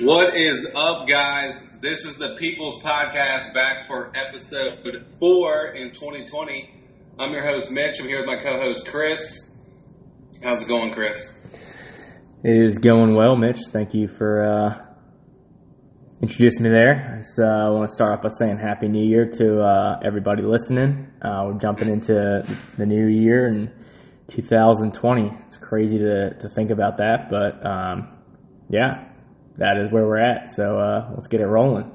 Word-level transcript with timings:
What 0.00 0.36
is 0.36 0.66
up, 0.74 1.06
guys? 1.06 1.70
This 1.80 2.04
is 2.04 2.16
the 2.16 2.34
People's 2.40 2.82
Podcast 2.82 3.54
back 3.54 3.86
for 3.86 4.10
episode 4.16 4.82
four 5.20 5.66
in 5.68 5.92
2020. 5.92 6.74
I'm 7.20 7.30
your 7.32 7.44
host, 7.44 7.70
Mitch. 7.70 8.00
I'm 8.00 8.08
here 8.08 8.18
with 8.18 8.26
my 8.26 8.42
co 8.42 8.60
host, 8.60 8.88
Chris. 8.88 9.41
How's 10.42 10.62
it 10.62 10.68
going, 10.68 10.92
Chris? 10.92 11.32
It 12.42 12.56
is 12.56 12.78
going 12.78 13.14
well, 13.14 13.36
Mitch. 13.36 13.60
Thank 13.70 13.94
you 13.94 14.08
for 14.08 14.42
uh, 14.42 14.86
introducing 16.20 16.64
me 16.64 16.70
there. 16.70 17.22
I 17.38 17.42
uh, 17.42 17.72
want 17.72 17.88
to 17.88 17.94
start 17.94 18.18
off 18.18 18.22
by 18.22 18.28
saying 18.28 18.58
Happy 18.58 18.88
New 18.88 19.04
Year 19.04 19.24
to 19.24 19.60
uh, 19.60 20.00
everybody 20.04 20.42
listening. 20.42 21.06
Uh, 21.22 21.44
we're 21.46 21.58
jumping 21.60 21.88
into 21.88 22.42
the 22.76 22.84
new 22.84 23.06
year 23.06 23.46
in 23.46 23.70
2020. 24.30 25.30
It's 25.46 25.58
crazy 25.58 25.98
to, 25.98 26.34
to 26.34 26.48
think 26.48 26.72
about 26.72 26.96
that, 26.96 27.28
but 27.30 27.64
um, 27.64 28.08
yeah, 28.68 29.04
that 29.58 29.76
is 29.76 29.92
where 29.92 30.04
we're 30.04 30.18
at. 30.18 30.48
So 30.48 30.76
uh, 30.76 31.12
let's 31.14 31.28
get 31.28 31.40
it 31.40 31.46
rolling. 31.46 31.88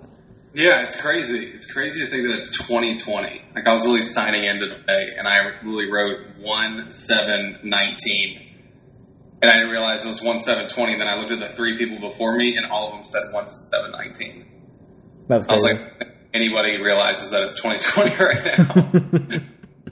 Yeah, 0.57 0.85
it's 0.85 0.99
crazy. 0.99 1.52
It's 1.54 1.71
crazy 1.71 1.99
to 2.04 2.09
think 2.09 2.23
that 2.23 2.35
it's 2.40 2.57
2020. 2.66 3.43
Like 3.54 3.68
I 3.68 3.73
was 3.73 3.85
really 3.85 4.02
signing 4.02 4.43
into 4.45 4.70
today, 4.70 5.13
and 5.16 5.27
I 5.27 5.38
really 5.63 5.91
wrote 5.91 6.18
one 6.40 6.90
seven 6.90 7.59
nineteen, 7.63 8.46
and 9.41 9.52
I 9.52 9.55
didn't 9.55 9.72
realize 9.72 10.05
it 10.05 10.08
was 10.08 10.23
one 10.23 10.40
seven 10.40 10.68
twenty. 10.68 10.94
And 10.94 11.02
then 11.02 11.08
I 11.08 11.16
looked 11.16 11.32
at 11.32 11.40
the 11.40 11.48
three 11.48 11.77
people 11.77 12.09
before 12.09 12.36
me, 12.36 12.58
and 12.58 12.66
all 12.66 12.90
of 12.90 12.96
them 12.96 13.05
said 13.05 13.32
one 13.32 13.48
seven 13.48 13.91
nineteen. 13.91 14.46
That's 15.27 15.46
I 15.48 15.54
was 15.54 15.63
like, 15.63 16.16
anybody 16.34 16.82
realizes 16.82 17.32
that 17.32 17.44
it's 17.44 17.62
2020 17.62 18.16
right 18.24 18.46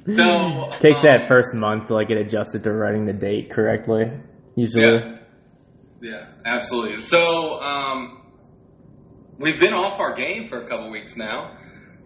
now? 0.08 0.16
so 0.72 0.80
takes 0.80 1.00
um, 1.00 1.06
that 1.06 1.26
first 1.28 1.54
month 1.54 1.88
to 1.88 1.94
like 1.94 2.08
get 2.08 2.18
adjusted 2.18 2.64
to 2.64 2.72
writing 2.72 3.06
the 3.06 3.14
date 3.14 3.52
correctly. 3.52 4.12
Usually, 4.56 4.84
Yeah. 4.84 5.18
Yeah, 6.02 6.28
absolutely. 6.46 7.02
So, 7.02 7.62
um, 7.64 8.22
we've 9.40 9.60
been 9.60 9.74
off 9.74 10.00
our 10.00 10.14
game 10.14 10.48
for 10.48 10.62
a 10.62 10.68
couple 10.68 10.92
weeks 10.92 11.18
now. 11.18 11.58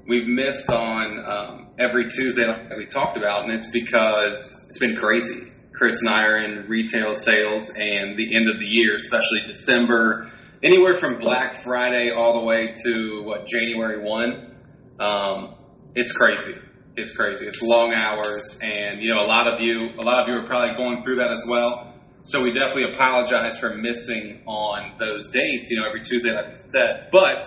We've 0.08 0.28
missed 0.28 0.70
on 0.70 1.20
um, 1.20 1.68
every 1.78 2.09
Tuesday 2.09 2.46
like 2.46 2.70
we 2.78 2.86
talked 2.86 3.18
about, 3.18 3.44
and 3.44 3.53
it's 3.53 3.72
because 3.72 4.66
it's 4.70 4.80
been 4.80 4.96
crazy. 4.96 5.52
Chris 5.80 6.02
and 6.02 6.09
I 6.09 6.25
are 6.25 6.35
in 6.35 6.67
retail 6.67 7.16
sales 7.16 7.69
and 7.69 8.17
the 8.17 8.35
end 8.35 8.49
of 8.49 8.59
the 8.59 8.66
year, 8.66 8.95
especially 8.95 9.39
December, 9.47 10.30
anywhere 10.61 10.94
from 10.94 11.19
Black 11.19 11.53
Friday 11.53 12.11
all 12.11 12.41
the 12.41 12.45
way 12.45 12.73
to 12.83 13.23
what 13.23 13.47
January 13.47 14.03
one. 14.03 14.57
Um, 15.00 15.55
it's 15.95 16.11
crazy. 16.11 16.57
It's 16.97 17.16
crazy. 17.16 17.47
It's 17.47 17.61
long 17.61 17.94
hours, 17.94 18.59
and 18.61 19.02
you 19.02 19.13
know 19.13 19.22
a 19.22 19.25
lot 19.25 19.47
of 19.47 19.61
you, 19.61 19.91
a 19.97 20.03
lot 20.03 20.22
of 20.22 20.27
you 20.27 20.33
are 20.33 20.47
probably 20.47 20.75
going 20.75 21.02
through 21.02 21.16
that 21.16 21.31
as 21.31 21.45
well. 21.47 21.95
So 22.23 22.44
we 22.44 22.52
definitely 22.52 22.94
apologize 22.94 23.57
for 23.57 23.73
missing 23.73 24.41
on 24.45 24.97
those 25.00 25.30
dates. 25.30 25.72
You 25.72 25.77
know, 25.77 25.88
every 25.88 26.02
Tuesday, 26.02 26.33
like 26.33 26.47
I 26.47 26.55
said, 26.67 27.07
but 27.09 27.45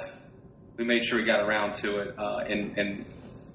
we 0.78 0.84
made 0.84 1.04
sure 1.04 1.18
we 1.18 1.26
got 1.26 1.40
around 1.40 1.74
to 1.74 1.98
it 1.98 2.18
uh, 2.18 2.38
and, 2.48 2.78
and 2.78 3.04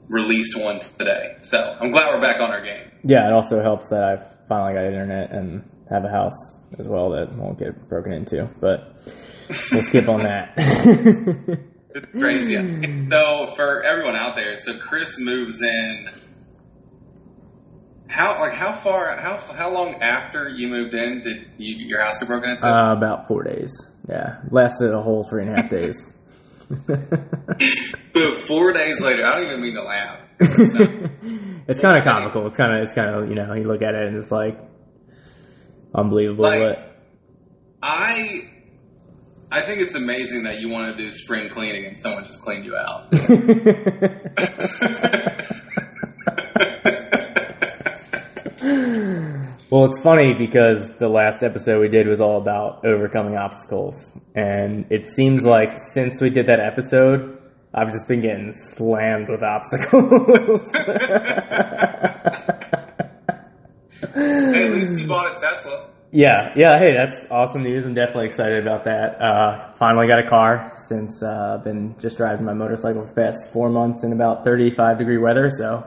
released 0.08 0.58
one 0.58 0.80
today. 0.80 1.38
So 1.42 1.78
I'm 1.80 1.92
glad 1.92 2.10
we're 2.14 2.22
back 2.22 2.42
on 2.42 2.50
our 2.50 2.64
game. 2.64 2.92
yeah. 3.04 3.28
It 3.28 3.34
also 3.34 3.62
helps 3.62 3.90
that 3.90 4.04
I've 4.04 4.48
finally 4.48 4.74
got 4.74 4.86
internet 4.86 5.32
and 5.32 5.70
have 5.90 6.04
a 6.06 6.10
house 6.10 6.54
as 6.80 6.88
well 6.88 7.10
that 7.12 7.34
won't 7.36 7.58
get 7.60 7.88
broken 7.90 8.14
into. 8.14 8.50
But 8.60 8.96
we'll 9.72 9.82
skip 9.84 10.08
on 10.10 10.24
that. 10.24 10.54
It's 11.96 12.12
crazy. 12.12 13.08
so 13.10 13.48
for 13.56 13.82
everyone 13.82 14.16
out 14.16 14.36
there, 14.36 14.56
so 14.58 14.78
Chris 14.78 15.18
moves 15.20 15.64
in. 15.64 16.10
How 18.08 18.40
like 18.40 18.54
how 18.54 18.72
far 18.74 19.18
how 19.20 19.38
how 19.38 19.74
long 19.74 19.96
after 19.96 20.48
you 20.48 20.68
moved 20.68 20.94
in 20.94 21.24
did 21.24 21.50
you, 21.58 21.88
your 21.88 22.00
house 22.02 22.20
get 22.20 22.28
broken 22.28 22.52
into? 22.52 22.68
uh, 22.68 22.94
about 22.94 23.28
four 23.28 23.44
days. 23.44 23.74
Yeah, 24.08 24.42
lasted 24.52 24.94
a 24.94 25.02
whole 25.02 25.24
three 25.24 25.44
and 25.44 25.54
a 25.54 25.62
half 25.62 25.70
days. 25.72 26.14
So 26.70 28.36
four 28.48 28.74
days 28.74 29.02
later, 29.02 29.26
I 29.26 29.36
don't 29.36 29.48
even 29.48 29.62
mean 29.62 29.76
to 29.76 29.84
laugh. 29.84 30.20
it's 30.40 31.80
kind 31.80 31.98
of 31.98 32.04
comical. 32.04 32.48
It's 32.48 32.58
kind 32.58 32.76
of 32.76 32.84
it's 32.84 32.94
kind 32.94 33.20
of 33.20 33.30
you 33.30 33.36
know 33.36 33.54
you 33.54 33.64
look 33.64 33.82
at 33.82 33.96
it 33.96 34.08
and 34.08 34.18
it's 34.18 34.32
like 34.32 34.60
unbelievable. 35.96 36.44
Like, 36.44 36.78
I 37.82 38.50
I 39.50 39.62
think 39.62 39.82
it's 39.82 39.96
amazing 39.96 40.44
that 40.44 40.60
you 40.60 40.70
want 40.70 40.96
to 40.96 41.04
do 41.04 41.12
spring 41.12 41.50
cleaning 41.50 41.86
and 41.86 41.98
someone 41.98 42.26
just 42.26 42.42
cleaned 42.42 42.66
you 42.66 42.76
out. 42.76 43.12
well, 49.70 49.86
it's 49.86 50.00
funny 50.00 50.34
because 50.34 50.94
the 50.94 51.10
last 51.10 51.44
episode 51.44 51.82
we 51.82 51.90
did 51.90 52.08
was 52.08 52.22
all 52.22 52.38
about 52.42 52.86
overcoming 52.86 53.36
obstacles, 53.36 54.14
and 54.36 54.86
it 54.90 55.06
seems 55.06 55.44
like 55.44 55.80
since 55.80 56.22
we 56.22 56.30
did 56.30 56.48
that 56.48 56.60
episode, 56.60 57.38
I've 57.74 57.92
just 57.92 58.08
been 58.08 58.22
getting 58.22 58.52
slammed 58.52 59.28
with 59.30 59.44
obstacles. 59.44 60.72
hey, 64.14 64.64
at 64.64 64.74
least 64.74 65.00
you 65.00 65.08
bought 65.08 65.38
a 65.38 65.40
Tesla. 65.40 65.90
Yeah, 66.12 66.54
yeah. 66.56 66.80
Hey, 66.80 66.96
that's 66.98 67.28
awesome 67.30 67.64
news. 67.64 67.86
I'm 67.86 67.94
definitely 67.94 68.26
excited 68.26 68.66
about 68.66 68.86
that. 68.86 69.22
Uh, 69.22 69.74
finally 69.74 70.08
got 70.08 70.26
a 70.26 70.28
car 70.30 70.72
since 70.76 71.22
uh, 71.22 71.58
I've 71.58 71.66
been 71.66 71.96
just 72.00 72.16
driving 72.16 72.46
my 72.46 72.54
motorcycle 72.54 73.06
for 73.06 73.14
the 73.14 73.22
past 73.22 73.52
four 73.52 73.70
months 73.70 74.04
in 74.06 74.14
about 74.14 74.46
35 74.46 75.00
degree 75.00 75.18
weather. 75.18 75.50
So 75.50 75.84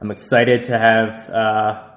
I'm 0.00 0.10
excited 0.10 0.64
to 0.64 0.78
have 0.78 1.30
uh, 1.30 1.91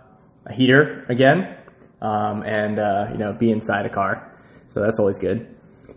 a 0.46 0.54
heater 0.54 1.06
again 1.10 1.58
um, 2.02 2.44
and 2.44 2.80
uh, 2.80 3.08
you 3.12 3.18
know 3.18 3.34
be 3.34 3.52
inside 3.52 3.86
a 3.86 3.90
car. 3.90 4.32
So 4.68 4.82
that's 4.82 5.00
always 5.00 5.18
good. 5.20 5.48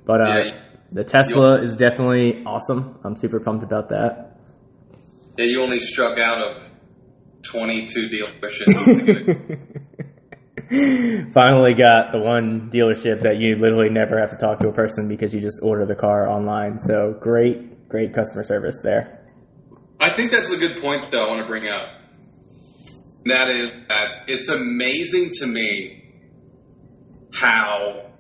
But 0.04 0.20
uh, 0.20 0.25
Yeah. 0.38 0.60
the 0.92 1.04
Tesla 1.04 1.60
is 1.60 1.76
definitely 1.76 2.44
awesome. 2.44 2.98
I'm 3.04 3.16
super 3.16 3.41
pumped 3.41 3.62
about 3.64 3.88
that. 3.91 4.37
Yeah, 5.37 5.44
you 5.47 5.62
only 5.62 5.81
struck 5.81 6.19
out 6.19 6.38
of 6.38 6.62
22 7.42 8.08
dealerships. 8.08 8.84
to 8.84 9.03
get 9.04 9.28
it. 9.28 9.58
Finally 11.32 11.72
got 11.75 12.12
the 12.12 12.19
one 12.19 12.69
dealership 12.70 13.22
that 13.22 13.37
you 13.38 13.54
literally 13.54 13.88
never 13.88 14.19
have 14.20 14.31
to 14.31 14.37
talk 14.37 14.58
to 14.58 14.69
a 14.69 14.72
person 14.72 15.08
because 15.08 15.32
you 15.32 15.41
just 15.41 15.60
order 15.62 15.87
the 15.87 15.94
car 15.94 16.28
online. 16.28 16.78
So 16.78 17.14
great, 17.20 17.88
great 17.88 18.12
customer 18.12 18.42
service 18.42 18.82
there. 18.82 19.25
I 20.00 20.10
think 20.10 20.31
that's 20.32 20.50
a 20.50 20.58
good 20.58 20.82
point, 20.82 21.10
though, 21.10 21.25
I 21.25 21.28
want 21.28 21.41
to 21.42 21.47
bring 21.48 21.69
up. 21.70 21.88
And 23.28 23.37
That 23.37 23.55
is 23.55 23.71
that 23.89 24.06
it's 24.28 24.49
amazing 24.49 25.31
to 25.41 25.47
me 25.47 26.03
how 27.33 28.12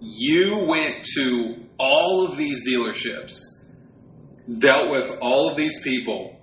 you 0.00 0.66
went 0.68 1.04
to 1.14 1.56
all 1.78 2.26
of 2.26 2.36
these 2.36 2.66
dealerships, 2.68 3.38
dealt 4.58 4.90
with 4.90 5.18
all 5.22 5.50
of 5.50 5.56
these 5.56 5.82
people, 5.82 6.36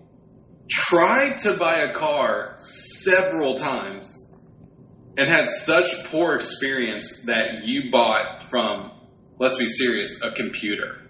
tried 0.69 1.37
to 1.39 1.57
buy 1.57 1.79
a 1.79 1.93
car 1.93 2.53
several 2.57 3.55
times, 3.55 4.33
and 5.17 5.27
had 5.27 5.47
such 5.49 5.87
poor 6.05 6.35
experience 6.35 7.23
that 7.25 7.65
you 7.65 7.91
bought 7.91 8.41
from, 8.43 8.91
let's 9.37 9.57
be 9.57 9.67
serious, 9.67 10.23
a 10.23 10.31
computer. 10.31 11.01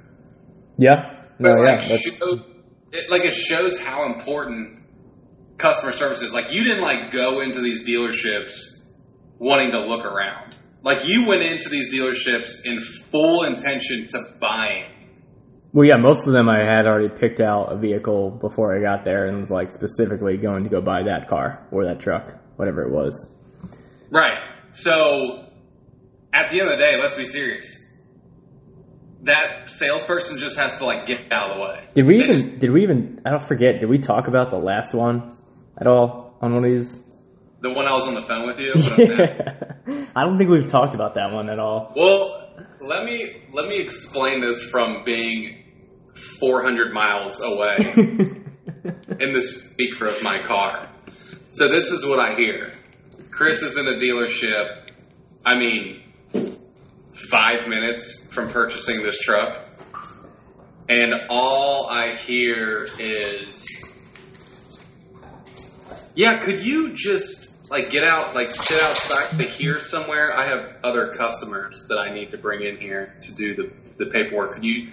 Yeah. 0.77 1.25
But 1.39 1.49
No, 1.49 1.63
yeah. 1.63 1.75
like, 1.75 1.87
That's, 1.87 2.17
show, 2.17 2.39
it, 2.91 3.11
like 3.11 3.23
it 3.23 3.35
shows 3.35 3.79
how 3.79 4.11
important 4.11 4.82
customer 5.57 5.91
services. 5.91 6.33
Like 6.33 6.51
you 6.51 6.63
didn't 6.63 6.81
like 6.81 7.11
go 7.11 7.41
into 7.41 7.61
these 7.61 7.87
dealerships 7.87 8.83
wanting 9.39 9.71
to 9.71 9.85
look 9.85 10.05
around. 10.05 10.55
Like 10.83 11.07
you 11.07 11.27
went 11.27 11.43
into 11.43 11.69
these 11.69 11.93
dealerships 11.93 12.65
in 12.65 12.81
full 12.81 13.43
intention 13.45 14.07
to 14.07 14.19
buying. 14.39 14.91
well, 15.71 15.87
yeah, 15.87 15.95
most 15.97 16.27
of 16.27 16.33
them 16.33 16.49
I 16.49 16.59
had 16.59 16.85
already 16.85 17.09
picked 17.09 17.39
out 17.39 17.71
a 17.71 17.77
vehicle 17.77 18.31
before 18.31 18.77
I 18.77 18.81
got 18.81 19.05
there 19.05 19.27
and 19.27 19.39
was 19.39 19.51
like 19.51 19.71
specifically 19.71 20.37
going 20.37 20.63
to 20.65 20.69
go 20.69 20.81
buy 20.81 21.03
that 21.03 21.29
car 21.29 21.65
or 21.71 21.85
that 21.85 21.99
truck, 21.99 22.33
whatever 22.57 22.83
it 22.83 22.91
was. 22.91 23.29
Right. 24.09 24.37
So 24.73 25.47
at 26.33 26.51
the 26.51 26.59
end 26.59 26.69
of 26.69 26.77
the 26.77 26.83
day, 26.83 26.99
let's 27.01 27.17
be 27.17 27.25
serious. 27.25 27.79
That 29.21 29.69
salesperson 29.69 30.37
just 30.37 30.59
has 30.59 30.79
to 30.79 30.85
like 30.85 31.05
get 31.05 31.31
out 31.31 31.51
of 31.51 31.55
the 31.55 31.61
way. 31.61 31.87
Did 31.93 32.05
we 32.05 32.19
even, 32.19 32.59
did 32.59 32.71
we 32.71 32.83
even, 32.83 33.21
I 33.25 33.29
don't 33.29 33.41
forget, 33.41 33.79
did 33.79 33.89
we 33.89 33.99
talk 33.99 34.27
about 34.27 34.49
the 34.49 34.57
last 34.57 34.93
one 34.93 35.37
at 35.77 35.87
all 35.87 36.37
on 36.41 36.53
one 36.53 36.65
of 36.65 36.71
these? 36.71 37.01
The 37.61 37.71
one 37.71 37.87
I 37.87 37.93
was 37.93 38.07
on 38.07 38.15
the 38.15 38.21
phone 38.21 38.47
with 38.47 38.59
you. 38.59 38.75
saying. 38.81 40.09
I 40.15 40.25
don't 40.25 40.37
think 40.37 40.49
we've 40.49 40.69
talked 40.69 40.93
about 40.93 41.15
that 41.15 41.31
one 41.31 41.49
at 41.49 41.59
all. 41.59 41.93
Well, 41.95 42.51
let 42.81 43.05
me 43.05 43.43
let 43.53 43.67
me 43.67 43.81
explain 43.81 44.41
this 44.41 44.69
from 44.69 45.03
being 45.05 45.63
400 46.13 46.93
miles 46.93 47.41
away 47.41 47.77
in 49.19 49.33
the 49.33 49.41
speaker 49.41 50.05
of 50.05 50.21
my 50.23 50.39
car. 50.39 50.89
So 51.51 51.67
this 51.67 51.91
is 51.91 52.05
what 52.05 52.19
I 52.19 52.35
hear. 52.35 52.71
Chris 53.31 53.61
is 53.61 53.77
in 53.77 53.87
a 53.87 53.93
dealership. 53.93 54.89
I 55.45 55.57
mean, 55.57 56.03
five 57.13 57.67
minutes 57.67 58.27
from 58.27 58.49
purchasing 58.49 59.03
this 59.03 59.19
truck, 59.19 59.59
and 60.89 61.13
all 61.29 61.87
I 61.89 62.15
hear 62.15 62.87
is, 62.99 63.82
"Yeah, 66.15 66.43
could 66.45 66.65
you 66.65 66.95
just 66.95 67.71
like 67.71 67.91
get 67.91 68.03
out, 68.03 68.35
like 68.35 68.51
sit 68.51 68.81
outside 68.81 69.37
to 69.37 69.43
here 69.49 69.81
somewhere? 69.81 70.37
I 70.37 70.49
have 70.49 70.75
other 70.83 71.13
customers 71.17 71.87
that 71.89 71.97
I 71.97 72.13
need 72.13 72.31
to 72.31 72.37
bring 72.37 72.61
in 72.65 72.77
here 72.77 73.15
to 73.21 73.35
do 73.35 73.55
the 73.55 73.73
the 73.97 74.11
paperwork. 74.11 74.53
Could 74.53 74.63
you?" 74.63 74.91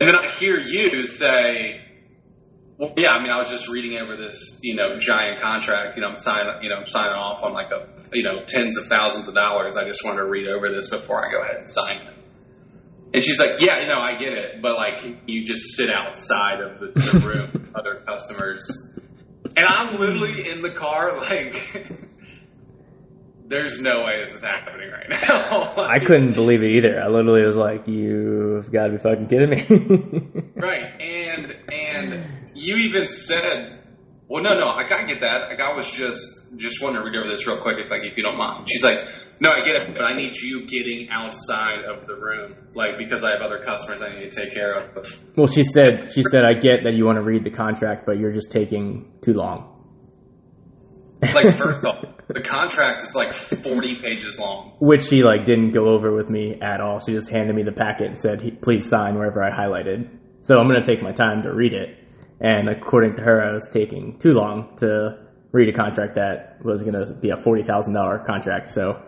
And 0.00 0.08
then 0.08 0.16
I 0.16 0.34
hear 0.34 0.58
you 0.58 1.06
say, 1.06 1.80
well, 2.78 2.92
yeah, 2.96 3.10
I 3.10 3.22
mean, 3.22 3.30
I 3.30 3.38
was 3.38 3.48
just 3.48 3.68
reading 3.68 3.98
over 3.98 4.16
this, 4.16 4.58
you 4.62 4.74
know, 4.74 4.98
giant 4.98 5.40
contract. 5.40 5.96
You 5.96 6.02
know, 6.02 6.08
I'm 6.08 6.16
signing, 6.16 6.62
you 6.62 6.70
know, 6.70 6.76
I'm 6.76 6.88
signing 6.88 7.12
off 7.12 7.44
on 7.44 7.52
like 7.52 7.70
a, 7.70 7.88
you 8.12 8.24
know, 8.24 8.42
tens 8.44 8.76
of 8.76 8.86
thousands 8.86 9.28
of 9.28 9.34
dollars. 9.34 9.76
I 9.76 9.86
just 9.86 10.04
want 10.04 10.18
to 10.18 10.24
read 10.24 10.48
over 10.48 10.70
this 10.70 10.90
before 10.90 11.24
I 11.24 11.30
go 11.30 11.42
ahead 11.42 11.56
and 11.56 11.70
sign 11.70 11.98
it. 11.98 12.14
And 13.14 13.22
she's 13.22 13.38
like, 13.38 13.60
yeah, 13.60 13.80
you 13.80 13.86
know, 13.86 14.00
I 14.00 14.18
get 14.18 14.32
it, 14.32 14.60
but 14.60 14.76
like, 14.76 15.20
you 15.26 15.46
just 15.46 15.76
sit 15.76 15.88
outside 15.88 16.60
of 16.60 16.80
the, 16.80 16.86
the 16.88 17.18
room 17.24 17.70
other 17.76 18.02
customers. 18.04 18.98
And 19.56 19.66
I'm 19.68 19.98
literally 19.98 20.50
in 20.50 20.62
the 20.62 20.70
car, 20.70 21.16
like, 21.18 21.86
there's 23.46 23.80
no 23.80 24.04
way 24.04 24.24
this 24.24 24.34
is 24.34 24.42
happening 24.42 24.90
right 24.90 25.08
now. 25.08 25.74
I 25.88 26.00
couldn't 26.00 26.34
believe 26.34 26.62
it 26.62 26.70
either. 26.70 27.00
I 27.00 27.08
literally 27.08 27.44
was 27.44 27.56
like, 27.56 27.86
"You've 27.86 28.70
got 28.72 28.86
to 28.86 28.92
be 28.92 28.98
fucking 28.98 29.28
kidding 29.28 29.50
me!" 29.50 30.52
right, 30.56 31.00
and 31.00 31.56
and 31.72 32.24
you 32.54 32.76
even 32.76 33.06
said, 33.06 33.80
"Well, 34.28 34.42
no, 34.42 34.54
no, 34.58 34.68
I 34.68 34.88
gotta 34.88 35.06
get 35.06 35.20
that. 35.20 35.50
Like, 35.50 35.60
I 35.60 35.74
was 35.74 35.90
just 35.90 36.56
just 36.56 36.82
wanting 36.82 37.02
to 37.02 37.04
read 37.04 37.16
over 37.16 37.30
this 37.30 37.46
real 37.46 37.58
quick, 37.58 37.76
if 37.78 37.90
like 37.90 38.04
if 38.04 38.16
you 38.16 38.22
don't 38.22 38.38
mind." 38.38 38.68
She's 38.68 38.84
like, 38.84 39.06
"No, 39.40 39.50
I 39.50 39.64
get 39.64 39.82
it, 39.82 39.94
but 39.94 40.02
I 40.02 40.16
need 40.16 40.36
you 40.36 40.66
getting 40.66 41.08
outside 41.10 41.84
of 41.84 42.06
the 42.06 42.14
room, 42.14 42.54
like 42.74 42.98
because 42.98 43.24
I 43.24 43.30
have 43.30 43.40
other 43.42 43.58
customers 43.58 44.02
I 44.02 44.18
need 44.18 44.30
to 44.30 44.40
take 44.42 44.52
care 44.52 44.74
of." 44.74 45.06
well, 45.36 45.46
she 45.46 45.64
said, 45.64 46.10
she 46.12 46.22
said, 46.22 46.44
"I 46.44 46.54
get 46.54 46.84
that 46.84 46.94
you 46.94 47.04
want 47.04 47.16
to 47.16 47.22
read 47.22 47.44
the 47.44 47.50
contract, 47.50 48.06
but 48.06 48.18
you're 48.18 48.32
just 48.32 48.50
taking 48.50 49.12
too 49.20 49.32
long." 49.32 49.70
Like, 51.34 51.56
first 51.58 51.84
off, 51.84 52.04
the 52.28 52.42
contract 52.42 53.02
is 53.02 53.14
like 53.14 53.32
40 53.32 53.96
pages 53.96 54.38
long. 54.38 54.76
Which 54.78 55.04
she 55.04 55.22
like 55.22 55.44
didn't 55.44 55.70
go 55.70 55.88
over 55.88 56.14
with 56.14 56.28
me 56.28 56.58
at 56.60 56.80
all. 56.80 57.00
She 57.00 57.12
just 57.12 57.30
handed 57.30 57.54
me 57.54 57.62
the 57.62 57.72
packet 57.72 58.08
and 58.08 58.18
said, 58.18 58.58
"Please 58.62 58.88
sign 58.88 59.14
wherever 59.14 59.42
I 59.42 59.50
highlighted." 59.50 60.18
So 60.42 60.58
I'm 60.58 60.68
going 60.68 60.82
to 60.82 60.86
take 60.86 61.02
my 61.02 61.12
time 61.12 61.42
to 61.44 61.52
read 61.52 61.72
it. 61.72 61.98
And 62.40 62.68
according 62.68 63.16
to 63.16 63.22
her, 63.22 63.42
I 63.42 63.52
was 63.52 63.68
taking 63.72 64.18
too 64.18 64.34
long 64.34 64.76
to 64.78 65.18
read 65.52 65.68
a 65.68 65.72
contract 65.72 66.16
that 66.16 66.58
was 66.62 66.82
going 66.82 66.94
to 66.94 67.14
be 67.14 67.30
a 67.30 67.36
forty 67.36 67.62
thousand 67.62 67.94
dollar 67.94 68.18
contract. 68.18 68.68
So 68.68 69.02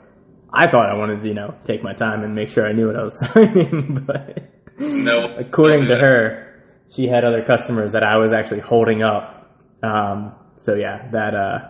I 0.56 0.70
thought 0.70 0.88
I 0.90 0.96
wanted 0.96 1.22
to, 1.22 1.28
you 1.28 1.34
know, 1.34 1.54
take 1.64 1.82
my 1.82 1.92
time 1.92 2.22
and 2.24 2.34
make 2.34 2.48
sure 2.48 2.66
I 2.66 2.72
knew 2.72 2.86
what 2.86 2.96
I 2.96 3.02
was 3.02 3.18
signing. 3.32 4.04
but 4.06 4.50
No, 4.78 5.36
according 5.38 5.86
to 5.88 5.96
her, 5.96 6.62
she 6.94 7.06
had 7.06 7.24
other 7.24 7.44
customers 7.44 7.92
that 7.92 8.02
I 8.02 8.16
was 8.18 8.32
actually 8.32 8.60
holding 8.60 9.02
up. 9.02 9.50
Um, 9.82 10.34
so 10.56 10.74
yeah, 10.74 11.10
that 11.12 11.34
uh, 11.34 11.68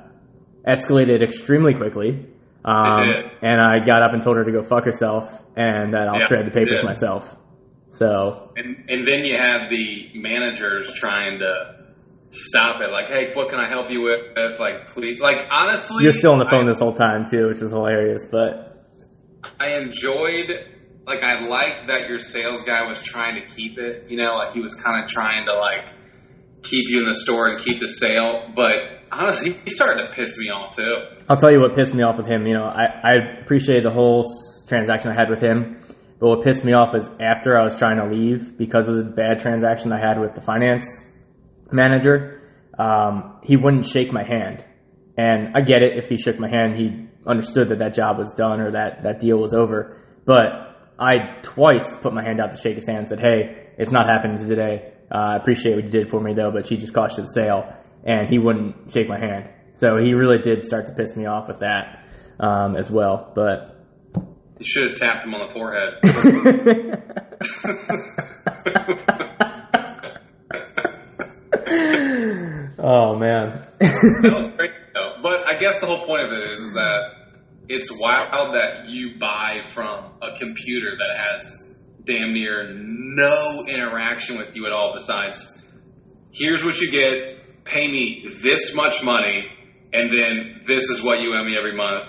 escalated 0.66 1.22
extremely 1.22 1.74
quickly. 1.74 2.26
Um. 2.64 2.98
And 3.42 3.60
I 3.60 3.84
got 3.84 4.02
up 4.02 4.12
and 4.12 4.22
told 4.22 4.36
her 4.36 4.44
to 4.44 4.52
go 4.52 4.62
fuck 4.62 4.84
herself 4.84 5.24
and 5.56 5.94
that 5.94 6.08
I'll 6.08 6.20
Yeah, 6.20 6.26
shred 6.26 6.46
the 6.46 6.50
papers 6.50 6.82
myself. 6.82 7.36
So 7.90 8.50
And 8.56 8.84
and 8.88 9.06
then 9.06 9.24
you 9.24 9.36
have 9.36 9.70
the 9.70 10.10
managers 10.14 10.92
trying 10.94 11.38
to 11.38 11.84
stop 12.30 12.80
it. 12.82 12.90
Like, 12.90 13.06
hey, 13.06 13.32
what 13.34 13.50
can 13.50 13.60
I 13.60 13.68
help 13.68 13.90
you 13.90 14.02
with? 14.02 14.58
Like, 14.58 14.88
please. 14.88 15.20
Like, 15.20 15.46
honestly, 15.50 16.02
you're 16.02 16.12
still 16.12 16.32
on 16.32 16.38
the 16.38 16.50
phone 16.50 16.64
I, 16.64 16.72
this 16.72 16.80
whole 16.80 16.92
time 16.92 17.24
too, 17.30 17.46
which 17.48 17.62
is 17.62 17.70
hilarious. 17.70 18.26
But 18.30 18.65
I 19.58 19.76
enjoyed. 19.76 20.72
Like, 21.06 21.22
I 21.22 21.46
liked 21.46 21.88
that 21.88 22.08
your 22.08 22.18
sales 22.18 22.64
guy 22.64 22.86
was 22.86 23.00
trying 23.02 23.40
to 23.40 23.46
keep 23.46 23.78
it. 23.78 24.10
You 24.10 24.16
know, 24.16 24.34
like 24.34 24.52
he 24.52 24.60
was 24.60 24.74
kind 24.74 25.02
of 25.02 25.08
trying 25.08 25.46
to 25.46 25.54
like 25.54 25.88
keep 26.62 26.88
you 26.88 27.02
in 27.02 27.08
the 27.08 27.14
store 27.14 27.48
and 27.48 27.60
keep 27.60 27.80
the 27.80 27.88
sale. 27.88 28.52
But 28.54 28.74
honestly, 29.10 29.52
he 29.52 29.70
started 29.70 30.02
to 30.02 30.12
piss 30.14 30.38
me 30.38 30.50
off 30.50 30.76
too. 30.76 30.92
I'll 31.28 31.36
tell 31.36 31.52
you 31.52 31.60
what 31.60 31.74
pissed 31.74 31.94
me 31.94 32.02
off 32.02 32.16
with 32.16 32.26
him. 32.26 32.46
You 32.46 32.54
know, 32.54 32.64
I, 32.64 32.84
I 33.02 33.12
appreciated 33.42 33.84
the 33.84 33.92
whole 33.92 34.30
transaction 34.66 35.10
I 35.10 35.14
had 35.14 35.30
with 35.30 35.42
him, 35.42 35.80
but 36.18 36.28
what 36.28 36.44
pissed 36.44 36.64
me 36.64 36.72
off 36.72 36.94
is 36.94 37.08
after 37.20 37.58
I 37.58 37.62
was 37.62 37.76
trying 37.76 37.98
to 37.98 38.14
leave 38.14 38.58
because 38.58 38.88
of 38.88 38.96
the 38.96 39.04
bad 39.04 39.38
transaction 39.38 39.92
I 39.92 40.00
had 40.00 40.20
with 40.20 40.34
the 40.34 40.40
finance 40.40 41.00
manager, 41.70 42.42
um, 42.78 43.38
he 43.42 43.56
wouldn't 43.56 43.86
shake 43.86 44.12
my 44.12 44.24
hand. 44.24 44.64
And 45.16 45.56
I 45.56 45.62
get 45.62 45.82
it. 45.82 45.96
If 45.96 46.08
he 46.08 46.18
shook 46.18 46.38
my 46.38 46.50
hand, 46.50 46.76
he 46.76 47.05
understood 47.26 47.68
that 47.70 47.78
that 47.78 47.94
job 47.94 48.18
was 48.18 48.34
done 48.34 48.60
or 48.60 48.72
that 48.72 49.02
that 49.04 49.20
deal 49.20 49.38
was 49.38 49.54
over. 49.54 49.98
But 50.24 50.44
I 50.98 51.40
twice 51.42 51.96
put 51.96 52.12
my 52.14 52.22
hand 52.22 52.40
out 52.40 52.52
to 52.52 52.56
shake 52.56 52.76
his 52.76 52.86
hand 52.86 52.98
and 53.00 53.08
said, 53.08 53.20
"Hey, 53.20 53.68
it's 53.78 53.90
not 53.92 54.06
happening 54.08 54.38
today. 54.38 54.92
Uh, 55.12 55.18
I 55.18 55.36
appreciate 55.36 55.74
what 55.74 55.84
you 55.84 55.90
did 55.90 56.08
for 56.08 56.20
me, 56.20 56.32
though, 56.34 56.50
but 56.50 56.66
she 56.66 56.76
just 56.76 56.94
cost 56.94 57.18
you 57.18 57.24
the 57.24 57.30
sale." 57.30 57.64
And 58.04 58.28
he 58.28 58.38
wouldn't 58.38 58.90
shake 58.90 59.08
my 59.08 59.18
hand. 59.18 59.50
So 59.72 59.96
he 60.02 60.14
really 60.14 60.38
did 60.38 60.62
start 60.62 60.86
to 60.86 60.92
piss 60.92 61.16
me 61.16 61.26
off 61.26 61.48
with 61.48 61.58
that 61.58 62.04
um, 62.38 62.76
as 62.76 62.90
well. 62.90 63.32
But 63.34 63.84
You 64.58 64.64
should 64.64 64.88
have 64.90 64.96
tapped 64.96 65.26
him 65.26 65.34
on 65.34 65.48
the 65.48 65.52
forehead. 65.52 65.94
oh 72.78 73.16
man, 73.16 73.66
that 73.80 74.32
was 74.34 74.48
great. 74.50 74.70
But 75.26 75.52
I 75.52 75.58
guess 75.58 75.80
the 75.80 75.86
whole 75.86 76.06
point 76.06 76.22
of 76.26 76.32
it 76.38 76.52
is, 76.52 76.60
is 76.60 76.74
that 76.74 77.10
it's 77.68 77.90
wild 77.90 78.54
that 78.54 78.88
you 78.88 79.18
buy 79.18 79.62
from 79.64 80.12
a 80.22 80.38
computer 80.38 80.92
that 80.96 81.18
has 81.18 81.76
damn 82.04 82.32
near 82.32 82.72
no 82.72 83.64
interaction 83.66 84.38
with 84.38 84.54
you 84.54 84.66
at 84.66 84.72
all 84.72 84.92
besides 84.94 85.64
here's 86.30 86.62
what 86.62 86.80
you 86.80 86.92
get, 86.92 87.64
pay 87.64 87.88
me 87.90 88.28
this 88.40 88.76
much 88.76 89.02
money, 89.02 89.48
and 89.92 90.12
then 90.14 90.60
this 90.64 90.90
is 90.90 91.02
what 91.02 91.18
you 91.18 91.34
owe 91.34 91.42
me 91.42 91.56
every 91.58 91.76
month. 91.76 92.08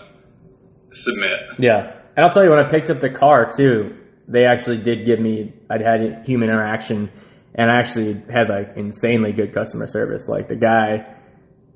Submit. 0.91 1.57
yeah. 1.57 1.99
And 2.15 2.23
I'll 2.23 2.29
tell 2.29 2.43
you, 2.43 2.51
when 2.51 2.59
I 2.59 2.69
picked 2.69 2.91
up 2.91 2.99
the 2.99 3.09
car 3.09 3.49
too, 3.49 3.95
they 4.27 4.45
actually 4.45 4.77
did 4.77 5.07
give 5.07 5.19
me. 5.19 5.53
I'd 5.71 5.81
had 5.81 6.23
human 6.27 6.49
interaction, 6.49 7.09
and 7.55 7.71
I 7.71 7.79
actually 7.79 8.13
had 8.31 8.47
like 8.47 8.77
insanely 8.77 9.31
good 9.31 9.55
customer 9.55 9.87
service. 9.87 10.27
Like 10.27 10.49
the 10.49 10.55
guy, 10.55 11.16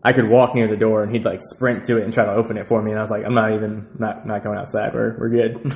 I 0.04 0.14
could 0.14 0.28
walk 0.30 0.56
near 0.56 0.68
the 0.68 0.78
door 0.78 1.04
and 1.04 1.12
he'd 1.12 1.26
like 1.26 1.42
sprint 1.42 1.84
to 1.86 1.98
it 1.98 2.04
and 2.04 2.12
try 2.14 2.26
to 2.26 2.32
open 2.34 2.58
it 2.58 2.68
for 2.68 2.82
me, 2.82 2.90
and 2.92 3.00
I 3.00 3.04
was 3.04 3.12
like, 3.12 3.24
I'm 3.26 3.34
not 3.36 3.54
even 3.54 3.88
not 4.00 4.26
not 4.26 4.44
going 4.44 4.58
outside. 4.58 4.94
We're 4.94 5.16
we're 5.20 5.30
good. 5.30 5.62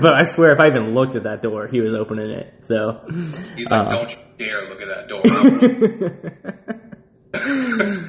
but 0.00 0.14
I 0.14 0.22
swear, 0.22 0.50
if 0.52 0.58
I 0.60 0.66
even 0.66 0.94
looked 0.94 1.14
at 1.14 1.22
that 1.22 1.40
door, 1.42 1.68
he 1.68 1.80
was 1.80 1.94
opening 1.94 2.30
it. 2.30 2.52
So 2.62 3.00
He's 3.56 3.70
like, 3.70 3.86
Uh. 3.86 3.90
don't 3.90 4.10
you 4.10 4.16
dare 4.38 4.68
look 4.68 4.82
at 4.82 4.88
that 4.88 5.08
door. 5.08 5.22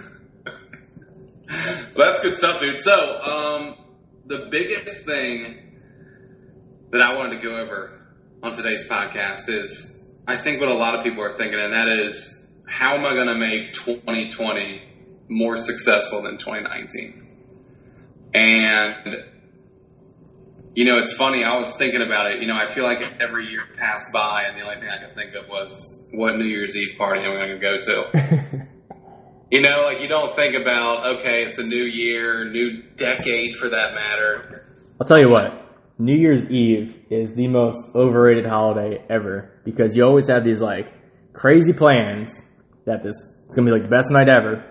Well, 1.95 2.07
that's 2.07 2.21
good 2.21 2.33
stuff, 2.33 2.61
dude. 2.61 2.77
So, 2.77 2.93
um, 2.93 3.75
the 4.27 4.47
biggest 4.51 5.03
thing 5.05 5.57
that 6.91 7.01
I 7.01 7.15
wanted 7.17 7.37
to 7.37 7.41
go 7.43 7.57
over 7.57 7.99
on 8.43 8.53
today's 8.53 8.87
podcast 8.87 9.49
is 9.49 10.03
I 10.27 10.37
think 10.37 10.61
what 10.61 10.69
a 10.69 10.75
lot 10.75 10.93
of 10.95 11.03
people 11.03 11.23
are 11.23 11.35
thinking, 11.37 11.59
and 11.59 11.73
that 11.73 11.87
is, 11.89 12.38
how 12.69 12.95
am 12.95 13.05
I 13.05 13.13
going 13.13 13.27
to 13.27 13.35
make 13.35 13.73
2020 13.73 14.81
more 15.29 15.57
successful 15.57 16.21
than 16.21 16.37
2019? 16.37 17.27
And, 18.33 19.15
you 20.75 20.85
know, 20.85 20.99
it's 20.99 21.13
funny, 21.13 21.43
I 21.43 21.57
was 21.57 21.75
thinking 21.75 22.01
about 22.01 22.31
it. 22.31 22.41
You 22.41 22.47
know, 22.47 22.55
I 22.55 22.67
feel 22.67 22.83
like 22.83 22.99
every 23.19 23.47
year 23.47 23.63
passed 23.75 24.13
by, 24.13 24.43
and 24.47 24.57
the 24.57 24.63
only 24.63 24.79
thing 24.79 24.89
I 24.89 25.03
could 25.03 25.15
think 25.15 25.33
of 25.35 25.49
was 25.49 26.07
what 26.13 26.35
New 26.37 26.45
Year's 26.45 26.77
Eve 26.77 26.97
party 26.97 27.21
am 27.21 27.31
I 27.31 27.47
going 27.47 27.59
to 27.59 27.65
go 27.65 27.79
to? 27.79 28.67
You 29.51 29.63
know, 29.63 29.85
like 29.85 29.99
you 29.99 30.07
don't 30.07 30.35
think 30.35 30.55
about, 30.61 31.17
okay, 31.17 31.41
it's 31.41 31.57
a 31.57 31.63
new 31.63 31.83
year, 31.83 32.45
new 32.45 32.83
decade 32.97 33.55
for 33.55 33.69
that 33.69 33.95
matter. 33.95 34.67
I'll 35.01 35.07
tell 35.07 35.17
you 35.17 35.29
what, 35.29 35.65
New 35.97 36.15
Year's 36.15 36.47
Eve 36.51 36.95
is 37.09 37.33
the 37.33 37.47
most 37.47 37.83
overrated 37.95 38.45
holiday 38.45 39.03
ever 39.09 39.59
because 39.65 39.97
you 39.97 40.03
always 40.03 40.29
have 40.29 40.43
these 40.43 40.61
like 40.61 40.93
crazy 41.33 41.73
plans 41.73 42.43
that 42.89 43.01
this 43.01 43.15
is 43.15 43.55
gonna 43.55 43.69
be 43.69 43.71
like 43.71 43.83
the 43.83 43.89
best 43.89 44.09
night 44.11 44.29
ever, 44.29 44.65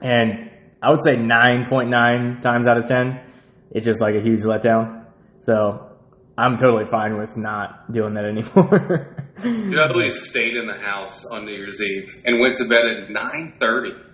and 0.00 0.50
I 0.82 0.90
would 0.90 1.00
say 1.04 1.16
nine 1.16 1.66
point 1.68 1.90
nine 1.90 2.40
times 2.40 2.66
out 2.66 2.76
of 2.76 2.88
ten, 2.88 3.20
it's 3.70 3.86
just 3.86 4.00
like 4.00 4.14
a 4.14 4.20
huge 4.20 4.40
letdown. 4.40 5.04
So 5.40 5.92
I'm 6.36 6.56
totally 6.56 6.86
fine 6.86 7.18
with 7.18 7.36
not 7.36 7.92
doing 7.92 8.14
that 8.14 8.24
anymore. 8.32 9.16
Literally 9.44 10.08
stayed 10.10 10.56
in 10.56 10.66
the 10.66 10.78
house 10.78 11.24
on 11.30 11.44
New 11.44 11.52
Year's 11.52 11.80
Eve 11.82 12.22
and 12.24 12.40
went 12.40 12.56
to 12.56 12.68
bed 12.68 12.86
at 12.86 13.08
9.30. 13.08 14.08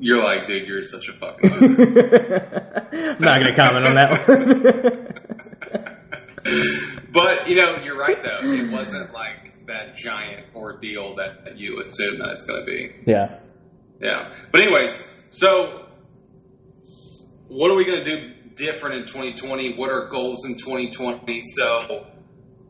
You're 0.00 0.22
like, 0.22 0.46
dude, 0.46 0.68
you're 0.68 0.84
such 0.84 1.08
a 1.08 1.12
fucking. 1.12 1.50
I'm 1.52 3.18
not 3.18 3.40
gonna 3.40 3.56
comment 3.56 3.86
on 3.86 3.94
that 3.96 4.28
one. 4.28 5.08
but, 7.12 7.48
you 7.48 7.56
know, 7.56 7.78
you're 7.82 7.98
right, 7.98 8.18
though. 8.22 8.48
It 8.48 8.70
wasn't 8.70 9.12
like 9.12 9.47
that 9.68 9.96
giant 9.96 10.46
ordeal 10.54 11.14
that, 11.16 11.44
that 11.44 11.58
you 11.58 11.80
assume 11.80 12.18
that 12.18 12.30
it's 12.30 12.46
going 12.46 12.60
to 12.60 12.66
be. 12.66 12.90
yeah. 13.06 13.38
Yeah. 14.00 14.32
But 14.52 14.60
anyways, 14.60 15.12
so 15.30 15.86
what 17.48 17.70
are 17.70 17.76
we 17.76 17.84
going 17.84 18.04
to 18.04 18.04
do 18.04 18.34
different 18.54 18.96
in 18.96 19.06
2020? 19.06 19.76
What 19.76 19.90
are 19.90 20.08
goals 20.08 20.44
in 20.44 20.56
2020? 20.56 21.42
So, 21.44 22.06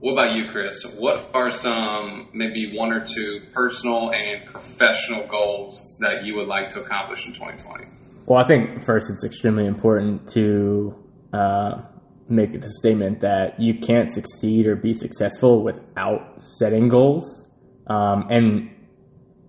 what 0.01 0.13
about 0.13 0.37
you, 0.37 0.51
Chris? 0.51 0.85
What 0.97 1.31
are 1.35 1.51
some 1.51 2.29
maybe 2.33 2.73
one 2.75 2.93
or 2.93 3.05
two 3.05 3.43
personal 3.53 4.13
and 4.13 4.47
professional 4.47 5.27
goals 5.27 5.99
that 6.01 6.25
you 6.25 6.37
would 6.37 6.47
like 6.47 6.69
to 6.71 6.83
accomplish 6.83 7.27
in 7.27 7.35
2020? 7.35 7.85
Well, 8.27 8.39
I 8.39 8.47
think 8.47 8.83
first 8.83 9.11
it's 9.11 9.25
extremely 9.25 9.67
important 9.67 10.29
to 10.31 10.95
uh, 11.33 11.83
make 12.29 12.53
the 12.53 12.71
statement 12.81 13.21
that 13.21 13.59
you 13.59 13.79
can't 13.79 14.11
succeed 14.11 14.67
or 14.67 14.77
be 14.77 14.93
successful 14.93 15.63
without 15.63 16.41
setting 16.41 16.89
goals. 16.89 17.45
Um, 17.87 18.27
and 18.31 18.71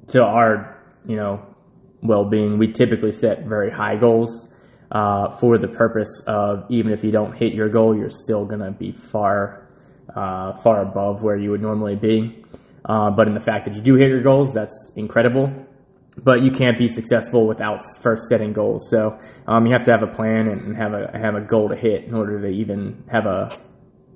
to 0.07 0.23
our, 0.23 0.81
you 1.05 1.17
know, 1.17 1.45
well-being, 2.01 2.57
we 2.57 2.71
typically 2.71 3.11
set 3.11 3.45
very 3.45 3.69
high 3.69 3.95
goals 3.95 4.49
uh, 4.91 5.29
for 5.37 5.57
the 5.57 5.67
purpose 5.67 6.21
of 6.25 6.65
even 6.69 6.91
if 6.93 7.03
you 7.03 7.11
don't 7.11 7.35
hit 7.35 7.53
your 7.53 7.69
goal, 7.69 7.95
you're 7.95 8.09
still 8.09 8.45
to 8.47 8.71
be 8.71 8.91
far, 8.91 9.69
uh, 10.15 10.57
far 10.57 10.81
above 10.81 11.21
where 11.21 11.37
you 11.37 11.51
would 11.51 11.61
normally 11.61 11.95
be. 11.95 12.43
Uh, 12.85 13.11
but 13.11 13.27
in 13.27 13.33
the 13.33 13.39
fact 13.39 13.65
that 13.65 13.75
you 13.75 13.81
do 13.81 13.95
hit 13.95 14.07
your 14.07 14.23
goals, 14.23 14.53
that's 14.53 14.91
incredible. 14.95 15.51
But 16.23 16.41
you 16.41 16.51
can't 16.51 16.77
be 16.77 16.87
successful 16.87 17.47
without 17.47 17.79
first 18.01 18.23
setting 18.29 18.51
goals. 18.53 18.89
So 18.89 19.17
um, 19.47 19.65
you 19.65 19.71
have 19.73 19.83
to 19.83 19.91
have 19.91 20.03
a 20.03 20.11
plan 20.13 20.47
and 20.47 20.75
have 20.75 20.93
a 20.93 21.17
have 21.17 21.35
a 21.35 21.41
goal 21.41 21.69
to 21.69 21.75
hit 21.75 22.05
in 22.05 22.15
order 22.15 22.41
to 22.41 22.47
even 22.47 23.03
have 23.11 23.25
a 23.25 23.57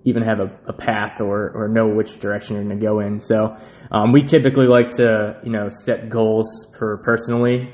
even 0.05 0.23
have 0.23 0.39
a, 0.39 0.51
a 0.67 0.73
path 0.73 1.21
or, 1.21 1.51
or 1.55 1.69
know 1.69 1.87
which 1.87 2.19
direction 2.19 2.55
you're 2.55 2.65
going 2.65 2.77
to 2.77 2.85
go 2.85 2.99
in. 2.99 3.21
So 3.21 3.55
um, 3.89 4.11
we 4.11 4.21
typically 4.23 4.67
like 4.67 4.89
to 4.97 5.39
you 5.43 5.51
know 5.51 5.69
set 5.69 6.09
goals 6.09 6.67
for 6.77 6.97
personally 7.03 7.71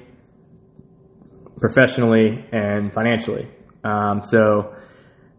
professionally 1.59 2.45
and 2.51 2.93
financially. 2.93 3.49
Um, 3.83 4.21
so 4.23 4.75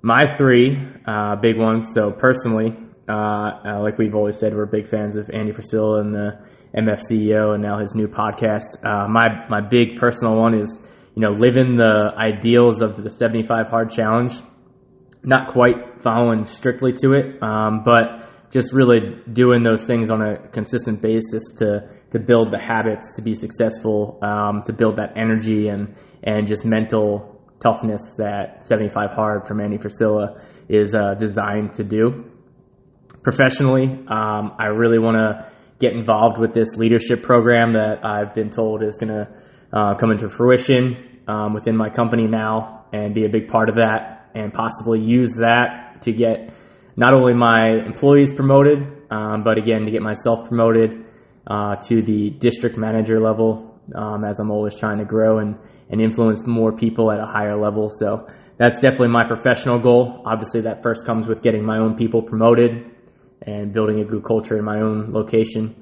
my 0.03 0.35
three 0.37 0.79
uh, 1.07 1.37
big 1.37 1.59
ones. 1.59 1.93
So 1.95 2.13
personally, 2.13 2.77
uh, 3.09 3.13
uh, 3.13 3.83
like 3.83 3.99
we've 3.99 4.15
always 4.15 4.39
said, 4.39 4.55
we're 4.55 4.67
big 4.67 4.89
fans 4.89 5.17
of 5.17 5.31
Andy 5.31 5.53
Frisella 5.53 6.01
and 6.01 6.15
the 6.15 6.47
MF 6.77 7.01
CEO, 7.11 7.55
and 7.55 7.63
now 7.63 7.79
his 7.79 7.95
new 7.95 8.07
podcast. 8.07 8.85
Uh, 8.85 9.09
my 9.09 9.47
my 9.49 9.61
big 9.61 9.99
personal 9.99 10.37
one 10.37 10.55
is 10.55 10.79
you 11.15 11.23
know 11.23 11.31
living 11.31 11.77
the 11.77 12.13
ideals 12.17 12.83
of 12.83 13.03
the 13.03 13.11
75 13.11 13.69
hard 13.69 13.91
challenge. 13.91 14.35
Not 15.23 15.49
quite 15.49 16.03
following 16.03 16.45
strictly 16.45 16.93
to 17.03 17.13
it, 17.13 17.43
um, 17.43 17.83
but 17.85 18.27
just 18.51 18.73
really 18.73 19.17
doing 19.33 19.63
those 19.63 19.85
things 19.85 20.11
on 20.11 20.23
a 20.23 20.49
consistent 20.49 21.03
basis 21.03 21.43
to 21.59 21.89
to 22.13 22.19
build 22.19 22.53
the 22.53 22.65
habits 22.65 23.15
to 23.17 23.23
be 23.23 23.35
successful, 23.35 24.19
um, 24.23 24.63
to 24.65 24.73
build 24.73 24.97
that 24.97 25.17
energy 25.17 25.69
and 25.69 25.95
and 26.23 26.47
just 26.47 26.65
mental 26.65 27.41
toughness 27.61 28.15
that 28.17 28.65
75 28.65 29.11
Hard 29.11 29.47
from 29.47 29.61
Andy 29.61 29.79
Frisella 29.79 30.43
is 30.69 30.95
uh, 30.95 31.15
designed 31.15 31.75
to 31.75 31.85
do. 31.85 32.25
Professionally, 33.23 33.85
um, 33.85 34.55
I 34.59 34.67
really 34.75 34.99
want 34.99 35.17
to 35.17 35.53
get 35.81 35.95
involved 35.95 36.39
with 36.39 36.53
this 36.53 36.77
leadership 36.77 37.23
program 37.23 37.73
that 37.73 38.05
I've 38.05 38.35
been 38.35 38.51
told 38.51 38.83
is 38.83 38.99
going 38.99 39.09
to 39.09 39.29
uh, 39.73 39.95
come 39.95 40.13
into 40.13 40.29
fruition 40.29 41.21
um, 41.27 41.55
within 41.55 41.77
my 41.77 41.89
company 41.89 42.27
now 42.27 42.85
and 42.93 43.15
be 43.15 43.25
a 43.25 43.29
big 43.29 43.49
part 43.49 43.69
of 43.69 43.77
that 43.77 44.31
and 44.35 44.53
possibly 44.53 45.01
use 45.01 45.37
that 45.37 46.03
to 46.03 46.13
get 46.13 46.53
not 46.97 47.15
only 47.15 47.35
my 47.35 47.83
employees 47.87 48.33
promoted, 48.33 48.79
um, 49.11 49.43
but 49.43 49.59
again, 49.59 49.87
to 49.87 49.91
get 49.91 50.03
myself 50.03 50.47
promoted 50.49 51.05
uh, 51.47 51.77
to 51.77 52.03
the 52.03 52.31
district 52.31 52.77
manager 52.77 53.21
level 53.21 53.81
um, 53.95 54.25
as 54.25 54.39
I'm 54.39 54.51
always 54.51 54.77
trying 54.77 54.99
to 54.99 55.05
grow 55.05 55.39
and, 55.39 55.57
and 55.89 56.01
influence 56.01 56.47
more 56.47 56.73
people 56.77 57.11
at 57.11 57.19
a 57.19 57.27
higher 57.27 57.61
level. 57.61 57.89
So 57.89 58.27
that's 58.59 58.79
definitely 58.79 59.09
my 59.09 59.27
professional 59.27 59.81
goal. 59.81 60.23
Obviously, 60.27 60.63
that 60.63 60.83
first 60.83 61.07
comes 61.07 61.27
with 61.27 61.43
getting 61.43 61.65
my 61.65 61.79
own 61.79 61.97
people 61.97 62.23
promoted 62.23 62.90
and 63.47 63.73
building 63.73 64.01
a 64.01 64.05
good 64.05 64.25
culture 64.25 64.59
in 64.59 64.65
my 64.65 64.81
own 64.81 65.13
location. 65.13 65.77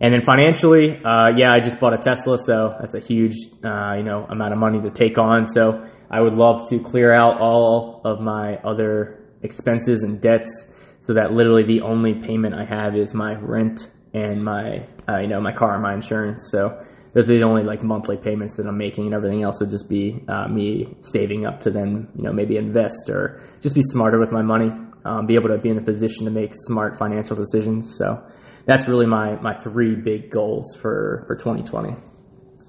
And 0.00 0.12
then 0.12 0.22
financially, 0.22 0.90
uh, 1.04 1.28
yeah, 1.36 1.52
I 1.52 1.60
just 1.60 1.78
bought 1.78 1.94
a 1.94 1.98
Tesla, 1.98 2.36
so 2.36 2.76
that's 2.78 2.94
a 2.94 3.00
huge, 3.00 3.36
uh, 3.64 3.94
you 3.96 4.02
know, 4.02 4.26
amount 4.28 4.52
of 4.52 4.58
money 4.58 4.80
to 4.82 4.90
take 4.90 5.18
on. 5.18 5.46
So 5.46 5.84
I 6.10 6.20
would 6.20 6.34
love 6.34 6.68
to 6.70 6.80
clear 6.80 7.12
out 7.12 7.40
all 7.40 8.02
of 8.04 8.20
my 8.20 8.56
other 8.56 9.24
expenses 9.42 10.02
and 10.02 10.20
debts 10.20 10.68
so 11.00 11.14
that 11.14 11.32
literally 11.32 11.64
the 11.64 11.82
only 11.82 12.14
payment 12.14 12.54
I 12.54 12.64
have 12.64 12.96
is 12.96 13.14
my 13.14 13.34
rent 13.34 13.90
and 14.14 14.42
my 14.42 14.86
uh, 15.08 15.18
you 15.18 15.28
know 15.28 15.40
my 15.40 15.52
car 15.52 15.74
and 15.74 15.82
my 15.82 15.94
insurance. 15.94 16.48
So 16.50 16.80
those 17.12 17.30
are 17.30 17.38
the 17.38 17.44
only 17.44 17.62
like 17.62 17.82
monthly 17.82 18.16
payments 18.16 18.56
that 18.56 18.66
I'm 18.66 18.78
making, 18.78 19.06
and 19.06 19.14
everything 19.14 19.42
else 19.42 19.60
would 19.60 19.70
just 19.70 19.88
be 19.88 20.24
uh, 20.28 20.48
me 20.48 20.96
saving 21.00 21.46
up 21.46 21.60
to 21.62 21.70
then 21.70 22.08
you 22.16 22.22
know 22.22 22.32
maybe 22.32 22.56
invest 22.56 23.10
or 23.10 23.40
just 23.60 23.74
be 23.74 23.82
smarter 23.82 24.18
with 24.18 24.32
my 24.32 24.42
money, 24.42 24.70
um, 25.04 25.26
be 25.26 25.34
able 25.34 25.48
to 25.48 25.58
be 25.58 25.68
in 25.68 25.78
a 25.78 25.82
position 25.82 26.24
to 26.24 26.30
make 26.30 26.52
smart 26.54 26.98
financial 26.98 27.36
decisions. 27.36 27.96
So 27.96 28.22
that's 28.66 28.88
really 28.88 29.06
my 29.06 29.36
my 29.40 29.54
three 29.54 29.94
big 29.94 30.30
goals 30.30 30.76
for 30.76 31.24
for 31.26 31.36
2020. 31.36 31.90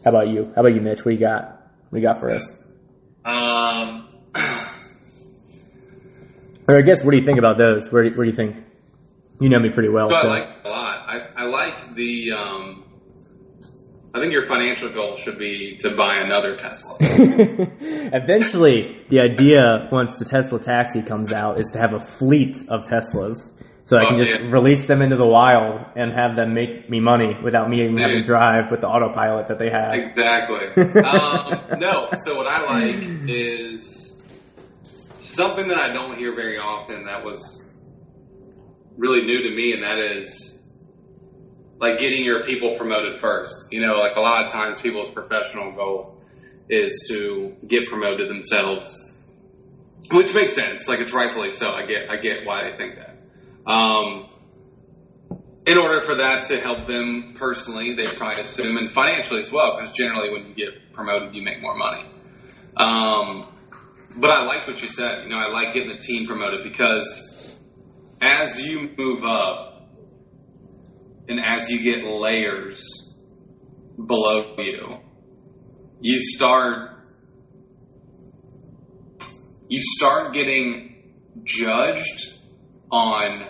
How 0.03 0.11
about 0.11 0.27
you? 0.27 0.51
How 0.55 0.61
about 0.61 0.75
you, 0.75 0.81
Mitch? 0.81 1.05
What 1.05 1.13
you 1.13 1.19
got? 1.19 1.71
What 1.89 1.99
you 1.99 2.05
got 2.05 2.19
for 2.19 2.31
us? 2.31 2.53
Um. 3.23 4.09
Or 6.67 6.79
I 6.79 6.81
guess, 6.81 7.03
what 7.03 7.11
do 7.11 7.17
you 7.17 7.23
think 7.23 7.37
about 7.37 7.57
those? 7.57 7.91
Where 7.91 8.09
do, 8.09 8.15
where 8.15 8.25
do 8.25 8.31
you 8.31 8.35
think? 8.35 8.57
You 9.39 9.49
know 9.49 9.59
me 9.59 9.69
pretty 9.69 9.89
well. 9.89 10.09
So. 10.09 10.15
I 10.15 10.23
like 10.23 10.49
a 10.63 10.69
lot. 10.69 11.05
I, 11.07 11.19
I 11.35 11.45
like 11.45 11.93
the. 11.95 12.31
Um, 12.31 12.84
I 14.15 14.19
think 14.21 14.31
your 14.31 14.45
financial 14.47 14.93
goal 14.93 15.17
should 15.17 15.37
be 15.37 15.75
to 15.81 15.93
buy 15.93 16.19
another 16.19 16.55
Tesla. 16.55 16.95
Eventually, 17.01 19.03
the 19.09 19.19
idea 19.19 19.89
once 19.91 20.17
the 20.19 20.23
Tesla 20.23 20.57
taxi 20.57 21.01
comes 21.03 21.33
out 21.33 21.59
is 21.59 21.71
to 21.71 21.79
have 21.79 21.91
a 21.93 21.99
fleet 21.99 22.55
of 22.69 22.85
Teslas, 22.85 23.51
so 23.83 23.97
I 23.97 24.03
Oh, 24.05 24.09
can 24.11 24.23
just 24.23 24.39
yeah. 24.39 24.49
release 24.51 24.85
them 24.85 25.01
into 25.01 25.17
the 25.17 25.27
wild 25.27 25.81
and 25.97 26.13
have 26.13 26.37
them 26.37 26.53
make 26.53 26.89
me 26.89 27.01
money 27.01 27.35
without 27.43 27.69
me 27.69 27.81
even 27.81 27.97
having 27.97 28.17
to 28.17 28.23
drive 28.23 28.71
with 28.71 28.79
the 28.79 28.87
autopilot 28.87 29.49
that 29.49 29.59
they 29.59 29.69
have. 29.69 29.93
Exactly. 29.93 30.83
um, 31.03 31.77
no, 31.79 32.07
so 32.15 32.37
what 32.37 32.47
I 32.47 32.61
like 32.63 33.03
is 33.27 34.23
something 35.19 35.67
that 35.67 35.77
I 35.77 35.91
don't 35.93 36.17
hear 36.17 36.33
very 36.33 36.57
often 36.57 37.03
that 37.05 37.25
was 37.25 37.73
really 38.97 39.25
new 39.25 39.43
to 39.49 39.53
me, 39.53 39.73
and 39.73 39.83
that 39.83 39.99
is 39.99 40.64
like 41.79 41.99
getting 41.99 42.23
your 42.23 42.43
people 42.43 42.75
promoted 42.77 43.19
first. 43.19 43.71
You 43.71 43.85
know, 43.85 43.95
like 43.95 44.15
a 44.15 44.21
lot 44.21 44.45
of 44.45 44.51
times 44.51 44.81
people's 44.81 45.13
professional 45.13 45.71
goal 45.73 46.21
is 46.69 47.05
to 47.09 47.55
get 47.67 47.87
promoted 47.89 48.29
themselves, 48.29 49.13
which 50.11 50.33
makes 50.33 50.53
sense. 50.53 50.87
Like 50.87 50.99
it's 50.99 51.13
rightfully 51.13 51.51
so. 51.51 51.71
I 51.71 51.85
get, 51.85 52.09
I 52.09 52.17
get 52.17 52.45
why 52.45 52.69
they 52.69 52.77
think 52.77 52.95
that. 52.95 53.71
Um, 53.71 54.29
in 55.65 55.77
order 55.77 56.01
for 56.01 56.15
that 56.15 56.43
to 56.45 56.59
help 56.61 56.87
them 56.87 57.35
personally, 57.37 57.95
they 57.95 58.07
probably 58.15 58.43
assume, 58.43 58.77
and 58.77 58.91
financially 58.91 59.41
as 59.41 59.51
well, 59.51 59.77
because 59.77 59.93
generally 59.95 60.31
when 60.31 60.47
you 60.47 60.53
get 60.53 60.93
promoted, 60.93 61.33
you 61.33 61.41
make 61.41 61.59
more 61.61 61.75
money. 61.75 62.05
Um, 62.77 63.47
but 64.15 64.29
I 64.29 64.45
like 64.45 64.67
what 64.67 64.81
you 64.81 64.87
said. 64.87 65.23
You 65.23 65.29
know, 65.29 65.37
I 65.37 65.49
like 65.49 65.73
getting 65.73 65.89
the 65.89 65.97
team 65.97 66.27
promoted 66.27 66.63
because 66.63 67.57
as 68.21 68.59
you 68.59 68.89
move 68.97 69.23
up 69.23 69.74
and 71.27 71.39
as 71.39 71.69
you 71.69 71.81
get 71.81 72.05
layers 72.05 72.83
below 73.97 74.55
you, 74.57 74.97
you 76.01 76.19
start 76.19 76.91
you 79.67 79.79
start 79.81 80.33
getting 80.33 81.13
judged 81.43 82.39
on 82.91 83.47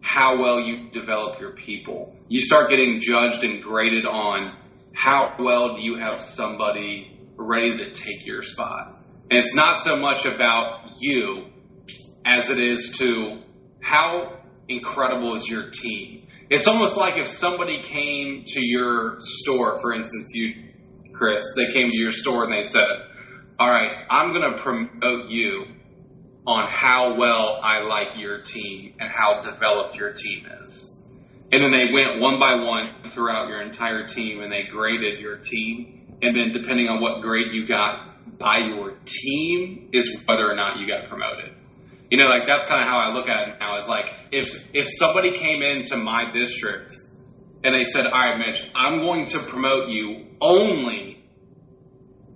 how 0.00 0.40
well 0.42 0.60
you 0.60 0.90
develop 0.90 1.40
your 1.40 1.52
people. 1.52 2.16
You 2.28 2.40
start 2.40 2.68
getting 2.68 3.00
judged 3.00 3.44
and 3.44 3.62
graded 3.62 4.06
on 4.06 4.56
how 4.92 5.36
well 5.38 5.76
do 5.76 5.82
you 5.82 5.98
have 5.98 6.20
somebody 6.20 7.20
ready 7.36 7.76
to 7.78 7.92
take 7.92 8.26
your 8.26 8.42
spot. 8.42 9.04
And 9.30 9.38
it's 9.38 9.54
not 9.54 9.78
so 9.78 9.96
much 9.96 10.26
about 10.26 10.96
you 10.98 11.46
as 12.24 12.50
it 12.50 12.58
is 12.58 12.96
to 12.98 13.42
how 13.80 14.40
incredible 14.68 15.36
is 15.36 15.48
your 15.48 15.70
team. 15.70 16.26
It's 16.50 16.66
almost 16.66 16.96
like 16.96 17.16
if 17.16 17.28
somebody 17.28 17.80
came 17.80 18.42
to 18.44 18.60
your 18.60 19.18
store, 19.20 19.78
for 19.80 19.92
instance, 19.94 20.32
you, 20.34 20.52
Chris, 21.12 21.44
they 21.54 21.72
came 21.72 21.86
to 21.86 21.96
your 21.96 22.10
store 22.10 22.44
and 22.44 22.52
they 22.52 22.66
said, 22.66 22.88
All 23.56 23.70
right, 23.70 24.04
I'm 24.10 24.32
going 24.32 24.50
to 24.50 24.58
promote 24.58 25.30
you 25.30 25.66
on 26.48 26.66
how 26.68 27.14
well 27.14 27.60
I 27.62 27.82
like 27.82 28.18
your 28.18 28.42
team 28.42 28.94
and 28.98 29.08
how 29.08 29.40
developed 29.42 29.94
your 29.94 30.12
team 30.12 30.46
is. 30.60 31.06
And 31.52 31.62
then 31.62 31.70
they 31.70 31.92
went 31.92 32.20
one 32.20 32.40
by 32.40 32.56
one 32.56 33.10
throughout 33.10 33.48
your 33.48 33.62
entire 33.62 34.08
team 34.08 34.42
and 34.42 34.50
they 34.50 34.64
graded 34.64 35.20
your 35.20 35.36
team. 35.36 36.18
And 36.20 36.34
then 36.34 36.52
depending 36.52 36.88
on 36.88 37.00
what 37.00 37.22
grade 37.22 37.52
you 37.52 37.64
got 37.66 38.38
by 38.38 38.58
your 38.58 38.96
team 39.04 39.90
is 39.92 40.24
whether 40.26 40.50
or 40.50 40.56
not 40.56 40.78
you 40.78 40.88
got 40.88 41.08
promoted. 41.08 41.54
You 42.10 42.18
know, 42.18 42.26
like 42.26 42.46
that's 42.46 42.66
kind 42.66 42.82
of 42.82 42.88
how 42.88 42.98
I 42.98 43.12
look 43.12 43.28
at 43.28 43.48
it 43.48 43.54
now 43.60 43.78
is 43.78 43.86
like 43.86 44.06
if 44.32 44.68
if 44.74 44.88
somebody 44.98 45.32
came 45.32 45.62
into 45.62 45.96
my 45.96 46.32
district 46.32 46.92
and 47.62 47.72
they 47.72 47.84
said, 47.84 48.06
"All 48.06 48.12
right, 48.12 48.36
Mitch, 48.36 48.68
I'm 48.74 48.98
going 48.98 49.26
to 49.26 49.38
promote 49.38 49.90
you 49.90 50.26
only 50.40 51.24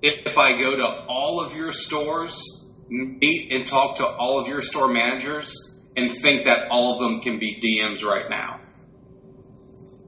if 0.01 0.39
I 0.39 0.53
go 0.53 0.77
to 0.77 0.87
all 1.09 1.45
of 1.45 1.57
your 1.57 1.73
stores, 1.73 2.41
meet 2.89 3.53
and 3.53 3.67
talk 3.67 3.97
to 3.97 4.07
all 4.07 4.39
of 4.39 4.47
your 4.47 4.63
store 4.63 4.93
managers, 4.93 5.53
and 5.97 6.13
think 6.23 6.47
that 6.47 6.69
all 6.71 6.95
of 6.95 7.01
them 7.01 7.21
can 7.21 7.41
be 7.41 7.59
DMs 7.61 8.05
right 8.05 8.31
now." 8.31 8.61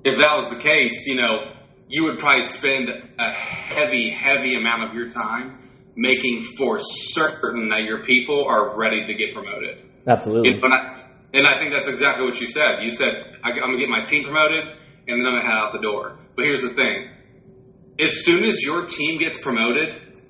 If 0.04 0.18
that 0.18 0.36
was 0.36 0.48
the 0.48 0.60
case, 0.60 1.08
you 1.08 1.16
know, 1.16 1.56
you 1.88 2.04
would 2.04 2.20
probably 2.20 2.42
spend 2.42 2.88
a 3.18 3.30
heavy, 3.32 4.10
heavy 4.10 4.54
amount 4.54 4.88
of 4.88 4.94
your 4.94 5.08
time 5.08 5.65
making 5.96 6.42
for 6.42 6.78
certain 6.78 7.70
that 7.70 7.82
your 7.82 8.04
people 8.04 8.44
are 8.46 8.76
ready 8.76 9.06
to 9.06 9.14
get 9.14 9.34
promoted. 9.34 9.82
Absolutely. 10.06 10.52
And, 10.52 10.72
I, 10.72 11.02
and 11.32 11.46
I 11.46 11.58
think 11.58 11.72
that's 11.72 11.88
exactly 11.88 12.24
what 12.24 12.40
you 12.40 12.48
said. 12.48 12.82
You 12.82 12.90
said, 12.90 13.38
I, 13.42 13.50
I'm 13.50 13.56
going 13.56 13.72
to 13.72 13.78
get 13.78 13.88
my 13.88 14.04
team 14.04 14.24
promoted, 14.24 14.64
and 14.64 15.20
then 15.20 15.26
I'm 15.26 15.32
going 15.32 15.42
to 15.42 15.48
head 15.48 15.56
out 15.56 15.72
the 15.72 15.80
door. 15.80 16.18
But 16.36 16.44
here's 16.44 16.62
the 16.62 16.68
thing. 16.68 17.10
As 17.98 18.24
soon 18.24 18.44
as 18.44 18.62
your 18.62 18.84
team 18.84 19.18
gets 19.18 19.42
promoted, 19.42 20.20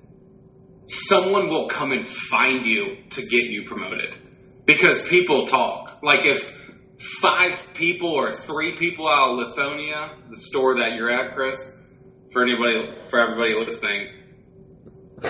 someone 0.86 1.48
will 1.48 1.66
come 1.66 1.90
and 1.90 2.08
find 2.08 2.64
you 2.64 2.98
to 3.10 3.20
get 3.22 3.44
you 3.44 3.64
promoted. 3.66 4.14
Because 4.64 5.08
people 5.08 5.46
talk. 5.46 5.98
Like 6.02 6.24
if 6.24 6.62
five 7.20 7.74
people 7.74 8.10
or 8.10 8.32
three 8.32 8.76
people 8.76 9.08
out 9.08 9.30
of 9.30 9.38
Lithonia, 9.38 10.30
the 10.30 10.36
store 10.36 10.78
that 10.78 10.94
you're 10.94 11.10
at, 11.10 11.34
Chris, 11.34 11.82
for 12.32 12.42
anybody, 12.42 12.96
for 13.10 13.20
everybody 13.20 13.54
listening, 13.54 14.08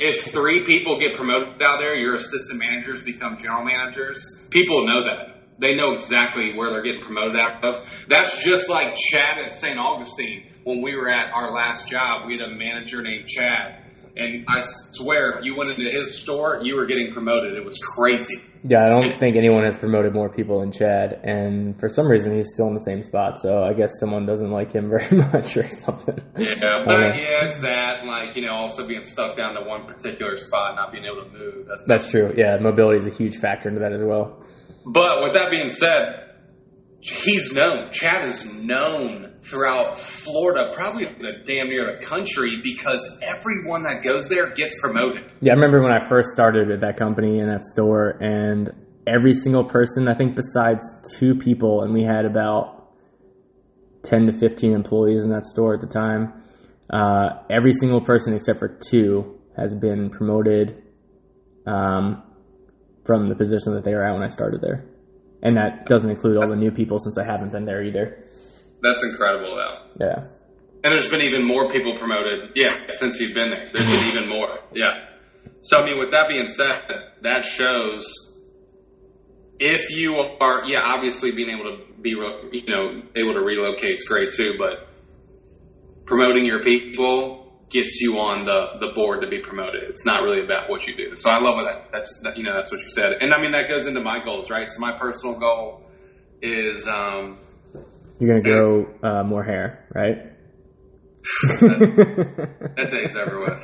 if 0.00 0.24
three 0.32 0.64
people 0.64 0.98
get 0.98 1.16
promoted 1.16 1.62
out 1.62 1.78
there, 1.78 1.94
your 1.94 2.16
assistant 2.16 2.58
managers 2.58 3.04
become 3.04 3.38
general 3.38 3.64
managers. 3.64 4.46
People 4.50 4.86
know 4.86 5.04
that. 5.04 5.34
They 5.58 5.76
know 5.76 5.92
exactly 5.92 6.56
where 6.56 6.70
they're 6.70 6.82
getting 6.82 7.02
promoted 7.02 7.36
out 7.36 7.64
of. 7.64 7.86
That's 8.08 8.42
just 8.42 8.68
like 8.68 8.96
Chad 8.96 9.38
at 9.38 9.52
St. 9.52 9.78
Augustine. 9.78 10.50
When 10.64 10.82
we 10.82 10.96
were 10.96 11.08
at 11.08 11.32
our 11.32 11.52
last 11.54 11.88
job, 11.88 12.26
we 12.26 12.38
had 12.38 12.48
a 12.48 12.54
manager 12.54 13.02
named 13.02 13.28
Chad. 13.28 13.83
And 14.16 14.44
I 14.48 14.60
swear, 14.60 15.38
if 15.38 15.44
you 15.44 15.56
went 15.56 15.70
into 15.70 15.90
his 15.90 16.20
store, 16.20 16.60
you 16.62 16.76
were 16.76 16.86
getting 16.86 17.12
promoted. 17.12 17.54
It 17.54 17.64
was 17.64 17.78
crazy. 17.78 18.36
Yeah, 18.62 18.84
I 18.84 18.88
don't 18.88 19.18
think 19.18 19.36
anyone 19.36 19.64
has 19.64 19.76
promoted 19.76 20.14
more 20.14 20.30
people 20.30 20.60
than 20.60 20.70
Chad, 20.70 21.20
and 21.24 21.78
for 21.80 21.88
some 21.88 22.06
reason 22.06 22.32
he's 22.32 22.48
still 22.54 22.68
in 22.68 22.74
the 22.74 22.80
same 22.80 23.02
spot. 23.02 23.38
So 23.38 23.62
I 23.62 23.72
guess 23.74 23.98
someone 23.98 24.24
doesn't 24.24 24.50
like 24.50 24.72
him 24.72 24.88
very 24.98 25.16
much 25.16 25.56
or 25.56 25.68
something. 25.68 26.16
Yeah, 26.38 26.84
but 26.86 26.94
uh, 26.94 27.14
yeah, 27.14 27.46
it's 27.46 27.60
that 27.60 28.06
like 28.06 28.36
you 28.36 28.46
know 28.46 28.54
also 28.54 28.86
being 28.86 29.02
stuck 29.02 29.36
down 29.36 29.54
to 29.54 29.68
one 29.68 29.86
particular 29.86 30.36
spot, 30.36 30.76
not 30.76 30.92
being 30.92 31.04
able 31.04 31.24
to 31.24 31.30
move. 31.30 31.66
That's 31.66 31.84
that's 31.88 32.10
true. 32.10 32.32
Yeah, 32.36 32.56
mobility 32.58 33.04
is 33.04 33.12
a 33.12 33.16
huge 33.16 33.36
factor 33.36 33.68
into 33.68 33.80
that 33.80 33.92
as 33.92 34.02
well. 34.02 34.44
But 34.86 35.22
with 35.22 35.34
that 35.34 35.50
being 35.50 35.68
said, 35.68 36.36
he's 37.00 37.52
known. 37.52 37.90
Chad 37.90 38.28
is 38.28 38.54
known 38.54 39.33
throughout 39.44 39.98
Florida, 39.98 40.72
probably 40.74 41.06
damn 41.44 41.68
near 41.68 41.84
the 41.84 42.04
country, 42.04 42.60
because 42.62 43.18
everyone 43.22 43.82
that 43.82 44.02
goes 44.02 44.28
there 44.28 44.50
gets 44.54 44.80
promoted. 44.80 45.30
Yeah, 45.40 45.52
I 45.52 45.54
remember 45.54 45.82
when 45.82 45.92
I 45.92 46.08
first 46.08 46.30
started 46.30 46.70
at 46.70 46.80
that 46.80 46.96
company 46.96 47.38
in 47.38 47.48
that 47.48 47.62
store, 47.62 48.10
and 48.22 48.70
every 49.06 49.32
single 49.32 49.64
person, 49.64 50.08
I 50.08 50.14
think 50.14 50.34
besides 50.34 50.82
two 51.18 51.34
people, 51.34 51.82
and 51.82 51.92
we 51.92 52.02
had 52.02 52.24
about 52.24 52.92
10 54.04 54.26
to 54.26 54.32
15 54.32 54.72
employees 54.72 55.24
in 55.24 55.30
that 55.30 55.44
store 55.44 55.74
at 55.74 55.80
the 55.80 55.86
time, 55.86 56.42
uh, 56.90 57.42
every 57.50 57.72
single 57.72 58.00
person 58.00 58.34
except 58.34 58.58
for 58.58 58.68
two 58.68 59.40
has 59.56 59.74
been 59.74 60.10
promoted 60.10 60.82
um, 61.66 62.22
from 63.04 63.28
the 63.28 63.34
position 63.34 63.74
that 63.74 63.84
they 63.84 63.94
were 63.94 64.04
at 64.04 64.12
when 64.12 64.22
I 64.22 64.28
started 64.28 64.60
there. 64.60 64.86
And 65.42 65.56
that 65.56 65.86
doesn't 65.86 66.08
include 66.08 66.36
all 66.36 66.48
the 66.48 66.56
new 66.56 66.70
people 66.70 66.98
since 66.98 67.18
I 67.18 67.24
haven't 67.24 67.52
been 67.52 67.64
there 67.64 67.82
either. 67.82 68.24
That's 68.84 69.02
incredible, 69.02 69.56
though. 69.56 70.04
Yeah. 70.06 70.28
And 70.84 70.92
there's 70.92 71.10
been 71.10 71.22
even 71.22 71.46
more 71.46 71.72
people 71.72 71.96
promoted. 71.98 72.50
Yeah, 72.54 72.68
since 72.90 73.18
you've 73.18 73.34
been 73.34 73.48
there, 73.48 73.70
there's 73.72 73.88
been 73.88 74.08
even 74.10 74.28
more. 74.28 74.58
Yeah. 74.74 74.92
So 75.62 75.78
I 75.78 75.84
mean, 75.86 75.98
with 75.98 76.10
that 76.10 76.28
being 76.28 76.48
said, 76.48 76.84
that 77.22 77.46
shows 77.46 78.34
if 79.58 79.88
you 79.90 80.16
are, 80.40 80.64
yeah, 80.66 80.82
obviously 80.82 81.32
being 81.32 81.48
able 81.48 81.64
to 81.64 82.02
be, 82.02 82.10
you 82.10 82.66
know, 82.68 83.02
able 83.16 83.32
to 83.32 83.40
relocate 83.40 83.96
is 83.96 84.06
great 84.06 84.32
too, 84.32 84.56
but 84.58 84.88
promoting 86.04 86.44
your 86.44 86.62
people 86.62 87.64
gets 87.70 88.00
you 88.00 88.18
on 88.18 88.44
the, 88.44 88.86
the 88.86 88.92
board 88.94 89.22
to 89.22 89.28
be 89.28 89.38
promoted. 89.40 89.84
It's 89.84 90.04
not 90.04 90.22
really 90.22 90.44
about 90.44 90.68
what 90.68 90.86
you 90.86 90.96
do. 90.96 91.16
So 91.16 91.30
I 91.30 91.40
love 91.40 91.64
that. 91.64 91.90
That's 91.92 92.20
that, 92.24 92.36
you 92.36 92.44
know 92.44 92.54
that's 92.54 92.70
what 92.70 92.80
you 92.80 92.88
said, 92.88 93.12
and 93.20 93.32
I 93.32 93.40
mean 93.40 93.52
that 93.52 93.68
goes 93.68 93.86
into 93.86 94.00
my 94.00 94.22
goals, 94.22 94.50
right? 94.50 94.70
So 94.70 94.80
my 94.80 94.92
personal 94.98 95.38
goal 95.38 95.82
is 96.42 96.86
um, 96.86 97.38
you're 98.18 98.30
gonna 98.30 98.42
grow 98.42 98.86
uh, 99.02 99.22
more 99.24 99.42
hair, 99.42 99.86
right? 99.94 100.32
that, 101.50 102.74
that 102.76 102.90
day's 102.90 103.16
everywhere. 103.16 103.60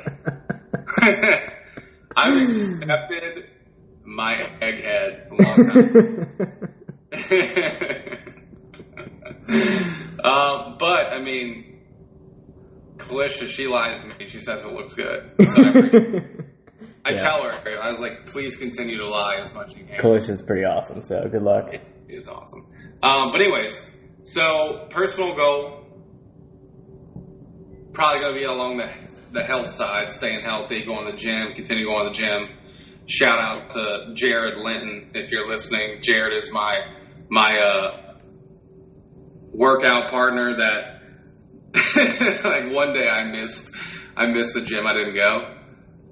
I've 2.15 2.49
accepted 2.49 3.45
my 4.03 4.33
egghead 4.61 5.31
a 5.31 5.35
long 5.41 5.57
time. 5.69 5.85
um, 10.23 10.77
but 10.79 11.13
I 11.13 11.21
mean, 11.21 11.81
Kalisha, 12.97 13.49
she 13.49 13.67
lies 13.67 13.99
to 14.01 14.07
me. 14.07 14.27
She 14.27 14.41
says 14.41 14.65
it 14.65 14.73
looks 14.73 14.93
good. 14.93 15.31
So 15.39 15.45
I, 15.45 16.23
I 17.09 17.11
yeah. 17.11 17.17
tell 17.17 17.43
her, 17.43 17.81
I 17.81 17.91
was 17.91 17.99
like, 17.99 18.27
please 18.27 18.57
continue 18.57 18.97
to 18.97 19.07
lie 19.07 19.37
as 19.37 19.53
much 19.53 19.71
as 19.71 19.77
you 19.77 19.85
can. 19.85 19.99
Kalisha's 19.99 20.41
pretty 20.41 20.65
awesome, 20.65 21.01
so 21.01 21.27
good 21.31 21.41
luck. 21.41 21.73
It 21.73 21.81
is 22.07 22.27
awesome. 22.27 22.67
Um, 23.01 23.31
but 23.31 23.41
anyways, 23.41 23.95
so 24.23 24.87
personal 24.89 25.35
goal, 25.35 25.85
probably 27.93 28.19
going 28.19 28.33
to 28.33 28.39
be 28.39 28.45
along 28.45 28.77
the 28.77 28.89
the 29.31 29.43
health 29.43 29.69
side, 29.69 30.11
staying 30.11 30.43
healthy, 30.43 30.85
going 30.85 31.05
to 31.05 31.13
the 31.13 31.17
gym, 31.17 31.53
continue 31.55 31.85
going 31.85 32.05
to 32.05 32.09
the 32.11 32.17
gym. 32.17 32.49
Shout 33.05 33.39
out 33.39 33.71
to 33.71 34.13
Jared 34.13 34.57
Linton 34.57 35.11
if 35.13 35.31
you're 35.31 35.47
listening. 35.47 36.01
Jared 36.01 36.43
is 36.43 36.51
my 36.51 36.81
my 37.29 37.57
uh, 37.57 38.15
workout 39.53 40.09
partner 40.09 40.57
that 40.57 41.01
like 42.43 42.73
one 42.73 42.93
day 42.93 43.07
I 43.07 43.23
missed 43.23 43.75
I 44.15 44.27
missed 44.27 44.53
the 44.53 44.61
gym. 44.61 44.85
I 44.85 44.93
didn't 44.93 45.15
go. 45.15 45.60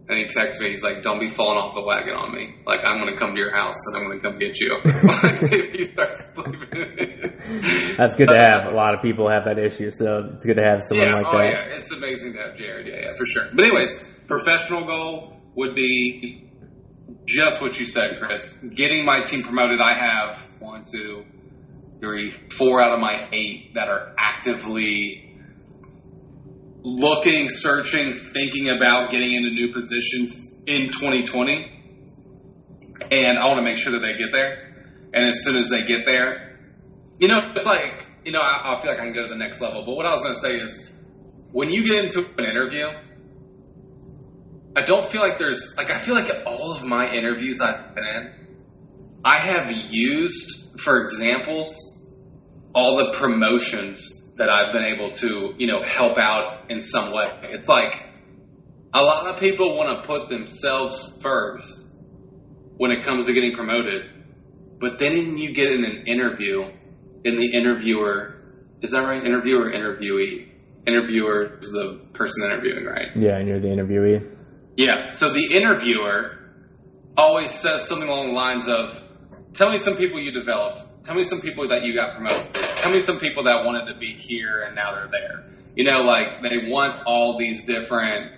And 0.10 0.17
he 0.17 0.26
texts 0.26 0.60
me, 0.60 0.72
he's 0.72 0.84
like, 0.84 1.04
don't 1.04 1.19
be 1.19 1.30
falling 1.30 1.60
off 1.60 1.76
the 1.76 1.82
wagon 1.82 2.15
on 2.15 2.34
me. 2.34 2.56
Like, 2.65 2.84
I'm 2.84 3.00
going 3.00 3.13
to 3.13 3.19
come 3.19 3.34
to 3.34 3.38
your 3.38 3.56
house 3.56 3.78
and 3.86 3.98
I'm 3.98 4.10
going 4.10 4.19
to 4.19 4.28
come 4.28 4.39
get 4.39 4.60
you. 4.60 4.76
he 5.78 5.84
starts 5.84 6.22
sleeping. 6.34 7.38
That's 7.95 8.15
good 8.15 8.28
to 8.28 8.36
have. 8.36 8.74
A 8.74 8.76
lot 8.76 8.95
of 8.95 9.04
people 9.04 9.30
have 9.30 9.45
that 9.45 9.60
issue, 9.60 9.91
so 9.91 10.32
it's 10.34 10.43
good 10.43 10.56
to 10.56 10.63
have 10.63 10.82
someone 10.82 11.10
yeah, 11.10 11.15
like 11.15 11.28
oh, 11.28 11.38
that. 11.38 11.45
yeah, 11.45 11.78
it's 11.78 11.91
amazing 11.91 12.34
to 12.34 12.39
have 12.39 12.58
Jared. 12.58 12.88
Yeah, 12.88 13.02
yeah, 13.04 13.12
for 13.15 13.28
sure. 13.28 13.50
But 13.54 13.65
anyways, 13.65 14.12
professional 14.28 14.86
goal 14.86 15.38
would 15.54 15.76
be 15.76 16.50
just 17.26 17.62
what 17.62 17.80
you 17.80 17.86
said, 17.86 18.19
Chris. 18.19 18.58
Getting 18.74 19.06
my 19.06 19.22
team 19.22 19.43
promoted. 19.43 19.80
I 19.80 19.93
have 19.93 20.39
one, 20.58 20.86
two, 20.91 21.24
three, 22.00 22.32
four 22.32 22.82
out 22.82 22.93
of 22.93 23.00
my 23.00 23.30
eight 23.32 23.76
that 23.76 23.89
are 23.89 24.15
actively 24.17 25.29
looking, 26.84 27.50
searching, 27.50 28.13
thinking 28.13 28.70
about 28.70 29.12
getting 29.12 29.34
into 29.34 29.50
new 29.50 29.74
positions 29.74 30.62
in 30.65 30.89
2020. 30.92 31.76
And 33.12 33.38
I 33.39 33.48
want 33.48 33.60
to 33.60 33.63
make 33.63 33.78
sure 33.78 33.92
that 33.94 34.00
they 34.00 34.13
get 34.13 34.32
there. 34.32 34.88
And 35.13 35.30
as 35.30 35.44
soon 35.44 35.58
as 35.58 35.70
they 35.70 35.86
get 35.86 36.06
there, 36.06 36.60
you 37.18 37.28
know, 37.28 37.52
it's 37.56 37.65
like, 37.65 38.08
you 38.24 38.32
know, 38.32 38.39
I, 38.39 38.76
I 38.76 38.82
feel 38.82 38.92
like 38.92 39.00
I 39.00 39.06
can 39.06 39.13
go 39.13 39.24
to 39.24 39.30
the 39.30 39.38
next 39.38 39.60
level. 39.62 39.84
But 39.86 39.96
what 39.96 40.06
I 40.06 40.12
was 40.13 40.22
going 40.22 40.36
to 40.36 40.39
say 40.39 40.56
is 40.56 40.92
when 41.52 41.70
you 41.70 41.84
get 41.84 42.06
into 42.06 42.20
an 42.38 42.46
interview, 42.46 42.88
I 44.76 44.86
don't 44.86 45.04
feel 45.04 45.22
like 45.22 45.39
there's, 45.39 45.76
like, 45.78 45.89
I 45.89 45.98
feel 45.98 46.15
like 46.15 46.32
all 46.46 46.72
of 46.72 46.86
my 46.86 47.12
interviews 47.12 47.60
I've 47.60 47.96
been 47.96 48.06
in, 48.06 48.34
I 49.26 49.39
have 49.39 49.72
used 49.92 50.80
for 50.80 51.02
examples 51.02 51.76
all 52.74 52.98
the 52.98 53.18
promotions 53.18 54.18
that 54.39 54.49
I've 54.49 54.73
been 54.73 54.86
able 54.86 55.12
to, 55.12 55.54
you 55.58 55.67
know, 55.67 55.84
help 55.84 56.17
out 56.17 56.71
in 56.71 56.82
some 56.82 57.13
way. 57.13 57.30
It's 57.43 57.67
like 57.67 57.93
a 58.93 59.04
lot 59.04 59.28
of 59.30 59.39
people 59.39 59.78
want 59.78 60.02
to 60.02 60.08
put 60.08 60.30
themselves 60.30 61.17
first 61.21 61.88
when 62.78 62.91
it 62.91 63.06
comes 63.06 63.25
to 63.25 63.34
getting 63.34 63.54
promoted, 63.54 64.10
but 64.80 64.97
then 64.97 65.38
you 65.38 65.54
get 65.54 65.71
in 65.71 65.86
an 65.86 66.08
interview, 66.08 66.63
and 66.63 67.38
the 67.38 67.52
interviewer 67.54 68.39
is 68.82 68.91
that 68.91 69.02
right? 69.02 69.23
Interviewer, 69.23 69.71
interviewee. 69.71 70.47
Interviewer 70.88 71.60
is 71.62 71.69
the 71.71 71.99
person 72.13 72.45
interviewing, 72.45 72.86
right? 72.86 73.10
Yeah, 73.15 73.38
and 73.38 73.47
you're 73.47 73.60
the 73.60 73.67
interviewee. 73.67 74.38
Yeah. 74.78 75.10
So 75.12 75.34
the 75.34 75.54
interviewer 75.54 76.38
always 77.17 77.52
says 77.52 77.88
something 77.88 78.08
along 78.08 78.28
the 78.28 78.34
lines 78.34 78.69
of, 78.69 79.04
"Tell 79.53 79.71
me 79.71 79.77
some 79.77 79.97
people 79.97 80.19
you 80.19 80.31
developed. 80.31 80.83
Tell 81.03 81.15
me 81.15 81.23
some 81.23 81.41
people 81.41 81.67
that 81.69 81.83
you 81.83 81.93
got 81.93 82.15
promoted. 82.15 82.53
Tell 82.53 82.91
me 82.91 82.99
some 82.99 83.19
people 83.19 83.43
that 83.43 83.65
wanted 83.65 83.91
to 83.91 83.99
be 83.99 84.13
here 84.13 84.62
and 84.62 84.75
now 84.75 84.91
they're 84.93 85.09
there. 85.09 85.45
You 85.75 85.83
know, 85.85 86.03
like 86.03 86.41
they 86.41 86.69
want 86.69 87.05
all 87.05 87.38
these 87.38 87.65
different 87.65 88.31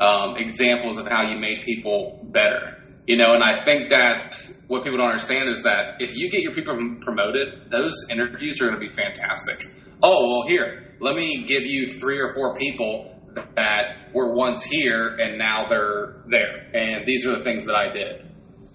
um, 0.00 0.36
examples 0.36 0.98
of 0.98 1.06
how 1.06 1.28
you 1.30 1.38
made 1.38 1.64
people 1.64 2.20
better. 2.30 2.82
You 3.06 3.16
know, 3.16 3.34
and 3.34 3.42
I 3.42 3.64
think 3.64 3.90
that 3.90 4.34
what 4.66 4.82
people 4.82 4.98
don't 4.98 5.10
understand 5.10 5.48
is 5.48 5.62
that 5.62 6.00
if 6.00 6.16
you 6.16 6.30
get 6.30 6.42
your 6.42 6.52
people 6.54 6.74
promoted, 7.00 7.70
those 7.70 7.94
interviews 8.10 8.60
are 8.60 8.66
going 8.68 8.80
to 8.80 8.86
be 8.86 8.92
fantastic. 8.92 9.62
Oh, 10.02 10.28
well, 10.28 10.48
here, 10.48 10.96
let 11.00 11.14
me 11.14 11.44
give 11.46 11.62
you 11.62 11.86
three 11.86 12.18
or 12.18 12.34
four 12.34 12.56
people 12.58 13.14
that 13.54 14.12
were 14.12 14.34
once 14.34 14.64
here 14.64 15.16
and 15.20 15.38
now 15.38 15.68
they're 15.68 16.24
there. 16.28 16.70
And 16.74 17.06
these 17.06 17.26
are 17.26 17.38
the 17.38 17.44
things 17.44 17.66
that 17.66 17.76
I 17.76 17.92
did. 17.92 18.26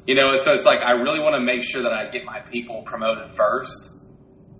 You 0.05 0.15
know, 0.15 0.35
so 0.37 0.53
it's 0.53 0.65
like 0.65 0.79
I 0.79 0.93
really 0.93 1.19
want 1.19 1.35
to 1.35 1.41
make 1.41 1.63
sure 1.63 1.83
that 1.83 1.93
I 1.93 2.09
get 2.09 2.25
my 2.25 2.39
people 2.39 2.81
promoted 2.83 3.35
first. 3.35 3.99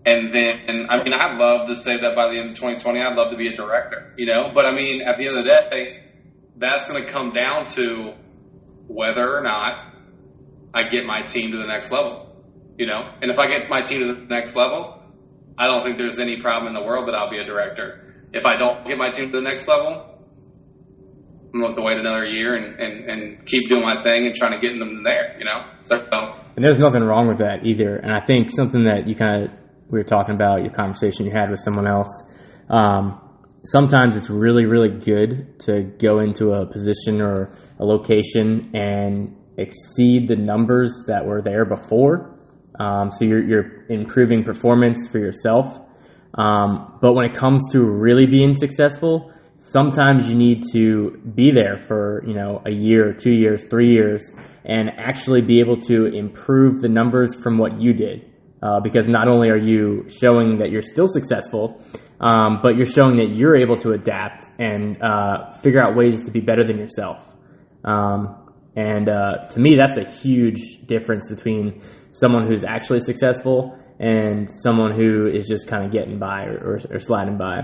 And 0.06 0.34
then, 0.34 0.66
and 0.68 0.90
I 0.90 1.04
mean, 1.04 1.14
I'd 1.14 1.38
love 1.38 1.68
to 1.68 1.76
say 1.76 1.96
that 1.96 2.16
by 2.16 2.32
the 2.32 2.40
end 2.40 2.52
of 2.52 2.56
2020, 2.56 3.02
I'd 3.02 3.16
love 3.16 3.32
to 3.32 3.38
be 3.38 3.48
a 3.48 3.56
director, 3.56 4.14
you 4.18 4.26
know? 4.26 4.52
But 4.54 4.66
I 4.66 4.74
mean, 4.74 5.02
at 5.02 5.18
the 5.18 5.28
end 5.28 5.38
of 5.38 5.44
the 5.44 5.50
day, 5.50 6.04
that's 6.58 6.88
going 6.88 7.06
to 7.06 7.12
come 7.12 7.34
down 7.34 7.68
to 7.68 8.14
whether 8.88 9.38
or 9.38 9.42
not 9.42 9.94
I 10.74 10.90
get 10.90 11.06
my 11.06 11.22
team 11.24 11.52
to 11.52 11.58
the 11.58 11.68
next 11.68 11.92
level. 11.92 12.28
You 12.78 12.88
know, 12.88 13.14
and 13.22 13.30
if 13.30 13.38
I 13.38 13.48
get 13.48 13.70
my 13.70 13.82
team 13.82 14.00
to 14.00 14.16
the 14.16 14.26
next 14.26 14.56
level, 14.56 15.04
I 15.58 15.68
don't 15.68 15.84
think 15.84 16.00
there's 16.00 16.20
any 16.20 16.42
problem 16.42 16.74
in 16.74 16.80
the 16.80 16.86
world 16.86 17.08
that 17.08 17.14
I'll 17.14 17.30
be 17.30 17.38
a 17.38 17.44
director. 17.44 18.28
If 18.34 18.46
I 18.46 18.56
don't 18.56 18.88
get 18.88 18.98
my 18.98 19.12
team 19.12 19.32
to 19.32 19.38
the 19.38 19.44
next 19.44 19.68
level, 19.68 20.21
I'm 21.54 21.76
to 21.76 21.82
wait 21.82 22.00
another 22.00 22.26
year 22.26 22.56
and, 22.56 22.80
and, 22.80 23.10
and 23.10 23.46
keep 23.46 23.70
doing 23.70 23.84
my 23.84 24.02
thing 24.04 24.26
and 24.26 24.36
trying 24.36 24.60
to 24.60 24.66
get 24.66 24.78
them 24.80 25.04
there, 25.04 25.38
you 25.38 25.46
know? 25.46 25.66
So, 25.84 25.98
and 26.56 26.64
there's 26.64 26.80
nothing 26.80 27.02
wrong 27.02 27.28
with 27.28 27.40
that 27.40 27.66
either. 27.66 27.98
And 27.98 28.12
I 28.12 28.26
think 28.26 28.50
something 28.50 28.86
that 28.86 29.08
you 29.08 29.16
kind 29.16 29.44
of, 29.44 29.52
we 29.90 30.00
were 30.00 30.04
talking 30.04 30.36
about, 30.36 30.64
your 30.64 30.72
conversation 30.72 31.26
you 31.26 31.32
had 31.32 31.50
with 31.50 31.60
someone 31.60 31.88
else, 31.88 32.24
um, 32.70 33.20
sometimes 33.64 34.16
it's 34.16 34.30
really, 34.30 34.66
really 34.66 34.90
good 34.90 35.60
to 35.62 35.84
go 35.84 36.20
into 36.20 36.52
a 36.54 36.66
position 36.66 37.22
or 37.22 37.54
a 37.80 37.86
location 37.86 38.72
and 38.74 39.36
exceed 39.58 40.28
the 40.28 40.36
numbers 40.36 41.04
that 41.08 41.26
were 41.26 41.42
there 41.42 41.66
before. 41.66 42.40
Um, 42.80 43.12
so 43.12 43.26
you're, 43.26 43.44
you're 43.44 43.86
improving 43.90 44.44
performance 44.44 45.08
for 45.08 45.20
yourself. 45.20 45.80
Um, 46.34 46.98
but 47.02 47.14
when 47.14 47.26
it 47.26 47.36
comes 47.36 47.74
to 47.74 47.82
really 47.82 48.26
being 48.26 48.56
successful, 48.56 49.34
sometimes 49.62 50.28
you 50.28 50.36
need 50.36 50.64
to 50.74 51.22
be 51.36 51.52
there 51.52 51.78
for, 51.78 52.24
you 52.26 52.34
know, 52.34 52.62
a 52.66 52.72
year, 52.72 53.14
two 53.14 53.32
years, 53.32 53.64
three 53.64 53.92
years, 53.92 54.34
and 54.66 54.90
actually 54.98 55.42
be 55.42 55.60
able 55.60 55.78
to 55.78 56.08
improve 56.08 56.82
the 56.82 56.90
numbers 56.90 57.36
from 57.36 57.60
what 57.60 57.80
you 57.80 57.94
did. 57.94 58.26
Uh, 58.64 58.80
because 58.80 59.08
not 59.08 59.28
only 59.28 59.50
are 59.50 59.58
you 59.58 60.06
showing 60.08 60.60
that 60.60 60.70
you're 60.70 60.84
still 60.84 61.08
successful, 61.08 61.84
um, 62.20 62.60
but 62.62 62.76
you're 62.76 62.86
showing 62.86 63.16
that 63.16 63.30
you're 63.34 63.56
able 63.56 63.78
to 63.78 63.92
adapt 63.92 64.46
and 64.60 65.02
uh, 65.02 65.52
figure 65.64 65.82
out 65.82 65.96
ways 65.96 66.24
to 66.24 66.32
be 66.32 66.40
better 66.40 66.64
than 66.64 66.78
yourself. 66.78 67.28
Um, 67.84 68.54
and 68.76 69.10
uh, 69.10 69.48
to 69.50 69.60
me, 69.60 69.76
that's 69.76 69.98
a 69.98 70.10
huge 70.10 70.86
difference 70.86 71.30
between 71.30 71.82
someone 72.12 72.48
who's 72.48 72.64
actually 72.64 73.00
successful 73.00 73.78
and 74.00 74.48
someone 74.50 74.92
who 74.92 75.28
is 75.28 75.48
just 75.48 75.68
kind 75.68 75.86
of 75.86 75.92
getting 75.92 76.20
by 76.20 76.46
or, 76.46 76.58
or, 76.74 76.80
or 76.96 77.00
sliding 77.00 77.38
by. 77.38 77.62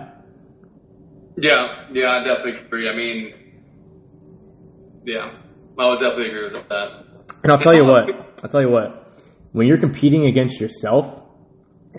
Yeah, 1.37 1.87
yeah, 1.91 2.09
I 2.09 2.27
definitely 2.27 2.65
agree. 2.65 2.89
I 2.89 2.95
mean, 2.95 3.33
yeah, 5.05 5.39
I 5.77 5.89
would 5.89 5.99
definitely 5.99 6.29
agree 6.29 6.51
with 6.51 6.67
that. 6.69 7.05
And 7.43 7.51
I'll 7.51 7.59
tell 7.59 7.75
you 7.75 7.85
what, 7.85 8.09
I'll 8.43 8.49
tell 8.49 8.61
you 8.61 8.69
what, 8.69 9.21
when 9.51 9.67
you're 9.67 9.77
competing 9.77 10.25
against 10.25 10.59
yourself 10.59 11.23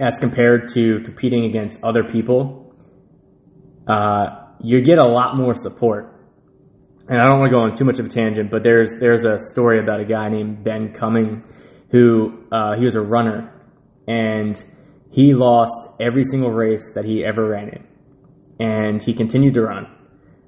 as 0.01 0.19
compared 0.19 0.69
to 0.75 1.01
competing 1.05 1.45
against 1.45 1.83
other 1.85 2.05
people, 2.05 2.75
uh, 3.87 4.47
you 4.61 4.81
get 4.81 4.99
a 4.99 5.07
lot 5.07 5.37
more 5.37 5.55
support 5.55 6.19
and 7.09 7.19
I 7.19 7.25
don't 7.25 7.39
want 7.39 7.51
to 7.51 7.57
go 7.57 7.63
on 7.63 7.73
too 7.75 7.85
much 7.85 7.99
of 7.99 8.07
a 8.07 8.09
tangent, 8.09 8.51
but 8.51 8.63
there's 8.63 8.91
there's 9.01 9.25
a 9.25 9.39
story 9.39 9.81
about 9.81 10.01
a 10.01 10.05
guy 10.05 10.29
named 10.29 10.63
Ben 10.63 10.93
Comen, 10.93 11.43
who 11.91 12.45
uh, 12.53 12.77
he 12.77 12.85
was 12.85 12.97
a 12.97 13.01
runner, 13.01 13.51
and 14.07 14.63
he 15.11 15.33
lost 15.33 15.89
every 15.99 16.23
single 16.23 16.51
race 16.51 16.93
that 16.95 17.07
he 17.07 17.25
ever 17.25 17.49
ran 17.49 17.71
in, 17.71 17.87
and 18.59 19.03
he 19.03 19.15
continued 19.15 19.55
to 19.55 19.63
run. 19.63 19.87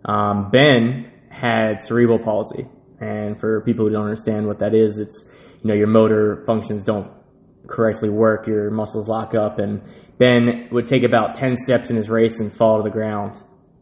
Um, 0.04 0.50
ben 0.50 1.10
had 1.28 1.82
cerebral 1.82 2.18
palsy, 2.18 2.66
and 3.00 3.38
for 3.38 3.60
people 3.62 3.86
who 3.86 3.92
don't 3.92 4.04
understand 4.04 4.46
what 4.46 4.58
that 4.60 4.74
is, 4.74 4.98
it's 4.98 5.24
you 5.62 5.68
know 5.68 5.74
your 5.74 5.86
motor 5.86 6.42
functions 6.46 6.84
don't 6.84 7.10
correctly 7.66 8.08
work, 8.08 8.46
your 8.46 8.70
muscles 8.70 9.08
lock 9.08 9.34
up, 9.34 9.58
and 9.58 9.82
Ben 10.18 10.68
would 10.72 10.86
take 10.86 11.04
about 11.04 11.34
ten 11.34 11.54
steps 11.56 11.90
in 11.90 11.96
his 11.96 12.08
race 12.08 12.40
and 12.40 12.52
fall 12.52 12.78
to 12.78 12.82
the 12.82 12.90
ground 12.90 13.40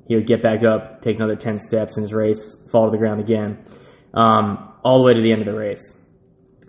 he 0.08 0.16
would 0.16 0.26
get 0.26 0.42
back 0.42 0.64
up, 0.64 1.02
take 1.02 1.16
another 1.16 1.36
10 1.36 1.60
steps 1.60 1.98
in 1.98 2.02
his 2.02 2.14
race, 2.14 2.56
fall 2.70 2.86
to 2.86 2.90
the 2.90 2.96
ground 2.96 3.20
again, 3.20 3.62
um, 4.14 4.72
all 4.82 5.02
the 5.02 5.04
way 5.04 5.14
to 5.14 5.22
the 5.22 5.30
end 5.30 5.42
of 5.42 5.46
the 5.46 5.54
race. 5.54 5.94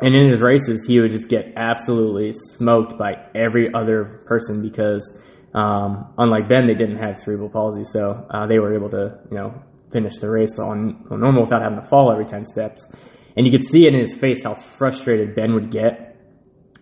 And 0.01 0.13
in 0.13 0.29
his 0.29 0.41
races, 0.41 0.85
he 0.85 0.99
would 0.99 1.11
just 1.11 1.29
get 1.29 1.53
absolutely 1.55 2.33
smoked 2.33 2.97
by 2.97 3.13
every 3.33 3.73
other 3.73 4.21
person 4.25 4.61
because, 4.61 5.17
um, 5.53 6.13
unlike 6.17 6.49
Ben, 6.49 6.67
they 6.67 6.73
didn't 6.73 6.97
have 6.97 7.17
cerebral 7.17 7.49
palsy, 7.49 7.83
so 7.83 8.27
uh, 8.29 8.47
they 8.47 8.59
were 8.59 8.75
able 8.75 8.89
to, 8.89 9.19
you 9.29 9.37
know, 9.37 9.61
finish 9.91 10.19
the 10.19 10.29
race 10.29 10.59
on, 10.59 11.07
on 11.09 11.19
normal 11.19 11.43
without 11.43 11.61
having 11.61 11.79
to 11.81 11.87
fall 11.87 12.11
every 12.11 12.25
10 12.25 12.45
steps. 12.45 12.87
And 13.35 13.45
you 13.45 13.51
could 13.51 13.63
see 13.63 13.87
it 13.87 13.93
in 13.93 13.99
his 13.99 14.13
face 14.13 14.43
how 14.43 14.53
frustrated 14.53 15.35
Ben 15.35 15.53
would 15.53 15.71
get 15.71 16.09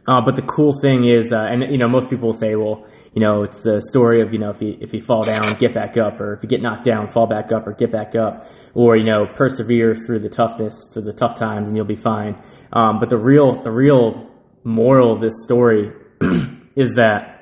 uh, 0.08 0.22
but 0.24 0.36
the 0.36 0.42
cool 0.42 0.72
thing 0.72 1.06
is, 1.06 1.34
uh, 1.34 1.38
and 1.38 1.70
you 1.70 1.78
know, 1.78 1.90
most 1.90 2.10
people 2.10 2.32
say, 2.32 2.56
well, 2.56 2.86
you 3.14 3.22
know, 3.22 3.44
it's 3.44 3.62
the 3.62 3.82
story 3.90 4.22
of 4.22 4.32
you 4.32 4.40
know, 4.40 4.52
if 4.52 4.62
you 4.62 4.78
if 4.80 4.94
you 4.94 5.02
fall 5.02 5.22
down, 5.22 5.54
get 5.56 5.74
back 5.74 5.98
up, 5.98 6.22
or 6.22 6.34
if 6.34 6.44
you 6.44 6.48
get 6.48 6.62
knocked 6.62 6.86
down, 6.86 7.10
fall 7.10 7.28
back 7.28 7.52
up, 7.52 7.68
or 7.68 7.74
get 7.74 7.92
back 7.92 8.16
up, 8.16 8.46
or 8.74 8.96
you 8.96 9.04
know, 9.04 9.26
persevere 9.36 9.96
through 9.96 10.20
the 10.20 10.30
toughness, 10.30 10.88
through 10.94 11.02
the 11.02 11.12
tough 11.12 11.36
times, 11.36 11.68
and 11.68 11.76
you'll 11.76 11.86
be 11.86 11.98
fine. 11.98 12.42
Um, 12.72 13.02
but 13.02 13.10
the 13.10 13.18
real 13.18 13.62
the 13.62 13.72
real 13.72 14.32
moral 14.64 15.14
of 15.14 15.20
this 15.22 15.44
story 15.44 15.92
is 16.78 16.96
that 16.96 17.37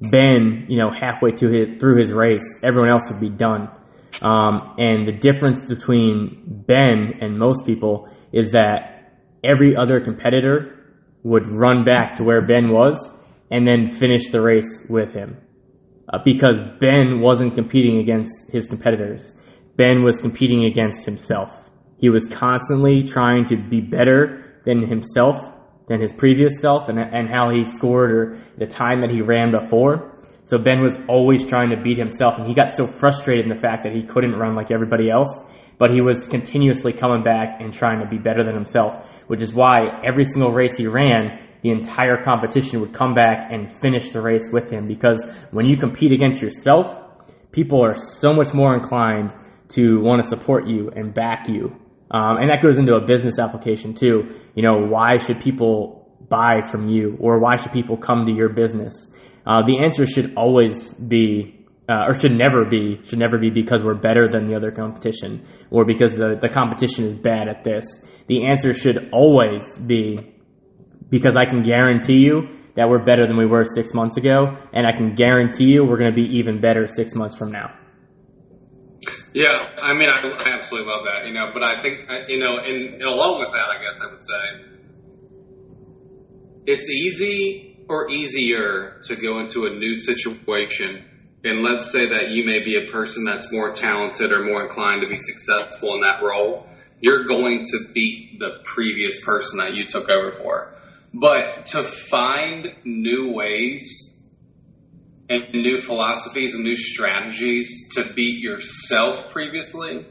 Ben, 0.00 0.66
you 0.68 0.78
know, 0.78 0.90
halfway 0.90 1.32
to 1.32 1.46
his, 1.48 1.80
through 1.80 1.98
his 1.98 2.12
race, 2.12 2.58
everyone 2.62 2.90
else 2.90 3.10
would 3.10 3.20
be 3.20 3.28
done. 3.30 3.68
Um, 4.22 4.74
and 4.78 5.06
the 5.06 5.12
difference 5.12 5.64
between 5.64 6.64
Ben 6.66 7.18
and 7.20 7.38
most 7.38 7.66
people 7.66 8.08
is 8.32 8.52
that 8.52 9.12
every 9.44 9.76
other 9.76 10.00
competitor 10.00 10.76
would 11.22 11.46
run 11.46 11.84
back 11.84 12.14
to 12.16 12.24
where 12.24 12.40
Ben 12.40 12.70
was 12.70 13.10
and 13.50 13.66
then 13.66 13.88
finish 13.88 14.30
the 14.30 14.40
race 14.40 14.82
with 14.88 15.12
him. 15.12 15.36
Uh, 16.12 16.18
because 16.24 16.58
Ben 16.80 17.20
wasn't 17.20 17.54
competing 17.54 17.98
against 17.98 18.50
his 18.50 18.66
competitors. 18.68 19.34
Ben 19.76 20.02
was 20.02 20.20
competing 20.20 20.64
against 20.64 21.04
himself. 21.04 21.70
He 21.98 22.08
was 22.10 22.26
constantly 22.26 23.02
trying 23.02 23.44
to 23.46 23.56
be 23.56 23.80
better 23.80 24.60
than 24.64 24.86
himself, 24.86 25.50
than 25.90 26.00
his 26.00 26.14
previous 26.14 26.60
self, 26.60 26.88
and, 26.88 26.98
and 26.98 27.28
how 27.28 27.50
he 27.50 27.64
scored 27.64 28.10
or 28.12 28.38
the 28.56 28.66
time 28.66 29.02
that 29.02 29.10
he 29.10 29.20
ran 29.20 29.50
before. 29.50 30.16
So 30.44 30.56
Ben 30.56 30.80
was 30.80 30.96
always 31.08 31.44
trying 31.44 31.70
to 31.70 31.82
beat 31.82 31.98
himself, 31.98 32.38
and 32.38 32.46
he 32.46 32.54
got 32.54 32.72
so 32.72 32.86
frustrated 32.86 33.44
in 33.44 33.50
the 33.50 33.60
fact 33.60 33.82
that 33.82 33.92
he 33.92 34.04
couldn't 34.04 34.32
run 34.32 34.54
like 34.54 34.70
everybody 34.70 35.10
else 35.10 35.42
but 35.80 35.90
he 35.90 36.02
was 36.02 36.26
continuously 36.26 36.92
coming 36.92 37.24
back 37.24 37.58
and 37.58 37.72
trying 37.72 38.00
to 38.00 38.06
be 38.06 38.18
better 38.18 38.44
than 38.44 38.54
himself, 38.54 39.24
which 39.28 39.40
is 39.40 39.50
why 39.50 39.86
every 40.06 40.26
single 40.26 40.52
race 40.52 40.76
he 40.76 40.86
ran, 40.86 41.42
the 41.62 41.70
entire 41.70 42.22
competition 42.22 42.82
would 42.82 42.92
come 42.92 43.14
back 43.14 43.50
and 43.50 43.72
finish 43.72 44.10
the 44.10 44.20
race 44.20 44.50
with 44.52 44.70
him 44.70 44.86
because 44.86 45.24
when 45.52 45.64
you 45.64 45.78
compete 45.78 46.12
against 46.12 46.42
yourself, 46.42 47.00
people 47.50 47.82
are 47.82 47.94
so 47.94 48.34
much 48.34 48.52
more 48.52 48.74
inclined 48.74 49.32
to 49.70 50.00
want 50.00 50.22
to 50.22 50.28
support 50.28 50.68
you 50.68 50.90
and 50.94 51.14
back 51.14 51.48
you. 51.48 51.74
Um, 52.10 52.38
and 52.38 52.50
that 52.50 52.62
goes 52.62 52.78
into 52.78 52.94
a 52.94 53.06
business 53.06 53.38
application 53.38 53.94
too. 53.94 54.34
You 54.54 54.62
know, 54.62 54.86
why 54.88 55.18
should 55.18 55.40
people 55.40 56.08
buy 56.28 56.60
from 56.60 56.88
you 56.88 57.16
or 57.20 57.38
why 57.38 57.56
should 57.56 57.72
people 57.72 57.96
come 57.96 58.26
to 58.26 58.34
your 58.34 58.48
business? 58.48 59.08
Uh, 59.46 59.62
the 59.62 59.82
answer 59.82 60.04
should 60.06 60.34
always 60.36 60.92
be 60.94 61.56
uh, 61.88 62.06
or 62.06 62.14
should 62.14 62.32
never 62.32 62.64
be 62.64 63.00
should 63.04 63.18
never 63.18 63.38
be 63.38 63.50
because 63.50 63.82
we're 63.82 63.94
better 63.94 64.28
than 64.28 64.46
the 64.46 64.54
other 64.54 64.70
competition 64.70 65.44
or 65.70 65.84
because 65.84 66.12
the, 66.12 66.38
the 66.40 66.48
competition 66.48 67.04
is 67.04 67.14
bad 67.14 67.48
at 67.48 67.64
this. 67.64 68.04
The 68.28 68.46
answer 68.46 68.72
should 68.72 69.10
always 69.12 69.76
be 69.76 70.34
because 71.10 71.36
I 71.36 71.46
can 71.50 71.62
guarantee 71.62 72.20
you 72.20 72.48
that 72.76 72.88
we're 72.88 73.04
better 73.04 73.26
than 73.26 73.36
we 73.36 73.46
were 73.46 73.64
six 73.64 73.92
months 73.92 74.16
ago, 74.16 74.56
and 74.72 74.86
I 74.86 74.92
can 74.92 75.16
guarantee 75.16 75.64
you 75.64 75.84
we're 75.84 75.98
going 75.98 76.14
to 76.14 76.16
be 76.16 76.38
even 76.38 76.60
better 76.60 76.86
six 76.86 77.16
months 77.16 77.34
from 77.36 77.50
now. 77.50 77.74
Yeah, 79.32 79.68
I 79.80 79.94
mean, 79.94 80.08
I, 80.08 80.28
I 80.28 80.56
absolutely 80.56 80.90
love 80.90 81.04
that, 81.04 81.26
you 81.26 81.34
know, 81.34 81.50
but 81.52 81.62
I 81.62 81.80
think, 81.82 82.08
you 82.28 82.38
know, 82.38 82.58
and, 82.58 82.94
and 82.94 83.02
along 83.02 83.40
with 83.40 83.52
that, 83.52 83.68
I 83.68 83.82
guess 83.82 84.02
I 84.02 84.10
would 84.10 84.24
say, 84.24 84.42
it's 86.66 86.90
easy 86.90 87.84
or 87.88 88.10
easier 88.10 89.00
to 89.04 89.16
go 89.16 89.40
into 89.40 89.66
a 89.66 89.70
new 89.70 89.94
situation 89.94 91.04
and 91.42 91.62
let's 91.62 91.90
say 91.90 92.06
that 92.06 92.28
you 92.28 92.44
may 92.44 92.62
be 92.62 92.76
a 92.76 92.90
person 92.90 93.24
that's 93.24 93.50
more 93.50 93.72
talented 93.72 94.30
or 94.30 94.44
more 94.44 94.64
inclined 94.64 95.02
to 95.02 95.08
be 95.08 95.18
successful 95.18 95.94
in 95.94 96.02
that 96.02 96.22
role, 96.22 96.66
you're 97.00 97.24
going 97.24 97.64
to 97.64 97.78
beat 97.94 98.38
the 98.38 98.60
previous 98.64 99.24
person 99.24 99.58
that 99.58 99.74
you 99.74 99.86
took 99.86 100.10
over 100.10 100.32
for. 100.32 100.74
But 101.14 101.66
to 101.66 101.82
find 101.82 102.74
new 102.84 103.32
ways 103.32 104.09
and 105.30 105.52
new 105.52 105.80
philosophies 105.80 106.56
and 106.56 106.64
new 106.64 106.76
strategies 106.76 107.88
to 107.94 108.02
beat 108.14 108.40
yourself 108.40 109.30
previously 109.30 110.04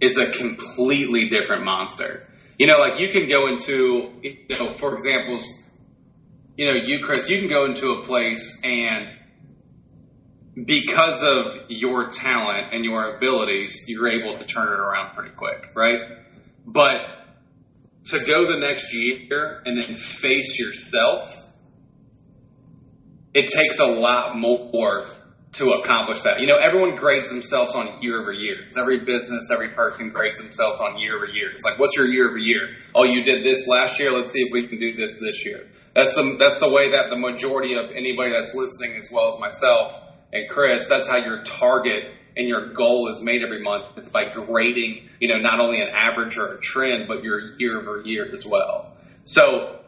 is 0.00 0.16
a 0.16 0.30
completely 0.30 1.28
different 1.28 1.64
monster. 1.64 2.28
You 2.56 2.68
know, 2.68 2.78
like 2.78 3.00
you 3.00 3.08
can 3.10 3.28
go 3.28 3.48
into, 3.48 4.12
you 4.22 4.58
know, 4.58 4.78
for 4.78 4.94
example, 4.94 5.40
you 6.56 6.66
know, 6.66 6.74
you, 6.74 7.04
Chris, 7.04 7.28
you 7.28 7.40
can 7.40 7.48
go 7.48 7.64
into 7.64 7.88
a 7.88 8.04
place 8.04 8.60
and 8.62 9.08
because 10.64 11.24
of 11.24 11.64
your 11.68 12.10
talent 12.10 12.72
and 12.72 12.84
your 12.84 13.16
abilities, 13.16 13.86
you're 13.88 14.08
able 14.08 14.38
to 14.38 14.46
turn 14.46 14.68
it 14.68 14.78
around 14.78 15.16
pretty 15.16 15.34
quick, 15.34 15.66
right? 15.74 16.00
But 16.64 17.00
to 18.06 18.20
go 18.20 18.52
the 18.52 18.60
next 18.60 18.94
year 18.94 19.62
and 19.66 19.76
then 19.76 19.96
face 19.96 20.60
yourself, 20.60 21.44
it 23.34 23.50
takes 23.50 23.78
a 23.80 23.86
lot 23.86 24.36
more 24.36 25.04
to 25.52 25.70
accomplish 25.72 26.22
that. 26.22 26.40
You 26.40 26.46
know, 26.46 26.56
everyone 26.56 26.96
grades 26.96 27.28
themselves 27.28 27.74
on 27.74 28.02
year 28.02 28.20
over 28.20 28.32
year. 28.32 28.62
It's 28.64 28.76
every 28.76 29.00
business, 29.00 29.50
every 29.52 29.68
person 29.68 30.10
grades 30.10 30.38
themselves 30.38 30.80
on 30.80 30.98
year 30.98 31.16
over 31.16 31.26
year. 31.26 31.50
It's 31.50 31.64
like, 31.64 31.78
what's 31.78 31.96
your 31.96 32.06
year 32.06 32.28
over 32.28 32.38
year? 32.38 32.76
Oh, 32.94 33.04
you 33.04 33.22
did 33.24 33.44
this 33.44 33.68
last 33.68 34.00
year. 34.00 34.12
Let's 34.12 34.30
see 34.30 34.40
if 34.40 34.52
we 34.52 34.66
can 34.66 34.78
do 34.78 34.96
this 34.96 35.20
this 35.20 35.44
year. 35.46 35.68
That's 35.94 36.14
the 36.14 36.36
that's 36.40 36.58
the 36.58 36.68
way 36.68 36.90
that 36.90 37.10
the 37.10 37.16
majority 37.16 37.74
of 37.74 37.90
anybody 37.90 38.32
that's 38.32 38.54
listening, 38.54 38.96
as 38.96 39.10
well 39.12 39.32
as 39.32 39.38
myself 39.38 40.04
and 40.34 40.50
Chris, 40.50 40.88
that's 40.88 41.06
how 41.06 41.16
your 41.16 41.44
target 41.44 42.12
and 42.36 42.48
your 42.48 42.72
goal 42.72 43.08
is 43.08 43.22
made 43.22 43.42
every 43.44 43.62
month. 43.62 43.96
It's 43.96 44.10
by 44.10 44.24
grading, 44.24 45.08
you 45.20 45.28
know, 45.28 45.38
not 45.38 45.60
only 45.60 45.80
an 45.80 45.88
average 45.94 46.36
or 46.36 46.54
a 46.54 46.60
trend, 46.60 47.06
but 47.06 47.22
your 47.22 47.56
year 47.56 47.80
over 47.80 48.02
year 48.02 48.28
as 48.32 48.44
well. 48.44 48.96
So 49.24 49.78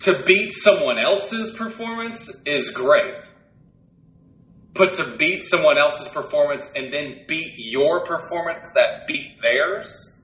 to 0.00 0.22
beat 0.26 0.52
someone 0.52 0.98
else's 0.98 1.54
performance 1.54 2.42
is 2.46 2.70
great. 2.70 3.14
But 4.72 4.94
to 4.94 5.16
beat 5.16 5.44
someone 5.44 5.78
else's 5.78 6.08
performance 6.08 6.72
and 6.74 6.92
then 6.92 7.24
beat 7.26 7.54
your 7.56 8.06
performance 8.06 8.70
that 8.74 9.06
beat 9.06 9.40
theirs 9.42 10.20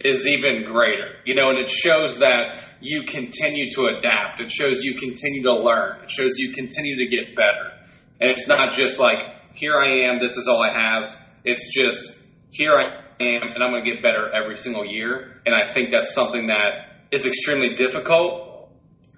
is 0.00 0.26
even 0.26 0.70
greater. 0.70 1.14
You 1.24 1.34
know, 1.34 1.50
and 1.50 1.58
it 1.58 1.70
shows 1.70 2.20
that 2.20 2.62
you 2.80 3.04
continue 3.04 3.70
to 3.72 3.86
adapt. 3.86 4.40
It 4.40 4.50
shows 4.50 4.82
you 4.82 4.94
continue 4.94 5.42
to 5.44 5.54
learn. 5.54 6.02
It 6.04 6.10
shows 6.10 6.38
you 6.38 6.52
continue 6.52 6.96
to 6.98 7.06
get 7.08 7.34
better. 7.34 7.72
And 8.20 8.30
it's 8.30 8.46
not 8.46 8.72
just 8.72 8.98
like, 8.98 9.26
here 9.54 9.76
I 9.76 10.08
am, 10.08 10.20
this 10.20 10.36
is 10.36 10.46
all 10.46 10.62
I 10.62 10.72
have. 10.72 11.20
It's 11.44 11.72
just, 11.74 12.20
here 12.50 12.74
I 12.74 12.84
am, 12.84 13.42
and 13.54 13.64
I'm 13.64 13.70
going 13.70 13.84
to 13.84 13.90
get 13.90 14.02
better 14.02 14.30
every 14.32 14.58
single 14.58 14.84
year. 14.84 15.40
And 15.46 15.54
I 15.54 15.66
think 15.72 15.90
that's 15.90 16.14
something 16.14 16.48
that 16.48 17.06
is 17.10 17.26
extremely 17.26 17.74
difficult. 17.74 18.45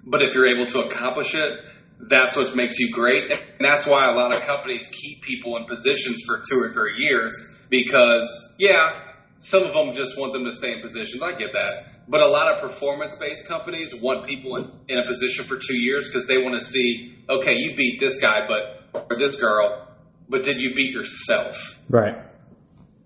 But 0.03 0.21
if 0.21 0.33
you're 0.33 0.47
able 0.47 0.65
to 0.67 0.79
accomplish 0.79 1.35
it, 1.35 1.59
that's 1.99 2.35
what 2.35 2.55
makes 2.55 2.79
you 2.79 2.91
great. 2.91 3.31
And 3.31 3.41
that's 3.59 3.85
why 3.85 4.09
a 4.09 4.15
lot 4.15 4.35
of 4.35 4.43
companies 4.43 4.87
keep 4.87 5.21
people 5.21 5.57
in 5.57 5.65
positions 5.65 6.21
for 6.25 6.41
two 6.49 6.59
or 6.59 6.73
three 6.73 6.95
years 6.97 7.59
because, 7.69 8.55
yeah, 8.57 9.01
some 9.39 9.63
of 9.63 9.73
them 9.73 9.93
just 9.93 10.17
want 10.17 10.33
them 10.33 10.45
to 10.45 10.53
stay 10.53 10.73
in 10.73 10.81
positions. 10.81 11.21
I 11.21 11.33
get 11.33 11.51
that. 11.53 11.85
But 12.07 12.21
a 12.21 12.27
lot 12.27 12.53
of 12.53 12.61
performance 12.61 13.17
based 13.17 13.47
companies 13.47 13.93
want 13.93 14.27
people 14.27 14.55
in, 14.55 14.71
in 14.87 14.99
a 14.99 15.05
position 15.05 15.45
for 15.45 15.57
two 15.57 15.77
years 15.77 16.07
because 16.07 16.27
they 16.27 16.37
want 16.37 16.59
to 16.59 16.65
see, 16.65 17.15
okay, 17.29 17.53
you 17.53 17.75
beat 17.75 17.99
this 17.99 18.19
guy, 18.21 18.47
but, 18.47 19.05
or 19.11 19.17
this 19.17 19.39
girl, 19.39 19.87
but 20.27 20.43
did 20.43 20.57
you 20.57 20.73
beat 20.73 20.91
yourself? 20.91 21.83
Right. 21.89 22.15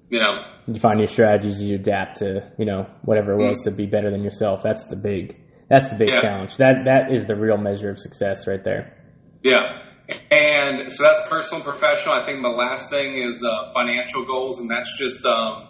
You 0.10 0.20
know? 0.20 0.46
You 0.68 0.76
find 0.76 1.00
new 1.00 1.08
strategies, 1.08 1.62
you 1.62 1.76
adapt 1.76 2.20
to, 2.20 2.50
you 2.58 2.66
know, 2.66 2.88
whatever 3.02 3.34
it 3.34 3.46
was 3.46 3.60
mm-hmm. 3.60 3.72
to 3.72 3.76
be 3.76 3.86
better 3.86 4.10
than 4.10 4.24
yourself. 4.24 4.64
That's 4.64 4.86
the 4.86 4.96
big, 4.96 5.38
that's 5.70 5.90
the 5.90 5.96
big 5.96 6.10
yeah. 6.10 6.22
challenge. 6.22 6.58
That, 6.58 6.86
that 6.86 7.12
is 7.12 7.26
the 7.26 7.36
real 7.36 7.58
measure 7.58 7.90
of 7.90 8.00
success 8.00 8.48
right 8.48 8.64
there. 8.64 8.98
Yeah. 9.44 9.80
And 10.30 10.92
so 10.92 11.04
that's 11.04 11.28
personal 11.30 11.64
and 11.64 11.70
professional. 11.70 12.16
I 12.16 12.26
think 12.26 12.42
the 12.42 12.50
last 12.50 12.90
thing 12.90 13.18
is 13.18 13.44
uh, 13.44 13.72
financial 13.74 14.26
goals, 14.26 14.60
and 14.60 14.70
that's 14.70 14.98
just, 14.98 15.26
um, 15.26 15.70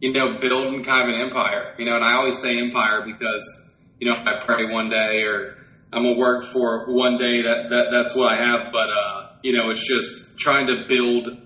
you 0.00 0.12
know, 0.12 0.38
building 0.40 0.82
kind 0.82 1.08
of 1.08 1.14
an 1.14 1.20
empire. 1.20 1.74
You 1.78 1.86
know, 1.86 1.94
and 1.94 2.04
I 2.04 2.14
always 2.14 2.38
say 2.38 2.58
empire 2.58 3.02
because, 3.06 3.76
you 4.00 4.10
know, 4.10 4.16
I 4.18 4.44
pray 4.44 4.70
one 4.70 4.90
day 4.90 5.22
or 5.22 5.56
I'm 5.92 6.02
gonna 6.02 6.18
work 6.18 6.44
for 6.44 6.92
one 6.92 7.18
day 7.18 7.42
that, 7.42 7.70
that 7.70 7.86
that's 7.92 8.14
what 8.16 8.32
I 8.32 8.36
have. 8.44 8.72
But 8.72 8.88
uh, 8.90 9.30
you 9.42 9.56
know, 9.56 9.70
it's 9.70 9.86
just 9.86 10.38
trying 10.38 10.66
to 10.66 10.84
build 10.88 11.38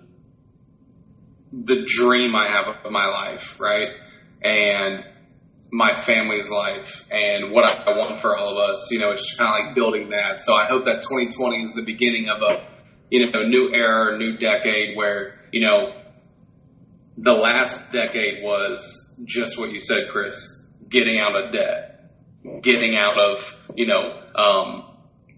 the 1.53 1.85
dream 1.87 2.35
I 2.35 2.49
have 2.49 2.85
of 2.85 2.91
my 2.91 3.07
life, 3.07 3.61
right? 3.61 3.89
And 4.43 5.05
my 5.73 5.95
family's 5.95 6.51
life 6.51 7.09
and 7.11 7.51
what 7.51 7.65
I 7.65 7.97
want 7.97 8.21
for 8.21 8.37
all 8.37 8.53
of 8.53 8.71
us. 8.71 8.91
You 8.91 8.99
know, 8.99 9.11
it's 9.11 9.35
kind 9.37 9.49
of 9.49 9.67
like 9.67 9.75
building 9.75 10.11
that. 10.11 10.39
So 10.39 10.55
I 10.55 10.67
hope 10.67 10.85
that 10.85 11.01
2020 11.01 11.63
is 11.63 11.75
the 11.75 11.83
beginning 11.83 12.29
of 12.29 12.43
a, 12.43 12.69
you 13.09 13.31
know, 13.31 13.43
new 13.43 13.73
era, 13.75 14.19
new 14.19 14.37
decade 14.37 14.97
where, 14.97 15.41
you 15.51 15.63
know, 15.63 15.95
the 17.17 17.33
last 17.33 17.91
decade 17.91 18.43
was 18.43 19.15
just 19.25 19.59
what 19.59 19.73
you 19.73 19.81
said, 19.81 20.09
Chris, 20.11 20.69
getting 20.89 21.19
out 21.19 21.37
of 21.37 21.53
debt, 21.53 22.11
getting 22.63 22.95
out 22.97 23.19
of, 23.19 23.67
you 23.75 23.87
know, 23.87 24.23
um, 24.35 24.85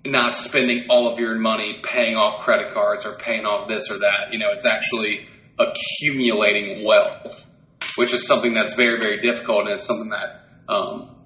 not 0.05 0.35
spending 0.35 0.87
all 0.91 1.13
of 1.13 1.19
your 1.21 1.37
money 1.37 1.81
paying 1.85 2.17
off 2.17 2.43
credit 2.43 2.75
cards 2.75 3.07
or 3.07 3.13
paying 3.13 3.45
off 3.45 3.69
this 3.69 3.91
or 3.91 3.99
that. 3.99 4.33
You 4.33 4.41
know, 4.41 4.51
it's 4.53 4.67
actually 4.67 5.29
accumulating 5.59 6.85
wealth, 6.85 7.44
which 7.97 8.13
is 8.13 8.27
something 8.27 8.55
that's 8.55 8.75
very, 8.75 8.99
very 9.01 9.21
difficult 9.21 9.67
and 9.67 9.75
it's 9.75 9.85
something 9.85 10.11
that, 10.11 10.45
um, 10.69 11.17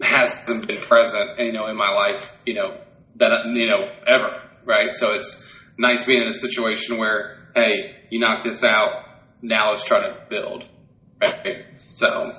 hasn't 0.00 0.66
been 0.66 0.82
present, 0.82 1.38
you 1.38 1.52
know, 1.52 1.68
in 1.68 1.76
my 1.76 1.90
life, 1.90 2.40
you 2.44 2.54
know, 2.54 2.78
that, 3.16 3.30
you 3.46 3.68
know, 3.68 3.88
ever, 4.06 4.42
right? 4.64 4.92
So 4.92 5.12
it's 5.12 5.48
nice 5.78 6.06
being 6.06 6.22
in 6.22 6.28
a 6.28 6.32
situation 6.32 6.98
where, 6.98 7.50
hey, 7.54 7.96
you 8.10 8.20
knock 8.20 8.44
this 8.44 8.64
out, 8.64 9.04
now 9.42 9.70
let's 9.70 9.84
try 9.84 10.00
to 10.00 10.26
build. 10.28 10.64
Right? 11.20 11.64
So 11.78 12.32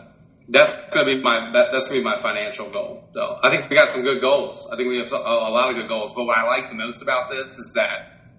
that's 0.49 0.93
gonna 0.93 1.05
be 1.05 1.21
my 1.21 1.51
that, 1.53 1.69
that's 1.71 1.87
gonna 1.87 2.01
be 2.01 2.03
my 2.03 2.21
financial 2.21 2.69
goal. 2.71 3.09
So 3.13 3.39
I 3.41 3.49
think 3.49 3.69
we 3.69 3.75
got 3.75 3.93
some 3.93 4.03
good 4.03 4.21
goals. 4.21 4.69
I 4.71 4.75
think 4.75 4.89
we 4.89 4.99
have 4.99 5.11
a 5.11 5.17
lot 5.17 5.69
of 5.69 5.75
good 5.75 5.87
goals. 5.87 6.13
But 6.13 6.25
what 6.25 6.37
I 6.37 6.45
like 6.45 6.69
the 6.69 6.75
most 6.75 7.01
about 7.01 7.31
this 7.31 7.57
is 7.57 7.73
that 7.75 8.31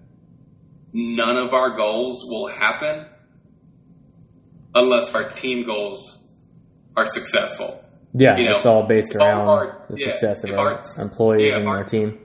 none 0.93 1.37
of 1.37 1.53
our 1.53 1.75
goals 1.75 2.23
will 2.29 2.47
happen 2.47 3.07
unless 4.77 5.13
our 5.15 5.27
team 5.29 5.65
goals 5.65 6.27
are 6.95 7.05
successful. 7.05 7.83
Yeah, 8.13 8.37
you 8.37 8.45
know, 8.45 8.53
it's 8.55 8.65
all 8.65 8.87
based 8.87 9.15
around 9.15 9.47
our, 9.47 9.85
the 9.89 9.99
yeah, 9.99 10.11
success 10.11 10.43
of 10.43 10.57
our, 10.57 10.81
our 10.81 11.01
employees 11.01 11.51
yeah, 11.51 11.57
and 11.57 11.67
our, 11.67 11.77
our 11.77 11.83
team. 11.83 12.19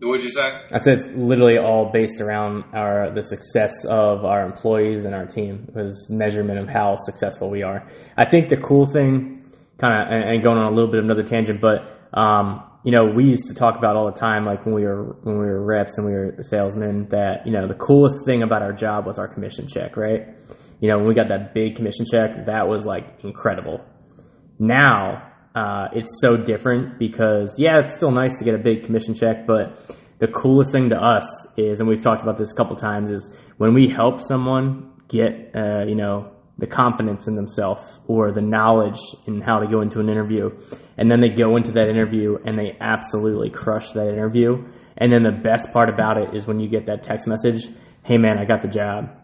What'd 0.00 0.24
you 0.24 0.30
say? 0.30 0.50
I 0.72 0.78
said 0.78 0.94
it's 0.94 1.06
literally 1.14 1.58
all 1.58 1.90
based 1.92 2.20
around 2.20 2.64
our 2.74 3.14
the 3.14 3.22
success 3.22 3.84
of 3.84 4.24
our 4.24 4.44
employees 4.44 5.04
and 5.04 5.14
our 5.14 5.26
team 5.26 5.68
It 5.68 5.76
was 5.76 6.08
measurement 6.10 6.58
of 6.58 6.68
how 6.68 6.96
successful 6.96 7.50
we 7.50 7.62
are. 7.62 7.88
I 8.16 8.28
think 8.28 8.48
the 8.48 8.56
cool 8.56 8.84
thing, 8.84 9.44
kind 9.78 9.94
of, 9.94 10.12
and 10.12 10.42
going 10.42 10.58
on 10.58 10.72
a 10.72 10.74
little 10.74 10.90
bit 10.90 10.98
of 10.98 11.04
another 11.04 11.22
tangent, 11.22 11.60
but 11.60 11.88
um, 12.18 12.64
you 12.84 12.90
know, 12.90 13.04
we 13.14 13.26
used 13.26 13.46
to 13.48 13.54
talk 13.54 13.76
about 13.78 13.94
all 13.94 14.06
the 14.06 14.18
time, 14.18 14.44
like 14.44 14.66
when 14.66 14.74
we 14.74 14.82
were 14.82 15.16
when 15.22 15.38
we 15.38 15.44
were 15.44 15.64
reps 15.64 15.98
and 15.98 16.06
we 16.06 16.12
were 16.12 16.36
salesmen, 16.40 17.08
that 17.10 17.46
you 17.46 17.52
know 17.52 17.66
the 17.68 17.74
coolest 17.74 18.24
thing 18.24 18.42
about 18.42 18.62
our 18.62 18.72
job 18.72 19.06
was 19.06 19.18
our 19.18 19.28
commission 19.28 19.68
check, 19.68 19.96
right? 19.96 20.34
You 20.82 20.88
know, 20.88 20.98
when 20.98 21.06
we 21.06 21.14
got 21.14 21.28
that 21.28 21.54
big 21.54 21.76
commission 21.76 22.04
check, 22.04 22.46
that 22.46 22.66
was 22.66 22.84
like 22.84 23.20
incredible. 23.22 23.84
Now 24.58 25.30
uh, 25.54 25.86
it's 25.92 26.20
so 26.20 26.36
different 26.36 26.98
because 26.98 27.54
yeah, 27.56 27.78
it's 27.78 27.94
still 27.94 28.10
nice 28.10 28.36
to 28.40 28.44
get 28.44 28.56
a 28.56 28.58
big 28.58 28.84
commission 28.84 29.14
check, 29.14 29.46
but 29.46 29.78
the 30.18 30.26
coolest 30.26 30.72
thing 30.72 30.90
to 30.90 30.96
us 30.96 31.46
is, 31.56 31.78
and 31.78 31.88
we've 31.88 32.00
talked 32.00 32.22
about 32.22 32.36
this 32.36 32.50
a 32.50 32.56
couple 32.56 32.74
times, 32.74 33.12
is 33.12 33.30
when 33.58 33.74
we 33.74 33.88
help 33.88 34.18
someone 34.18 34.90
get 35.06 35.52
uh, 35.54 35.84
you 35.86 35.94
know 35.94 36.32
the 36.58 36.66
confidence 36.66 37.28
in 37.28 37.36
themselves 37.36 38.00
or 38.08 38.32
the 38.32 38.42
knowledge 38.42 38.98
in 39.28 39.40
how 39.40 39.60
to 39.60 39.68
go 39.68 39.82
into 39.82 40.00
an 40.00 40.08
interview, 40.08 40.50
and 40.98 41.08
then 41.08 41.20
they 41.20 41.28
go 41.28 41.56
into 41.56 41.70
that 41.70 41.90
interview 41.90 42.38
and 42.44 42.58
they 42.58 42.76
absolutely 42.80 43.50
crush 43.50 43.92
that 43.92 44.08
interview. 44.08 44.64
And 44.98 45.12
then 45.12 45.22
the 45.22 45.30
best 45.30 45.72
part 45.72 45.88
about 45.88 46.18
it 46.18 46.34
is 46.34 46.44
when 46.44 46.58
you 46.58 46.68
get 46.68 46.86
that 46.86 47.04
text 47.04 47.28
message, 47.28 47.68
"Hey 48.02 48.18
man, 48.18 48.36
I 48.36 48.46
got 48.46 48.62
the 48.62 48.68
job." 48.68 49.21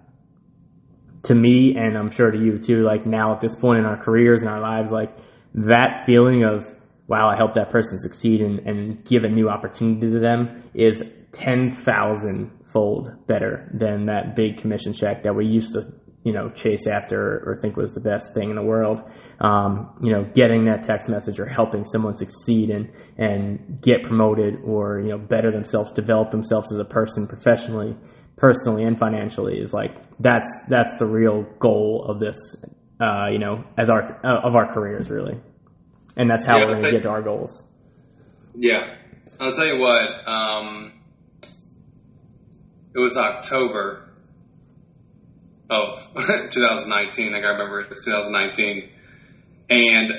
To 1.28 1.34
me, 1.34 1.74
and 1.76 1.96
I'm 1.96 2.10
sure 2.10 2.30
to 2.30 2.38
you 2.38 2.58
too, 2.58 2.82
like 2.82 3.06
now 3.06 3.34
at 3.34 3.40
this 3.40 3.54
point 3.54 3.78
in 3.78 3.84
our 3.86 3.96
careers 3.96 4.40
and 4.40 4.50
our 4.50 4.60
lives, 4.60 4.90
like 4.90 5.16
that 5.54 6.04
feeling 6.04 6.44
of 6.44 6.74
wow, 7.08 7.30
I 7.30 7.36
helped 7.36 7.54
that 7.54 7.70
person 7.70 7.98
succeed 7.98 8.42
and, 8.42 8.60
and 8.60 9.04
give 9.04 9.24
a 9.24 9.28
new 9.28 9.48
opportunity 9.48 10.10
to 10.10 10.18
them 10.20 10.62
is 10.74 11.02
10,000 11.32 12.50
fold 12.64 13.26
better 13.26 13.68
than 13.72 14.06
that 14.06 14.36
big 14.36 14.58
commission 14.58 14.92
check 14.92 15.22
that 15.22 15.34
we 15.34 15.46
used 15.46 15.72
to, 15.72 15.90
you 16.22 16.32
know, 16.32 16.50
chase 16.50 16.86
after 16.86 17.42
or 17.46 17.56
think 17.56 17.76
was 17.76 17.94
the 17.94 18.00
best 18.00 18.34
thing 18.34 18.50
in 18.50 18.56
the 18.56 18.62
world. 18.62 19.00
Um, 19.40 19.94
you 20.02 20.12
know, 20.12 20.24
getting 20.34 20.66
that 20.66 20.82
text 20.82 21.08
message 21.08 21.40
or 21.40 21.46
helping 21.46 21.84
someone 21.86 22.14
succeed 22.14 22.68
and, 22.68 22.90
and 23.16 23.80
get 23.80 24.02
promoted 24.02 24.58
or, 24.64 25.00
you 25.00 25.08
know, 25.08 25.18
better 25.18 25.50
themselves, 25.50 25.90
develop 25.92 26.30
themselves 26.30 26.72
as 26.72 26.78
a 26.78 26.84
person 26.84 27.26
professionally, 27.26 27.96
personally 28.38 28.84
and 28.84 28.98
financially 28.98 29.58
is 29.58 29.74
like, 29.74 29.96
that's, 30.20 30.64
that's 30.68 30.96
the 30.96 31.06
real 31.06 31.42
goal 31.58 32.06
of 32.08 32.20
this, 32.20 32.56
uh, 33.00 33.26
you 33.30 33.38
know, 33.38 33.64
as 33.76 33.90
our, 33.90 34.02
uh, 34.24 34.40
of 34.46 34.54
our 34.54 34.72
careers 34.72 35.10
really 35.10 35.38
and 36.18 36.28
that's 36.28 36.44
how 36.44 36.58
yeah, 36.58 36.64
we're 36.64 36.72
going 36.72 36.82
to 36.82 36.90
get 36.90 37.02
to 37.04 37.10
our 37.10 37.22
goals. 37.22 37.64
Yeah, 38.54 38.96
I'll 39.40 39.52
tell 39.52 39.66
you 39.66 39.80
what. 39.80 40.28
Um, 40.28 40.92
it 42.94 42.98
was 42.98 43.16
October 43.16 44.10
of 45.70 46.00
2019. 46.16 47.28
I 47.28 47.36
Like 47.36 47.44
I 47.44 47.48
remember 47.50 47.80
it 47.82 47.88
was 47.88 48.04
2019, 48.04 48.90
And 49.70 50.12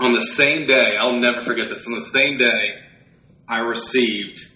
on 0.00 0.14
the 0.14 0.22
same 0.22 0.66
day, 0.66 0.94
I'll 0.98 1.20
never 1.20 1.42
forget 1.42 1.68
this. 1.68 1.86
On 1.86 1.92
the 1.92 2.00
same 2.00 2.38
day, 2.38 2.80
I 3.46 3.58
received 3.58 4.50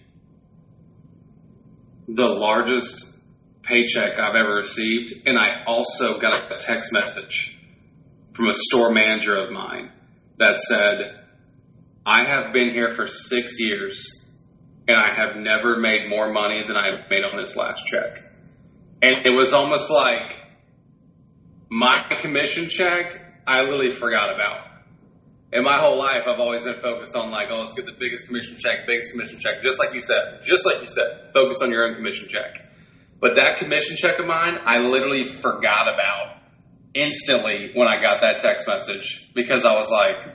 the 2.15 2.27
largest 2.27 3.19
paycheck 3.63 4.19
I've 4.19 4.35
ever 4.35 4.55
received, 4.55 5.13
and 5.25 5.37
I 5.37 5.63
also 5.65 6.19
got 6.19 6.51
a 6.51 6.57
text 6.57 6.91
message 6.93 7.57
from 8.33 8.47
a 8.47 8.53
store 8.53 8.93
manager 8.93 9.35
of 9.35 9.51
mine 9.51 9.91
that 10.37 10.57
said, 10.57 11.19
I 12.05 12.25
have 12.25 12.51
been 12.53 12.71
here 12.71 12.91
for 12.91 13.07
six 13.07 13.59
years 13.59 14.29
and 14.87 14.97
I 14.97 15.13
have 15.13 15.35
never 15.37 15.77
made 15.77 16.09
more 16.09 16.31
money 16.31 16.63
than 16.67 16.75
I 16.75 16.91
made 17.09 17.23
on 17.23 17.39
this 17.39 17.55
last 17.55 17.85
check. 17.85 18.17
And 19.01 19.25
it 19.25 19.35
was 19.35 19.53
almost 19.53 19.91
like 19.91 20.37
my 21.69 22.15
commission 22.19 22.69
check, 22.69 23.43
I 23.47 23.61
literally 23.61 23.91
forgot 23.91 24.33
about. 24.33 24.70
In 25.53 25.63
my 25.63 25.77
whole 25.77 25.97
life, 25.97 26.23
I've 26.27 26.39
always 26.39 26.63
been 26.63 26.79
focused 26.79 27.15
on 27.15 27.29
like, 27.29 27.47
oh, 27.51 27.59
let's 27.59 27.73
get 27.73 27.85
the 27.85 27.95
biggest 27.99 28.27
commission 28.27 28.57
check, 28.57 28.87
biggest 28.87 29.11
commission 29.11 29.37
check, 29.39 29.61
just 29.61 29.79
like 29.79 29.93
you 29.93 30.01
said, 30.01 30.39
just 30.41 30.65
like 30.65 30.81
you 30.81 30.87
said, 30.87 31.29
focus 31.33 31.59
on 31.61 31.71
your 31.71 31.87
own 31.87 31.95
commission 31.95 32.29
check. 32.29 32.69
But 33.19 33.35
that 33.35 33.57
commission 33.57 33.97
check 33.97 34.17
of 34.19 34.25
mine, 34.25 34.57
I 34.65 34.79
literally 34.79 35.25
forgot 35.25 35.93
about 35.93 36.37
instantly 36.93 37.71
when 37.73 37.87
I 37.87 38.01
got 38.01 38.21
that 38.21 38.39
text 38.39 38.67
message 38.67 39.29
because 39.35 39.65
I 39.65 39.75
was 39.75 39.89
like, 39.91 40.25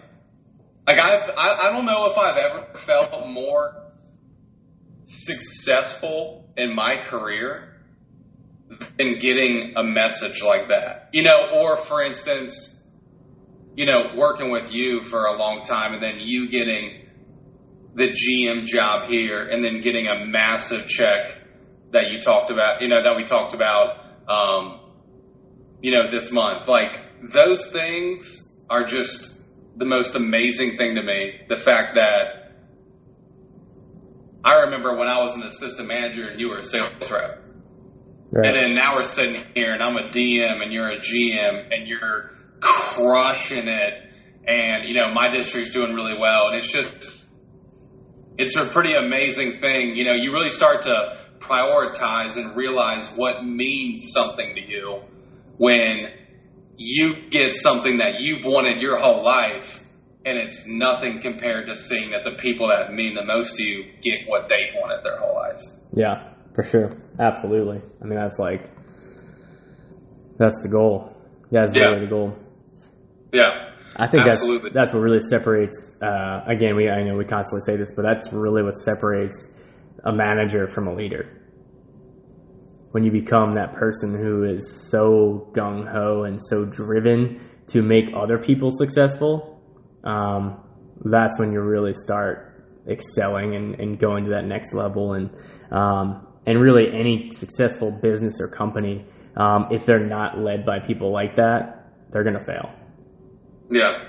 like 0.87 1.01
I've, 1.01 1.31
I, 1.37 1.69
I 1.69 1.73
don't 1.73 1.87
know 1.87 2.11
if 2.11 2.19
I've 2.19 2.37
ever 2.37 2.79
felt 2.79 3.27
more 3.29 3.87
successful 5.07 6.49
in 6.57 6.75
my 6.75 7.03
career 7.07 7.83
than 8.99 9.19
getting 9.19 9.75
a 9.77 9.83
message 9.83 10.43
like 10.43 10.69
that. 10.69 11.11
You 11.13 11.23
know, 11.23 11.51
or 11.55 11.77
for 11.77 12.03
instance, 12.03 12.76
you 13.77 13.85
know, 13.85 14.15
working 14.17 14.51
with 14.51 14.73
you 14.73 15.05
for 15.05 15.27
a 15.27 15.39
long 15.39 15.63
time 15.63 15.93
and 15.93 16.03
then 16.03 16.17
you 16.19 16.49
getting 16.49 17.07
the 17.95 18.09
GM 18.09 18.65
job 18.65 19.09
here 19.09 19.47
and 19.47 19.63
then 19.63 19.83
getting 19.83 20.09
a 20.09 20.25
massive 20.25 20.89
check 20.89 21.29
that 21.93 22.11
you 22.11 22.21
talked 22.21 22.51
about, 22.51 22.81
you 22.81 22.89
know, 22.89 23.03
that 23.03 23.17
we 23.17 23.25
talked 23.25 23.55
about, 23.55 23.99
um, 24.29 24.81
you 25.83 25.93
know, 25.93 26.11
this 26.11 26.33
month. 26.33 26.69
Like 26.69 26.97
those 27.33 27.71
things 27.71 28.55
are 28.69 28.85
just 28.85 29.43
the 29.77 29.85
most 29.85 30.15
amazing 30.15 30.79
thing 30.79 30.95
to 30.95 31.03
me. 31.03 31.41
The 31.49 31.57
fact 31.57 31.97
that 31.97 32.55
I 34.43 34.61
remember 34.61 34.97
when 34.97 35.09
I 35.09 35.21
was 35.21 35.37
an 35.37 35.43
assistant 35.43 35.89
manager 35.89 36.29
and 36.29 36.41
you 36.41 36.49
were 36.49 36.61
a 36.61 36.65
sales 36.65 36.93
rep. 37.11 37.45
Right. 38.31 38.47
And 38.47 38.57
then 38.57 38.75
now 38.75 38.95
we're 38.95 39.05
sitting 39.05 39.45
here 39.55 39.73
and 39.73 39.83
I'm 39.83 39.97
a 39.97 40.09
DM 40.11 40.63
and 40.63 40.73
you're 40.73 40.91
a 40.91 40.99
GM 40.99 41.75
and 41.75 41.87
you're 41.87 42.36
crushing 42.61 43.69
it. 43.69 43.95
And, 44.47 44.89
you 44.89 44.95
know, 44.95 45.13
my 45.13 45.29
district's 45.29 45.73
doing 45.73 45.95
really 45.95 46.19
well. 46.19 46.49
And 46.49 46.57
it's 46.57 46.71
just, 46.71 47.27
it's 48.39 48.57
a 48.57 48.67
pretty 48.67 48.95
amazing 48.95 49.61
thing. 49.61 49.97
You 49.97 50.05
know, 50.05 50.15
you 50.15 50.33
really 50.33 50.51
start 50.51 50.83
to 50.83 51.19
prioritize 51.39 52.37
and 52.37 52.57
realize 52.57 53.11
what 53.13 53.45
means 53.45 54.13
something 54.13 54.55
to 54.55 54.61
you 54.61 55.03
when 55.59 56.11
you 56.77 57.29
get 57.31 57.55
something 57.55 57.99
that 57.99 58.21
you've 58.21 58.45
wanted 58.45 58.81
your 58.81 58.99
whole 58.99 59.25
life 59.25 59.87
and 60.25 60.39
it's 60.39 60.67
nothing 60.69 61.21
compared 61.21 61.69
to 61.69 61.75
seeing 61.77 62.11
that 62.11 62.25
the 62.25 62.37
people 62.43 62.69
that 62.69 62.93
mean 62.93 63.15
the 63.15 63.25
most 63.25 63.57
to 63.57 63.65
you 63.65 63.85
get 64.03 64.27
what 64.27 64.49
they 64.49 64.71
wanted 64.75 65.05
their 65.05 65.19
whole 65.19 65.35
lives. 65.35 65.63
Yeah, 65.93 66.33
for 66.53 66.65
sure. 66.65 66.97
Absolutely. 67.19 67.81
I 68.03 68.05
mean, 68.05 68.19
that's 68.19 68.39
like, 68.39 68.69
that's 70.37 70.61
the 70.63 70.69
goal. 70.69 71.17
That's 71.53 71.75
yeah. 71.75 71.83
really 71.83 72.07
the 72.07 72.11
goal. 72.11 72.37
Yeah. 73.37 73.73
I 73.99 74.07
think 74.09 74.25
Absolutely. 74.31 74.71
that's 74.71 74.75
that's 74.75 74.93
what 74.93 75.01
really 75.01 75.21
separates. 75.21 75.97
Uh, 76.03 76.43
again, 76.47 76.77
we 76.77 76.89
I 76.89 77.03
know 77.03 77.17
we 77.17 77.25
constantly 77.25 77.63
say 77.65 77.77
this, 77.77 77.93
but 77.93 78.03
that's 78.03 78.33
really 78.33 78.63
what 78.63 78.73
separates 78.73 79.49
a 80.05 80.13
manager 80.13 80.67
from 80.67 80.87
a 80.87 80.95
leader. 80.95 81.29
When 82.91 83.05
you 83.05 83.11
become 83.11 83.55
that 83.55 83.73
person 83.73 84.15
who 84.15 84.45
is 84.45 84.89
so 84.91 85.51
gung 85.53 85.91
ho 85.91 86.25
and 86.25 86.43
so 86.43 86.65
driven 86.65 87.41
to 87.69 87.83
make 87.83 88.13
other 88.15 88.39
people 88.39 88.71
successful, 88.71 89.61
um, 90.05 90.61
that's 91.05 91.39
when 91.39 91.53
you 91.53 91.61
really 91.61 91.93
start 91.93 92.65
excelling 92.89 93.55
and, 93.55 93.81
and 93.81 93.99
going 93.99 94.25
to 94.25 94.31
that 94.31 94.45
next 94.45 94.75
level. 94.75 95.15
And 95.15 95.31
um, 95.71 96.27
and 96.47 96.61
really, 96.61 96.93
any 96.93 97.31
successful 97.33 97.91
business 97.91 98.41
or 98.41 98.49
company, 98.49 99.05
um, 99.37 99.69
if 99.71 99.85
they're 99.87 100.07
not 100.07 100.39
led 100.39 100.65
by 100.65 100.81
people 100.81 101.13
like 101.13 101.35
that, 101.37 101.93
they're 102.11 102.25
going 102.25 102.39
to 102.39 102.45
fail. 102.45 102.71
Yeah. 103.71 104.05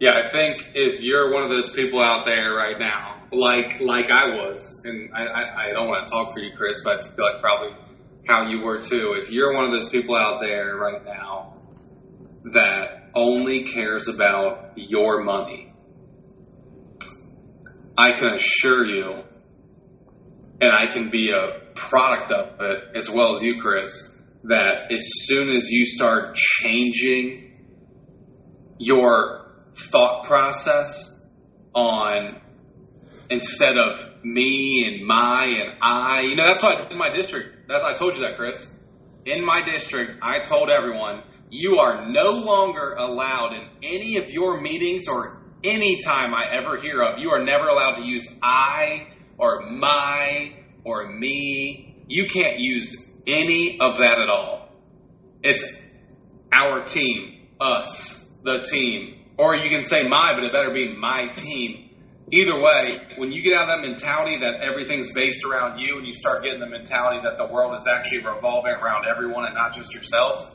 Yeah, 0.00 0.10
I 0.24 0.30
think 0.30 0.62
if 0.74 1.00
you're 1.00 1.32
one 1.32 1.42
of 1.42 1.50
those 1.50 1.72
people 1.72 2.00
out 2.00 2.24
there 2.24 2.54
right 2.54 2.78
now, 2.78 3.22
like 3.32 3.80
like 3.80 4.10
I 4.10 4.28
was, 4.36 4.82
and 4.84 5.10
I, 5.12 5.24
I, 5.24 5.64
I 5.66 5.72
don't 5.72 5.88
want 5.88 6.06
to 6.06 6.12
talk 6.12 6.32
for 6.32 6.40
you, 6.40 6.52
Chris, 6.56 6.82
but 6.84 7.00
I 7.00 7.02
feel 7.02 7.24
like 7.24 7.40
probably 7.40 7.76
how 8.28 8.48
you 8.48 8.62
were 8.62 8.80
too. 8.80 9.16
If 9.20 9.32
you're 9.32 9.54
one 9.54 9.64
of 9.64 9.72
those 9.72 9.88
people 9.88 10.14
out 10.14 10.40
there 10.40 10.76
right 10.76 11.04
now 11.04 11.56
that 12.52 13.10
only 13.14 13.64
cares 13.64 14.06
about 14.08 14.72
your 14.76 15.24
money, 15.24 15.72
I 17.96 18.12
can 18.12 18.34
assure 18.34 18.86
you, 18.86 19.24
and 20.60 20.70
I 20.72 20.92
can 20.92 21.10
be 21.10 21.32
a 21.32 21.74
product 21.74 22.30
of 22.30 22.60
it 22.60 22.96
as 22.96 23.10
well 23.10 23.34
as 23.34 23.42
you, 23.42 23.60
Chris, 23.60 24.22
that 24.44 24.92
as 24.92 25.02
soon 25.24 25.50
as 25.50 25.68
you 25.70 25.84
start 25.84 26.36
changing 26.36 27.47
your 28.78 29.46
thought 29.74 30.24
process 30.24 31.24
on 31.74 32.40
instead 33.30 33.76
of 33.78 34.24
me 34.24 34.86
and 34.86 35.06
my 35.06 35.44
and 35.44 35.78
I. 35.82 36.22
You 36.22 36.36
know, 36.36 36.48
that's 36.48 36.62
why 36.62 36.86
in 36.90 36.98
my 36.98 37.10
district, 37.10 37.68
that's 37.68 37.84
I 37.84 37.94
told 37.94 38.14
you 38.14 38.20
that, 38.22 38.36
Chris. 38.36 38.74
In 39.26 39.44
my 39.44 39.62
district, 39.64 40.18
I 40.22 40.40
told 40.40 40.70
everyone, 40.70 41.22
you 41.50 41.78
are 41.78 42.08
no 42.10 42.30
longer 42.30 42.94
allowed 42.94 43.52
in 43.54 43.68
any 43.82 44.16
of 44.16 44.30
your 44.30 44.60
meetings 44.60 45.08
or 45.08 45.42
any 45.64 46.00
time 46.00 46.34
I 46.34 46.46
ever 46.52 46.78
hear 46.78 47.02
of, 47.02 47.18
you 47.18 47.30
are 47.30 47.42
never 47.42 47.68
allowed 47.68 47.96
to 47.96 48.04
use 48.04 48.26
I 48.42 49.08
or 49.36 49.62
my 49.66 50.54
or 50.84 51.10
me. 51.10 51.96
You 52.06 52.26
can't 52.26 52.58
use 52.58 53.06
any 53.26 53.78
of 53.80 53.98
that 53.98 54.18
at 54.18 54.28
all. 54.30 54.70
It's 55.42 55.76
our 56.52 56.84
team, 56.84 57.48
us, 57.60 58.17
the 58.42 58.60
team. 58.70 59.24
Or 59.36 59.54
you 59.54 59.70
can 59.70 59.84
say 59.84 60.08
my, 60.08 60.32
but 60.34 60.44
it 60.44 60.52
better 60.52 60.72
be 60.72 60.96
my 60.96 61.28
team. 61.32 61.90
Either 62.30 62.60
way, 62.60 63.00
when 63.16 63.32
you 63.32 63.42
get 63.42 63.56
out 63.56 63.68
of 63.68 63.80
that 63.80 63.86
mentality 63.86 64.38
that 64.38 64.60
everything's 64.60 65.12
based 65.14 65.44
around 65.44 65.78
you 65.78 65.96
and 65.96 66.06
you 66.06 66.12
start 66.12 66.42
getting 66.42 66.60
the 66.60 66.68
mentality 66.68 67.20
that 67.22 67.38
the 67.38 67.46
world 67.46 67.74
is 67.74 67.86
actually 67.86 68.18
revolving 68.18 68.72
around 68.72 69.06
everyone 69.06 69.46
and 69.46 69.54
not 69.54 69.74
just 69.74 69.94
yourself, 69.94 70.54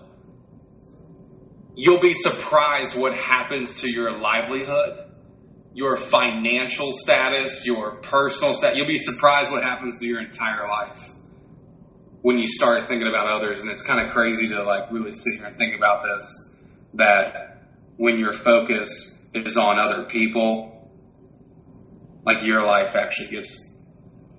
you'll 1.75 2.01
be 2.01 2.13
surprised 2.13 2.99
what 2.99 3.15
happens 3.15 3.81
to 3.81 3.89
your 3.89 4.19
livelihood, 4.19 5.11
your 5.73 5.97
financial 5.97 6.93
status, 6.93 7.65
your 7.65 7.95
personal 8.01 8.53
status. 8.53 8.77
You'll 8.77 8.87
be 8.87 8.97
surprised 8.97 9.49
what 9.49 9.63
happens 9.63 9.99
to 9.99 10.05
your 10.05 10.21
entire 10.21 10.67
life 10.67 11.09
when 12.21 12.37
you 12.37 12.47
start 12.47 12.87
thinking 12.87 13.07
about 13.07 13.27
others. 13.27 13.63
And 13.63 13.71
it's 13.71 13.83
kind 13.83 14.05
of 14.05 14.13
crazy 14.13 14.49
to 14.49 14.63
like 14.63 14.91
really 14.91 15.13
sit 15.13 15.39
here 15.39 15.47
and 15.47 15.57
think 15.57 15.75
about 15.75 16.03
this 16.03 16.55
that 16.95 17.52
when 17.97 18.17
your 18.17 18.33
focus 18.33 19.27
is 19.33 19.57
on 19.57 19.79
other 19.79 20.05
people, 20.05 20.91
like 22.25 22.43
your 22.43 22.65
life 22.65 22.95
actually 22.95 23.29
gives 23.29 23.55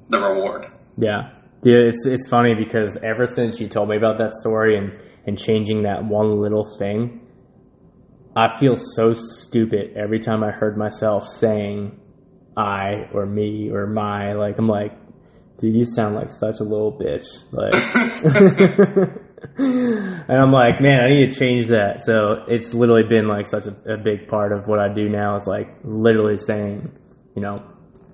the 0.08 0.18
reward. 0.18 0.66
Yeah. 0.96 1.32
Dude, 1.62 1.88
it's 1.88 2.06
it's 2.06 2.28
funny 2.28 2.54
because 2.54 2.98
ever 3.02 3.26
since 3.26 3.60
you 3.60 3.68
told 3.68 3.88
me 3.88 3.96
about 3.96 4.18
that 4.18 4.32
story 4.32 4.76
and, 4.76 4.92
and 5.26 5.38
changing 5.38 5.84
that 5.84 6.04
one 6.04 6.40
little 6.40 6.64
thing, 6.78 7.26
I 8.36 8.58
feel 8.58 8.76
so 8.76 9.12
stupid 9.12 9.96
every 9.96 10.18
time 10.18 10.44
I 10.44 10.50
heard 10.50 10.76
myself 10.76 11.26
saying 11.26 11.98
I 12.56 13.08
or 13.12 13.26
me 13.26 13.70
or 13.70 13.86
my. 13.86 14.34
Like 14.34 14.58
I'm 14.58 14.66
like, 14.66 14.92
dude, 15.58 15.74
you 15.74 15.84
sound 15.86 16.16
like 16.16 16.30
such 16.30 16.60
a 16.60 16.64
little 16.64 16.92
bitch. 16.92 17.26
Like 17.50 17.72
and 19.56 20.30
I'm 20.30 20.50
like, 20.50 20.80
man, 20.80 21.00
I 21.04 21.08
need 21.08 21.30
to 21.30 21.38
change 21.38 21.68
that. 21.68 22.02
So 22.04 22.44
it's 22.48 22.74
literally 22.74 23.04
been 23.04 23.26
like 23.26 23.46
such 23.46 23.66
a, 23.66 23.94
a 23.94 23.96
big 23.96 24.28
part 24.28 24.52
of 24.52 24.66
what 24.66 24.78
I 24.78 24.92
do 24.92 25.08
now. 25.08 25.36
It's 25.36 25.46
like 25.46 25.68
literally 25.84 26.36
saying, 26.36 26.90
you 27.36 27.42
know, 27.42 27.62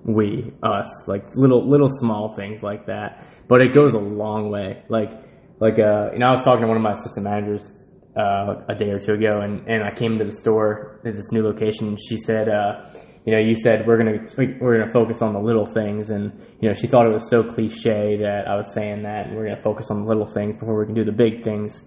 we, 0.03 0.49
us, 0.63 1.07
like 1.07 1.27
little, 1.35 1.67
little 1.67 1.89
small 1.89 2.33
things 2.35 2.63
like 2.63 2.87
that. 2.87 3.25
But 3.47 3.61
it 3.61 3.73
goes 3.73 3.93
a 3.93 3.99
long 3.99 4.49
way. 4.51 4.83
Like, 4.89 5.11
like, 5.59 5.79
uh, 5.79 6.11
you 6.13 6.19
know, 6.19 6.27
I 6.27 6.31
was 6.31 6.43
talking 6.43 6.61
to 6.61 6.67
one 6.67 6.77
of 6.77 6.83
my 6.83 6.91
assistant 6.91 7.25
managers, 7.25 7.75
uh, 8.17 8.65
a 8.67 8.75
day 8.75 8.89
or 8.89 8.99
two 8.99 9.13
ago 9.13 9.39
and, 9.39 9.65
and 9.69 9.83
I 9.83 9.95
came 9.95 10.13
into 10.13 10.25
the 10.25 10.35
store 10.35 10.99
at 11.05 11.13
this 11.13 11.31
new 11.31 11.43
location 11.43 11.87
and 11.87 11.99
she 11.99 12.17
said, 12.17 12.49
uh, 12.49 12.85
you 13.25 13.33
know, 13.33 13.39
you 13.39 13.53
said 13.55 13.85
we're 13.85 13.97
gonna 13.97 14.25
we're 14.59 14.79
gonna 14.79 14.91
focus 14.91 15.21
on 15.21 15.33
the 15.33 15.39
little 15.39 15.65
things, 15.65 16.09
and 16.09 16.31
you 16.59 16.67
know, 16.67 16.73
she 16.73 16.87
thought 16.87 17.05
it 17.05 17.13
was 17.13 17.29
so 17.29 17.43
cliche 17.43 18.17
that 18.17 18.45
I 18.47 18.55
was 18.55 18.73
saying 18.73 19.03
that, 19.03 19.31
we're 19.31 19.45
gonna 19.45 19.61
focus 19.61 19.91
on 19.91 20.01
the 20.01 20.07
little 20.07 20.25
things 20.25 20.55
before 20.55 20.79
we 20.79 20.85
can 20.85 20.95
do 20.95 21.05
the 21.05 21.11
big 21.11 21.43
things. 21.43 21.83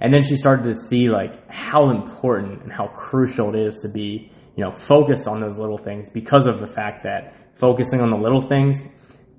And 0.00 0.12
then 0.12 0.22
she 0.22 0.36
started 0.36 0.64
to 0.64 0.74
see 0.74 1.08
like 1.08 1.32
how 1.50 1.90
important 1.90 2.62
and 2.62 2.72
how 2.72 2.88
crucial 2.88 3.54
it 3.54 3.66
is 3.66 3.80
to 3.82 3.88
be, 3.88 4.30
you 4.56 4.64
know, 4.64 4.72
focused 4.72 5.28
on 5.28 5.38
those 5.38 5.58
little 5.58 5.78
things 5.78 6.08
because 6.08 6.46
of 6.46 6.58
the 6.58 6.66
fact 6.66 7.02
that 7.02 7.34
focusing 7.56 8.00
on 8.00 8.10
the 8.10 8.16
little 8.16 8.40
things 8.40 8.82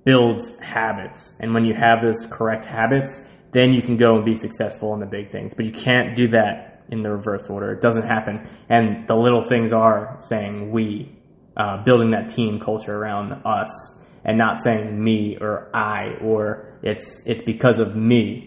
builds 0.06 0.58
habits, 0.60 1.34
and 1.40 1.54
when 1.54 1.66
you 1.66 1.74
have 1.74 2.00
those 2.04 2.26
correct 2.30 2.66
habits, 2.66 3.22
then 3.52 3.74
you 3.74 3.82
can 3.82 3.98
go 3.98 4.16
and 4.16 4.26
be 4.26 4.36
successful 4.36 4.94
in 4.94 5.00
the 5.00 5.06
big 5.06 5.32
things. 5.32 5.54
But 5.56 5.66
you 5.66 5.72
can't 5.72 6.16
do 6.16 6.28
that 6.30 6.84
in 6.90 7.04
the 7.04 7.10
reverse 7.10 7.50
order. 7.50 7.72
It 7.72 7.82
doesn't 7.82 8.06
happen. 8.06 8.48
And 8.70 9.08
the 9.08 9.16
little 9.16 9.42
things 9.42 9.74
are 9.74 10.18
saying 10.22 10.72
we, 10.72 11.19
uh, 11.60 11.84
building 11.84 12.12
that 12.12 12.30
team 12.30 12.60
culture 12.60 12.96
around 12.96 13.34
us, 13.46 13.94
and 14.24 14.38
not 14.38 14.60
saying 14.64 15.04
me 15.04 15.38
or 15.40 15.70
I 15.76 16.18
or 16.24 16.80
it's 16.82 17.22
it's 17.26 17.42
because 17.42 17.80
of 17.80 17.96
me. 17.96 18.46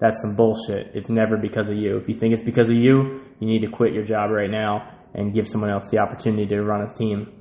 That's 0.00 0.20
some 0.20 0.34
bullshit. 0.34 0.90
It's 0.94 1.08
never 1.08 1.36
because 1.36 1.70
of 1.70 1.76
you. 1.76 1.96
If 1.96 2.08
you 2.08 2.14
think 2.14 2.34
it's 2.34 2.42
because 2.42 2.68
of 2.68 2.74
you, 2.76 3.20
you 3.38 3.46
need 3.46 3.60
to 3.60 3.68
quit 3.68 3.92
your 3.92 4.02
job 4.02 4.30
right 4.30 4.50
now 4.50 4.98
and 5.14 5.32
give 5.32 5.46
someone 5.46 5.70
else 5.70 5.90
the 5.90 5.98
opportunity 5.98 6.44
to 6.46 6.60
run 6.62 6.82
a 6.82 6.92
team. 6.92 7.32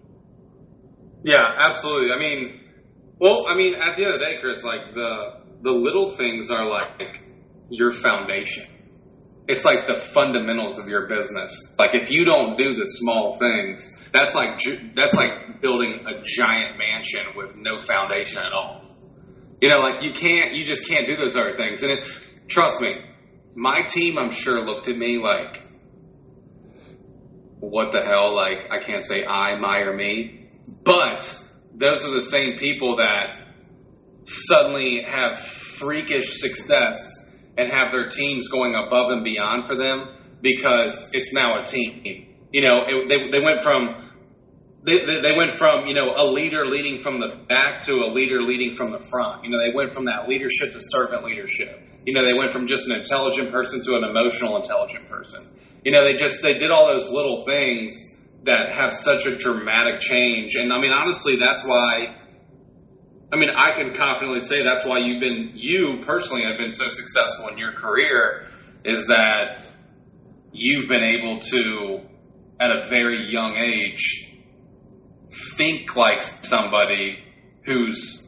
Yeah, 1.24 1.42
absolutely. 1.58 2.12
I 2.12 2.20
mean, 2.20 2.60
well, 3.18 3.48
I 3.48 3.56
mean, 3.56 3.74
at 3.74 3.98
the 3.98 4.04
end 4.06 4.14
of 4.14 4.20
the 4.20 4.26
day, 4.26 4.38
Chris, 4.42 4.64
like 4.64 4.94
the 4.94 5.42
the 5.64 5.72
little 5.72 6.12
things 6.12 6.52
are 6.52 6.68
like 6.68 7.18
your 7.70 7.92
foundation. 7.92 8.66
It's 9.48 9.66
like 9.66 9.88
the 9.88 9.96
fundamentals 9.96 10.78
of 10.78 10.88
your 10.88 11.08
business. 11.08 11.76
Like 11.78 11.96
if 11.96 12.12
you 12.12 12.26
don't 12.26 12.58
do 12.58 12.76
the 12.76 12.86
small 12.86 13.38
things, 13.38 14.02
that's 14.14 14.36
like 14.36 14.62
that's 14.96 15.14
like 15.16 15.62
building 15.62 16.06
a 16.06 16.14
giant 16.24 16.78
mansion 16.78 17.26
with 17.36 17.56
no 17.56 17.80
foundation 17.80 18.40
at 18.40 18.54
all. 18.54 18.82
You 19.62 19.70
know, 19.70 19.80
like 19.80 20.04
you 20.04 20.14
can't, 20.14 20.54
you 20.54 20.66
just 20.66 20.88
can't 20.88 21.08
do 21.08 21.16
those 21.16 21.36
other 21.36 21.56
things. 21.56 21.84
And 21.84 21.92
it, 21.92 22.08
trust 22.48 22.82
me, 22.82 22.96
my 23.56 23.84
team, 23.84 24.18
I'm 24.18 24.32
sure, 24.32 24.64
looked 24.64 24.88
at 24.88 24.98
me 24.98 25.22
like, 25.22 25.62
"What 27.60 27.92
the 27.92 28.04
hell?" 28.04 28.36
Like 28.36 28.72
I 28.72 28.80
can't 28.80 29.06
say 29.06 29.26
I, 29.26 29.58
my, 29.58 29.80
or 29.80 29.96
me, 29.96 30.50
but 30.84 31.22
those 31.74 32.04
are 32.04 32.12
the 32.12 32.22
same 32.22 32.58
people 32.58 32.98
that 32.98 33.42
suddenly 34.26 35.04
have 35.04 35.40
freakish 35.40 36.40
success 36.40 37.31
and 37.58 37.72
have 37.72 37.92
their 37.92 38.08
teams 38.08 38.48
going 38.50 38.76
above 38.76 39.12
and 39.12 39.24
beyond 39.24 39.68
for 39.68 39.76
them 39.76 40.10
because 40.42 41.12
it's 41.14 41.34
now 41.34 41.62
a 41.62 41.66
team. 41.66 42.28
You 42.52 42.62
know, 42.62 42.84
it, 42.88 43.08
they, 43.08 43.32
they 43.32 43.44
went 43.44 43.62
from 43.62 44.10
they, 44.84 45.06
they 45.06 45.38
went 45.38 45.54
from 45.54 45.86
you 45.86 45.94
know 45.94 46.14
a 46.16 46.26
leader 46.26 46.66
leading 46.66 47.02
from 47.02 47.20
the 47.20 47.46
back 47.48 47.82
to 47.86 48.02
a 48.02 48.10
leader 48.12 48.42
leading 48.42 48.76
from 48.76 48.92
the 48.92 49.00
front. 49.00 49.44
You 49.44 49.52
know, 49.52 49.60
they 49.64 49.74
went 49.74 49.94
from 49.94 50.06
that 50.06 50.28
leadership 50.28 50.74
to 50.74 50.80
servant 50.82 51.24
leadership. 51.24 51.88
You 52.06 52.14
know, 52.14 52.26
they 52.26 52.34
went 52.34 52.52
from 52.52 52.68
just 52.68 52.88
an 52.88 52.96
intelligent 52.96 53.52
person 53.52 53.84
to 53.84 53.96
an 53.96 54.04
emotional 54.04 54.58
intelligent 54.58 55.08
person. 55.08 55.48
You 55.84 55.92
know, 55.92 56.04
they 56.04 56.18
just 56.18 56.42
they 56.42 56.58
did 56.58 56.72
all 56.72 56.88
those 56.88 57.12
little 57.12 57.46
things 57.46 58.18
that 58.44 58.74
have 58.74 58.92
such 58.92 59.28
a 59.28 59.38
dramatic 59.38 60.00
change. 60.00 60.56
And 60.56 60.74
I 60.74 60.80
mean, 60.80 60.92
honestly, 60.92 61.38
that's 61.40 61.66
why 61.66 62.18
I 63.34 63.38
mean, 63.38 63.50
I 63.56 63.72
can 63.72 63.94
confidently 63.94 64.42
say 64.42 64.64
that's 64.64 64.86
why 64.86 65.00
you've 65.00 65.22
been, 65.22 65.52
you 65.56 66.04
personally 66.06 66.44
have 66.44 66.58
been 66.58 66.74
so 66.74 66.90
successful 66.90 67.48
in 67.48 67.58
your 67.58 67.74
career 67.74 68.46
is 68.84 69.08
that 69.08 69.58
you've 70.52 70.90
been 70.90 71.04
able 71.04 71.40
to, 71.40 72.02
at 72.60 72.72
a 72.72 72.86
very 72.90 73.32
young 73.32 73.56
age, 73.56 74.36
think 75.58 75.96
like 75.96 76.22
somebody 76.22 77.18
who's 77.64 78.28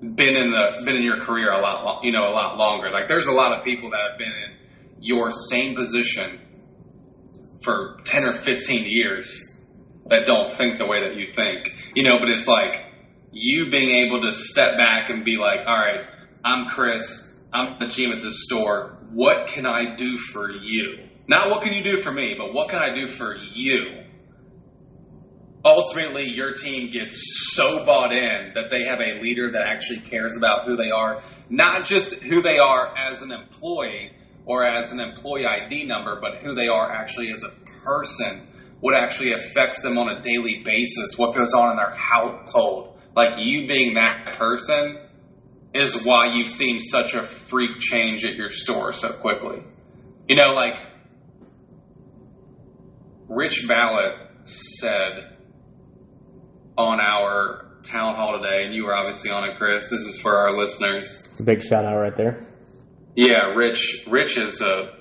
been 0.00 0.34
in 0.34 0.50
the 0.50 0.82
been 0.84 0.96
in 0.96 1.02
your 1.02 1.18
career 1.18 1.52
a 1.52 1.60
lot 1.60 2.02
you 2.02 2.10
know 2.10 2.28
a 2.28 2.34
lot 2.34 2.56
longer. 2.56 2.90
Like 2.90 3.06
there's 3.06 3.26
a 3.26 3.32
lot 3.32 3.56
of 3.56 3.64
people 3.64 3.90
that 3.90 4.00
have 4.10 4.18
been 4.18 4.32
in 4.32 4.56
your 5.00 5.30
same 5.30 5.76
position 5.76 6.40
for 7.62 8.00
10 8.04 8.24
or 8.24 8.32
15 8.32 8.84
years 8.86 9.56
that 10.06 10.26
don't 10.26 10.52
think 10.52 10.78
the 10.78 10.86
way 10.86 11.02
that 11.02 11.16
you 11.16 11.32
think. 11.32 11.68
You 11.94 12.02
know 12.02 12.18
but 12.18 12.30
it's 12.30 12.48
like 12.48 12.91
you 13.32 13.70
being 13.70 14.06
able 14.06 14.22
to 14.22 14.32
step 14.32 14.76
back 14.76 15.08
and 15.10 15.24
be 15.24 15.38
like, 15.38 15.60
all 15.66 15.76
right, 15.76 16.04
I'm 16.44 16.68
Chris, 16.68 17.38
I'm 17.52 17.78
the 17.78 17.86
GM 17.86 18.16
at 18.16 18.22
this 18.22 18.44
store. 18.44 18.98
What 19.10 19.48
can 19.48 19.66
I 19.66 19.96
do 19.96 20.18
for 20.18 20.50
you? 20.50 21.08
Not 21.26 21.50
what 21.50 21.62
can 21.62 21.72
you 21.72 21.82
do 21.82 21.96
for 21.96 22.12
me, 22.12 22.34
but 22.36 22.52
what 22.52 22.68
can 22.68 22.78
I 22.78 22.94
do 22.94 23.08
for 23.08 23.34
you? 23.36 24.04
Ultimately, 25.64 26.24
your 26.24 26.52
team 26.52 26.90
gets 26.90 27.54
so 27.54 27.86
bought 27.86 28.12
in 28.12 28.52
that 28.54 28.70
they 28.70 28.84
have 28.84 29.00
a 29.00 29.22
leader 29.22 29.52
that 29.52 29.62
actually 29.62 30.00
cares 30.00 30.36
about 30.36 30.66
who 30.66 30.76
they 30.76 30.90
are, 30.90 31.22
not 31.48 31.86
just 31.86 32.22
who 32.22 32.42
they 32.42 32.58
are 32.58 32.94
as 32.98 33.22
an 33.22 33.30
employee 33.30 34.10
or 34.44 34.66
as 34.66 34.92
an 34.92 35.00
employee 35.00 35.46
ID 35.46 35.84
number, 35.84 36.20
but 36.20 36.42
who 36.42 36.54
they 36.54 36.66
are 36.66 36.90
actually 36.90 37.30
as 37.30 37.44
a 37.44 37.50
person, 37.84 38.46
what 38.80 38.96
actually 38.96 39.32
affects 39.32 39.82
them 39.82 39.96
on 39.96 40.08
a 40.08 40.20
daily 40.20 40.62
basis, 40.64 41.16
what 41.16 41.34
goes 41.36 41.54
on 41.54 41.70
in 41.70 41.76
their 41.76 41.94
household 41.94 42.91
like 43.14 43.38
you 43.38 43.66
being 43.66 43.94
that 43.94 44.38
person 44.38 44.98
is 45.74 46.04
why 46.04 46.34
you've 46.34 46.48
seen 46.48 46.80
such 46.80 47.14
a 47.14 47.22
freak 47.22 47.78
change 47.78 48.24
at 48.24 48.34
your 48.34 48.50
store 48.50 48.92
so 48.92 49.10
quickly. 49.10 49.62
You 50.28 50.36
know, 50.36 50.54
like 50.54 50.74
Rich 53.28 53.66
Ballett 53.68 54.14
said 54.44 55.36
on 56.76 57.00
our 57.00 57.66
town 57.82 58.16
hall 58.16 58.38
today, 58.40 58.64
and 58.64 58.74
you 58.74 58.84
were 58.84 58.94
obviously 58.94 59.30
on 59.30 59.44
it, 59.44 59.56
Chris. 59.56 59.90
This 59.90 60.02
is 60.02 60.18
for 60.18 60.36
our 60.36 60.56
listeners. 60.56 61.26
It's 61.30 61.40
a 61.40 61.44
big 61.44 61.62
shout 61.62 61.84
out 61.84 61.96
right 61.96 62.14
there. 62.14 62.46
Yeah, 63.14 63.54
Rich. 63.54 64.04
Rich 64.08 64.38
is 64.38 64.60
a. 64.60 64.94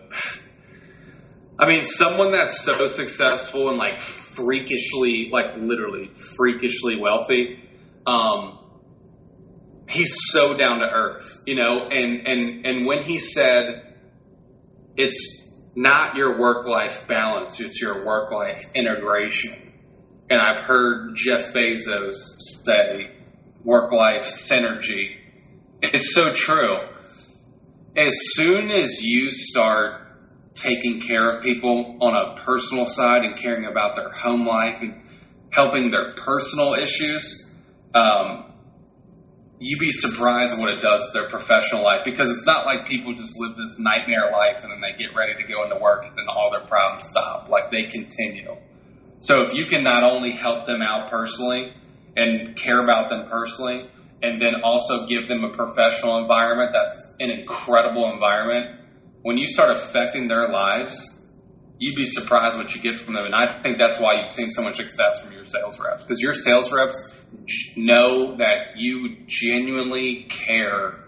I 1.60 1.68
mean, 1.68 1.86
someone 1.86 2.32
that's 2.32 2.62
so 2.62 2.88
successful 2.88 3.70
and 3.70 3.78
like 3.78 4.00
freakishly, 4.00 5.30
like 5.32 5.58
literally 5.58 6.08
freakishly 6.08 6.98
wealthy 6.98 7.71
um, 8.06 8.60
he's 9.88 10.14
so 10.32 10.58
down 10.58 10.80
to 10.80 10.86
earth, 10.86 11.44
you 11.46 11.56
know, 11.56 11.88
and 11.88 12.28
and 12.28 12.66
and 12.66 12.86
when 12.86 13.04
he 13.04 13.20
said 13.20 13.96
it's 14.98 15.50
not 15.76 16.16
your 16.16 16.40
work 16.40 16.68
life 16.68 17.08
balance, 17.08 17.60
it's 17.60 17.82
your 17.82 18.06
work 18.06 18.32
life 18.32 18.64
integration. 18.76 19.74
And 20.30 20.40
I've 20.40 20.60
heard 20.60 21.16
Jeff 21.16 21.54
Bezos 21.54 22.14
say 22.66 23.12
work 23.64 23.92
life 23.92 24.24
synergy. 24.24 25.18
It's 25.82 26.14
so 26.14 26.34
true. 26.34 26.78
As 27.96 28.14
soon 28.34 28.72
as 28.72 29.02
you 29.04 29.30
start 29.30 30.02
taking 30.56 31.02
care 31.02 31.38
of 31.38 31.44
people 31.44 31.98
on 32.02 32.16
a 32.16 32.36
personal 32.36 32.86
side 32.86 33.24
and 33.24 33.38
caring 33.38 33.66
about 33.66 33.96
their 33.96 34.12
home 34.12 34.46
life 34.46 34.82
and 34.82 35.02
helping 35.52 35.92
their 35.92 36.14
personal 36.14 36.74
issues, 36.76 37.51
um, 37.94 38.52
you'd 39.60 39.80
be 39.80 39.92
surprised 39.92 40.56
at 40.56 40.60
what 40.60 40.74
it 40.74 40.82
does 40.82 41.06
to 41.08 41.20
their 41.20 41.30
professional 41.30 41.84
life 41.84 42.04
because 42.04 42.30
it's 42.30 42.46
not 42.46 42.66
like 42.66 42.88
people 42.88 43.14
just 43.14 43.40
live 43.40 43.56
this 43.56 43.80
nightmare 43.80 44.32
life 44.32 44.64
and 44.64 44.72
then 44.72 44.82
they 44.82 44.98
get 44.98 45.16
ready 45.16 45.34
to 45.42 45.48
go 45.48 45.64
into 45.64 45.78
work 45.78 46.06
and 46.06 46.18
then 46.18 46.26
all 46.28 46.50
their 46.52 46.68
problems 46.68 47.06
stop. 47.06 47.50
Like 47.50 47.72
they 47.72 47.84
continue. 47.84 48.56
So 49.20 49.44
if 49.44 49.54
you 49.54 49.68
can 49.68 49.84
not 49.84 50.04
only 50.04 50.32
help 50.32 50.66
them 50.66 50.82
out 50.82 51.12
personally 51.12 51.74
and 52.18 52.56
care 52.56 52.84
about 52.84 53.10
them 53.10 53.30
personally, 53.30 53.90
and 54.24 54.42
then 54.42 54.62
also 54.64 55.08
give 55.08 55.28
them 55.28 55.44
a 55.44 55.50
professional 55.50 56.18
environment 56.20 56.72
that's 56.74 57.16
an 57.20 57.32
incredible 57.32 58.12
environment, 58.12 58.80
when 59.24 59.38
you 59.38 59.48
start 59.48 59.72
affecting 59.72 60.28
their 60.28 60.50
lives, 60.50 61.21
you'd 61.82 61.96
be 61.96 62.06
surprised 62.06 62.60
what 62.60 62.76
you 62.76 62.82
get 62.82 63.00
from 63.00 63.16
them. 63.16 63.26
And 63.26 63.34
I 63.34 63.60
think 63.64 63.80
that's 63.80 64.00
why 64.00 64.22
you've 64.22 64.30
seen 64.30 64.52
so 64.52 64.62
much 64.62 64.76
success 64.76 65.20
from 65.20 65.34
your 65.34 65.46
sales 65.46 65.80
reps 65.80 66.04
because 66.04 66.20
your 66.22 66.36
sales 66.36 66.72
reps 66.72 67.12
know 67.76 68.38
that 68.38 68.78
you 68.78 69.18
genuinely 69.26 70.28
care 70.30 71.04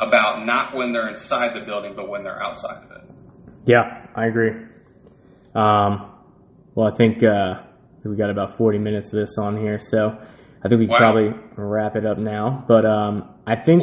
about 0.00 0.46
not 0.46 0.74
when 0.74 0.94
they're 0.94 1.10
inside 1.10 1.54
the 1.54 1.66
building, 1.66 1.92
but 1.94 2.08
when 2.08 2.24
they're 2.24 2.42
outside 2.42 2.82
of 2.82 2.90
it. 2.92 3.10
Yeah, 3.66 4.06
I 4.14 4.24
agree. 4.26 4.52
Um, 5.54 6.12
well, 6.74 6.90
I 6.90 6.96
think 6.96 7.22
uh, 7.22 7.62
we 8.04 8.16
got 8.16 8.30
about 8.30 8.56
40 8.56 8.78
minutes 8.78 9.08
of 9.08 9.20
this 9.20 9.36
on 9.36 9.58
here, 9.58 9.78
so 9.78 10.18
I 10.64 10.68
think 10.68 10.80
we 10.80 10.86
can 10.86 10.92
wow. 10.92 10.98
probably 10.98 11.34
wrap 11.56 11.94
it 11.94 12.06
up 12.06 12.16
now. 12.16 12.64
But 12.66 12.86
um, 12.86 13.34
I 13.46 13.56
think 13.56 13.82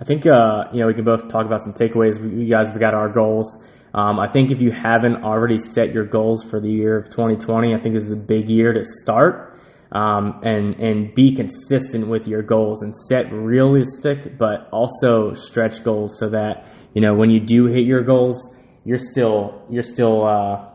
I 0.00 0.02
think 0.02 0.26
uh, 0.26 0.64
you 0.72 0.80
know 0.80 0.88
we 0.88 0.94
can 0.94 1.04
both 1.04 1.28
talk 1.28 1.46
about 1.46 1.62
some 1.62 1.72
takeaways. 1.72 2.20
We, 2.20 2.44
you 2.44 2.50
guys 2.50 2.68
have 2.68 2.80
got 2.80 2.94
our 2.94 3.08
goals. 3.08 3.58
Um, 3.94 4.18
I 4.18 4.28
think 4.30 4.50
if 4.50 4.60
you 4.60 4.72
haven't 4.72 5.22
already 5.22 5.58
set 5.58 5.94
your 5.94 6.04
goals 6.04 6.42
for 6.42 6.60
the 6.60 6.68
year 6.68 6.98
of 6.98 7.08
2020, 7.10 7.74
I 7.74 7.80
think 7.80 7.94
this 7.94 8.04
is 8.04 8.12
a 8.12 8.16
big 8.16 8.48
year 8.48 8.72
to 8.72 8.84
start 8.84 9.56
um, 9.92 10.40
and 10.42 10.74
and 10.80 11.14
be 11.14 11.34
consistent 11.36 12.08
with 12.08 12.26
your 12.26 12.42
goals 12.42 12.82
and 12.82 12.94
set 12.94 13.32
realistic 13.32 14.36
but 14.36 14.68
also 14.72 15.32
stretch 15.34 15.84
goals 15.84 16.18
so 16.18 16.30
that 16.30 16.66
you 16.94 17.00
know 17.00 17.14
when 17.14 17.30
you 17.30 17.38
do 17.38 17.66
hit 17.66 17.86
your 17.86 18.02
goals, 18.02 18.52
you're 18.84 18.98
still 18.98 19.62
you're 19.70 19.82
still 19.82 20.26
uh, 20.26 20.70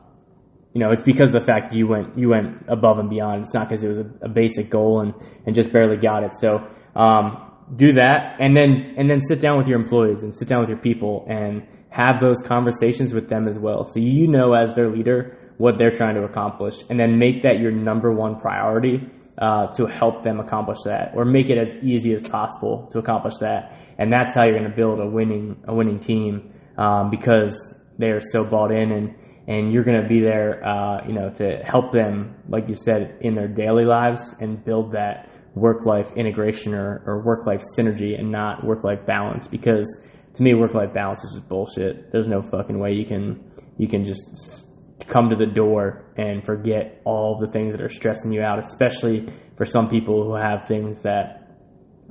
you 0.73 0.81
know, 0.81 0.91
it's 0.91 1.01
because 1.01 1.29
of 1.29 1.41
the 1.41 1.45
fact 1.45 1.71
that 1.71 1.77
you 1.77 1.87
went 1.87 2.17
you 2.17 2.29
went 2.29 2.65
above 2.67 2.99
and 2.99 3.09
beyond. 3.09 3.41
It's 3.41 3.53
not 3.53 3.67
because 3.67 3.83
it 3.83 3.87
was 3.87 3.97
a, 3.97 4.09
a, 4.21 4.29
basic 4.29 4.69
goal 4.69 5.01
and, 5.01 5.13
and 5.45 5.55
just 5.55 5.73
barely 5.73 5.97
got 5.97 6.23
it. 6.23 6.35
So 6.35 6.67
um, 6.95 7.51
do 7.75 7.93
that, 7.93 8.37
and 8.39 8.55
then 8.55 8.93
and 8.95 9.09
then 9.09 9.19
sit 9.19 9.41
down 9.41 9.57
with 9.57 9.67
your 9.67 9.79
employees 9.79 10.21
and 10.23 10.35
sit 10.35 10.47
down 10.47 10.61
with 10.61 10.69
your 10.69 10.77
people 10.77 11.25
and 11.27 11.67
have 11.89 12.19
those 12.19 12.41
conversations 12.41 13.13
with 13.13 13.29
them 13.29 13.47
as 13.47 13.57
well. 13.57 13.83
So 13.83 13.99
you 13.99 14.27
know, 14.27 14.53
as 14.53 14.75
their 14.75 14.89
leader, 14.89 15.37
what 15.57 15.77
they're 15.77 15.91
trying 15.91 16.15
to 16.15 16.23
accomplish, 16.23 16.83
and 16.89 16.99
then 16.99 17.17
make 17.17 17.41
that 17.43 17.59
your 17.59 17.71
number 17.71 18.13
one 18.13 18.39
priority 18.39 19.09
uh, 19.37 19.67
to 19.73 19.85
help 19.85 20.23
them 20.23 20.39
accomplish 20.39 20.79
that, 20.85 21.13
or 21.15 21.25
make 21.25 21.49
it 21.49 21.57
as 21.57 21.77
easy 21.83 22.13
as 22.13 22.23
possible 22.23 22.87
to 22.91 22.99
accomplish 22.99 23.37
that. 23.39 23.77
And 23.97 24.11
that's 24.11 24.33
how 24.33 24.43
you're 24.43 24.57
going 24.57 24.69
to 24.69 24.75
build 24.75 24.99
a 24.99 25.07
winning 25.07 25.63
a 25.67 25.73
winning 25.73 25.99
team 25.99 26.53
um, 26.77 27.09
because 27.09 27.73
they 27.97 28.07
are 28.07 28.21
so 28.21 28.43
bought 28.43 28.71
in 28.71 28.91
and 28.91 29.15
and 29.47 29.73
you're 29.73 29.83
going 29.83 29.99
to 29.99 30.07
be 30.07 30.21
there, 30.21 30.63
uh, 30.63 31.07
you 31.07 31.13
know, 31.13 31.31
to 31.31 31.57
help 31.63 31.91
them, 31.91 32.35
like 32.47 32.69
you 32.69 32.75
said, 32.75 33.17
in 33.21 33.33
their 33.33 33.47
daily 33.47 33.83
lives 33.83 34.35
and 34.39 34.63
build 34.63 34.91
that 34.91 35.27
work-life 35.55 36.11
integration 36.15 36.75
or, 36.75 37.01
or 37.07 37.23
work-life 37.25 37.63
synergy 37.75 38.17
and 38.17 38.31
not 38.31 38.63
work-life 38.63 39.07
balance. 39.07 39.47
Because 39.47 40.03
to 40.39 40.43
me, 40.43 40.53
work-life 40.53 40.93
balance 40.93 41.21
is 41.25 41.33
just 41.33 41.49
bullshit. 41.49 42.13
There's 42.13 42.27
no 42.27 42.41
fucking 42.41 42.79
way 42.79 42.93
you 42.93 43.05
can 43.05 43.43
you 43.77 43.89
can 43.89 44.05
just 44.05 44.77
come 45.07 45.29
to 45.29 45.35
the 45.35 45.45
door 45.45 46.05
and 46.15 46.45
forget 46.45 47.01
all 47.03 47.37
the 47.39 47.47
things 47.47 47.73
that 47.73 47.81
are 47.81 47.89
stressing 47.89 48.31
you 48.31 48.41
out, 48.41 48.57
especially 48.57 49.27
for 49.57 49.65
some 49.65 49.89
people 49.89 50.23
who 50.23 50.35
have 50.35 50.65
things 50.65 51.01
that 51.01 51.57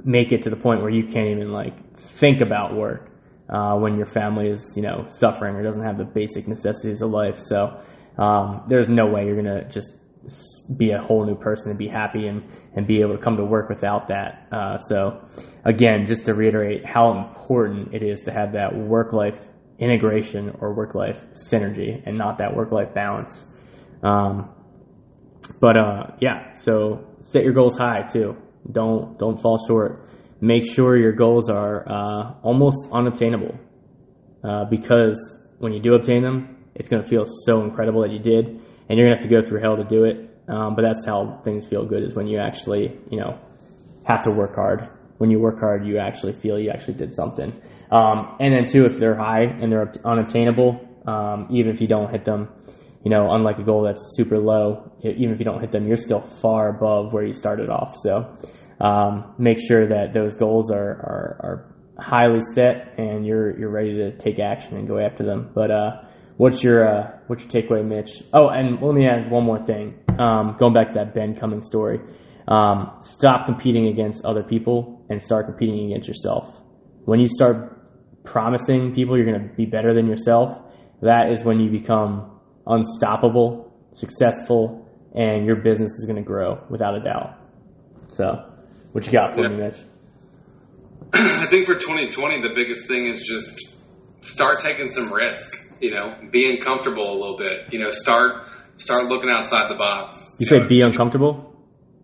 make 0.04 0.32
it 0.32 0.42
to 0.42 0.50
the 0.50 0.56
point 0.56 0.82
where 0.82 0.90
you 0.90 1.04
can't 1.04 1.28
even 1.28 1.52
like 1.52 1.96
think 1.96 2.42
about 2.42 2.76
work 2.76 3.10
uh, 3.48 3.74
when 3.76 3.96
your 3.96 4.06
family 4.06 4.48
is, 4.48 4.74
you 4.76 4.82
know, 4.82 5.06
suffering 5.08 5.54
or 5.54 5.62
doesn't 5.62 5.84
have 5.84 5.96
the 5.96 6.04
basic 6.04 6.46
necessities 6.46 7.00
of 7.00 7.10
life. 7.10 7.38
So 7.38 7.80
um, 8.18 8.64
there's 8.68 8.90
no 8.90 9.06
way 9.06 9.24
you're 9.24 9.36
gonna 9.36 9.66
just 9.70 9.94
be 10.76 10.90
a 10.90 11.00
whole 11.00 11.24
new 11.24 11.34
person 11.34 11.70
and 11.70 11.78
be 11.78 11.88
happy 11.88 12.26
and, 12.26 12.42
and 12.74 12.86
be 12.86 13.00
able 13.00 13.16
to 13.16 13.22
come 13.22 13.36
to 13.36 13.44
work 13.44 13.68
without 13.68 14.08
that. 14.08 14.48
Uh, 14.52 14.78
so 14.78 15.20
again, 15.64 16.06
just 16.06 16.26
to 16.26 16.34
reiterate 16.34 16.84
how 16.86 17.16
important 17.16 17.94
it 17.94 18.02
is 18.02 18.22
to 18.22 18.32
have 18.32 18.52
that 18.52 18.76
work 18.76 19.12
life 19.12 19.48
integration 19.78 20.56
or 20.60 20.74
work 20.74 20.94
life 20.94 21.24
synergy 21.32 22.02
and 22.04 22.18
not 22.18 22.38
that 22.38 22.54
work 22.54 22.72
life 22.72 22.92
balance. 22.94 23.46
Um, 24.02 24.50
but 25.60 25.76
uh, 25.76 26.06
yeah, 26.20 26.52
so 26.52 27.06
set 27.20 27.42
your 27.42 27.52
goals 27.52 27.76
high 27.76 28.02
too. 28.02 28.36
Don't 28.70 29.18
don't 29.18 29.40
fall 29.40 29.58
short 29.66 30.04
make 30.40 30.64
sure 30.64 30.96
your 30.96 31.12
goals 31.12 31.50
are 31.50 31.88
uh, 31.88 32.34
almost 32.42 32.88
unobtainable 32.92 33.58
uh, 34.44 34.64
because 34.66 35.36
when 35.58 35.72
you 35.72 35.80
do 35.80 35.94
obtain 35.94 36.22
them, 36.22 36.56
it's 36.74 36.88
going 36.88 37.02
to 37.02 37.08
feel 37.08 37.24
so 37.24 37.62
incredible 37.62 38.02
that 38.02 38.12
you 38.12 38.20
did, 38.20 38.60
and 38.88 38.98
you're 38.98 39.08
to 39.08 39.14
have 39.14 39.22
to 39.22 39.28
go 39.28 39.42
through 39.42 39.60
hell 39.60 39.76
to 39.76 39.84
do 39.84 40.04
it. 40.04 40.30
Um, 40.48 40.74
but 40.74 40.82
that's 40.82 41.04
how 41.04 41.40
things 41.44 41.66
feel 41.66 41.84
good 41.84 42.02
is 42.02 42.14
when 42.14 42.26
you 42.26 42.38
actually, 42.38 42.98
you 43.10 43.18
know, 43.18 43.38
have 44.04 44.22
to 44.22 44.30
work 44.30 44.54
hard. 44.54 44.88
When 45.18 45.30
you 45.30 45.38
work 45.38 45.58
hard, 45.58 45.86
you 45.86 45.98
actually 45.98 46.32
feel 46.32 46.58
you 46.58 46.70
actually 46.70 46.94
did 46.94 47.12
something. 47.12 47.60
Um, 47.90 48.36
and 48.40 48.54
then 48.54 48.66
too, 48.66 48.86
if 48.86 48.98
they're 48.98 49.16
high 49.16 49.42
and 49.42 49.70
they're 49.70 49.92
unobtainable, 50.04 50.80
um, 51.06 51.48
even 51.50 51.70
if 51.70 51.80
you 51.80 51.86
don't 51.86 52.10
hit 52.10 52.24
them, 52.24 52.48
you 53.04 53.10
know, 53.10 53.30
unlike 53.30 53.58
a 53.58 53.62
goal 53.62 53.82
that's 53.82 54.14
super 54.16 54.38
low, 54.38 54.92
even 55.02 55.32
if 55.32 55.38
you 55.38 55.44
don't 55.44 55.60
hit 55.60 55.70
them, 55.70 55.86
you're 55.86 55.96
still 55.96 56.20
far 56.20 56.68
above 56.68 57.12
where 57.12 57.24
you 57.24 57.32
started 57.32 57.68
off. 57.68 57.94
So 57.96 58.34
um, 58.80 59.34
make 59.38 59.58
sure 59.60 59.86
that 59.86 60.12
those 60.12 60.36
goals 60.36 60.70
are, 60.70 60.90
are, 60.90 61.40
are, 61.42 61.74
highly 62.00 62.40
set 62.54 62.94
and 62.96 63.26
you're 63.26 63.58
you're 63.58 63.72
ready 63.72 63.96
to 63.96 64.16
take 64.18 64.38
action 64.38 64.76
and 64.76 64.86
go 64.86 64.98
after 64.98 65.24
them. 65.24 65.50
But 65.52 65.72
uh, 65.72 65.90
what's 66.38 66.64
your 66.64 66.88
uh, 66.88 67.18
what's 67.26 67.44
your 67.44 67.52
takeaway, 67.52 67.86
Mitch? 67.86 68.22
Oh, 68.32 68.48
and 68.48 68.80
let 68.80 68.94
me 68.94 69.06
add 69.06 69.30
one 69.30 69.44
more 69.44 69.62
thing. 69.62 69.98
Um, 70.18 70.56
going 70.58 70.72
back 70.72 70.88
to 70.88 70.94
that 70.94 71.14
Ben 71.14 71.36
Comen's 71.36 71.66
story, 71.66 72.00
um, 72.48 72.96
stop 73.00 73.44
competing 73.44 73.88
against 73.88 74.24
other 74.24 74.42
people 74.42 75.04
and 75.10 75.22
start 75.22 75.44
competing 75.44 75.92
against 75.92 76.08
yourself. 76.08 76.60
When 77.04 77.20
you 77.20 77.28
start 77.28 78.24
promising 78.24 78.94
people 78.94 79.16
you're 79.16 79.26
going 79.26 79.48
to 79.48 79.54
be 79.54 79.66
better 79.66 79.94
than 79.94 80.06
yourself, 80.06 80.58
that 81.02 81.30
is 81.30 81.44
when 81.44 81.60
you 81.60 81.70
become 81.70 82.40
unstoppable, 82.66 83.70
successful, 83.92 84.88
and 85.14 85.44
your 85.44 85.56
business 85.56 85.90
is 85.98 86.06
going 86.06 86.16
to 86.16 86.26
grow 86.26 86.64
without 86.70 86.94
a 86.96 87.00
doubt. 87.00 87.36
So. 88.08 88.54
What 88.92 89.06
you 89.06 89.12
got 89.12 89.34
for 89.34 89.42
yeah. 89.42 89.48
me, 89.48 89.56
Mitch? 89.58 89.76
I 91.12 91.46
think 91.46 91.66
for 91.66 91.74
2020, 91.74 92.40
the 92.40 92.54
biggest 92.54 92.88
thing 92.88 93.06
is 93.06 93.22
just 93.22 93.76
start 94.22 94.60
taking 94.60 94.90
some 94.90 95.12
risk. 95.12 95.67
You 95.80 95.92
know, 95.92 96.16
be 96.30 96.50
uncomfortable 96.50 97.10
a 97.10 97.16
little 97.18 97.38
bit. 97.38 97.72
You 97.72 97.80
know, 97.80 97.90
start 97.90 98.48
start 98.76 99.06
looking 99.06 99.30
outside 99.30 99.70
the 99.70 99.76
box. 99.76 100.36
You, 100.38 100.46
know, 100.50 100.66
be 100.66 100.80
uncomfortable. 100.80 101.56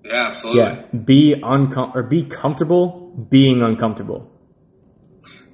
Yeah, 0.05 0.29
absolutely. 0.31 0.63
Yeah, 0.63 0.99
be 1.05 1.35
uncom 1.43 1.95
or 1.95 2.03
be 2.03 2.25
comfortable 2.25 3.27
being 3.31 3.63
uncomfortable. 3.63 4.31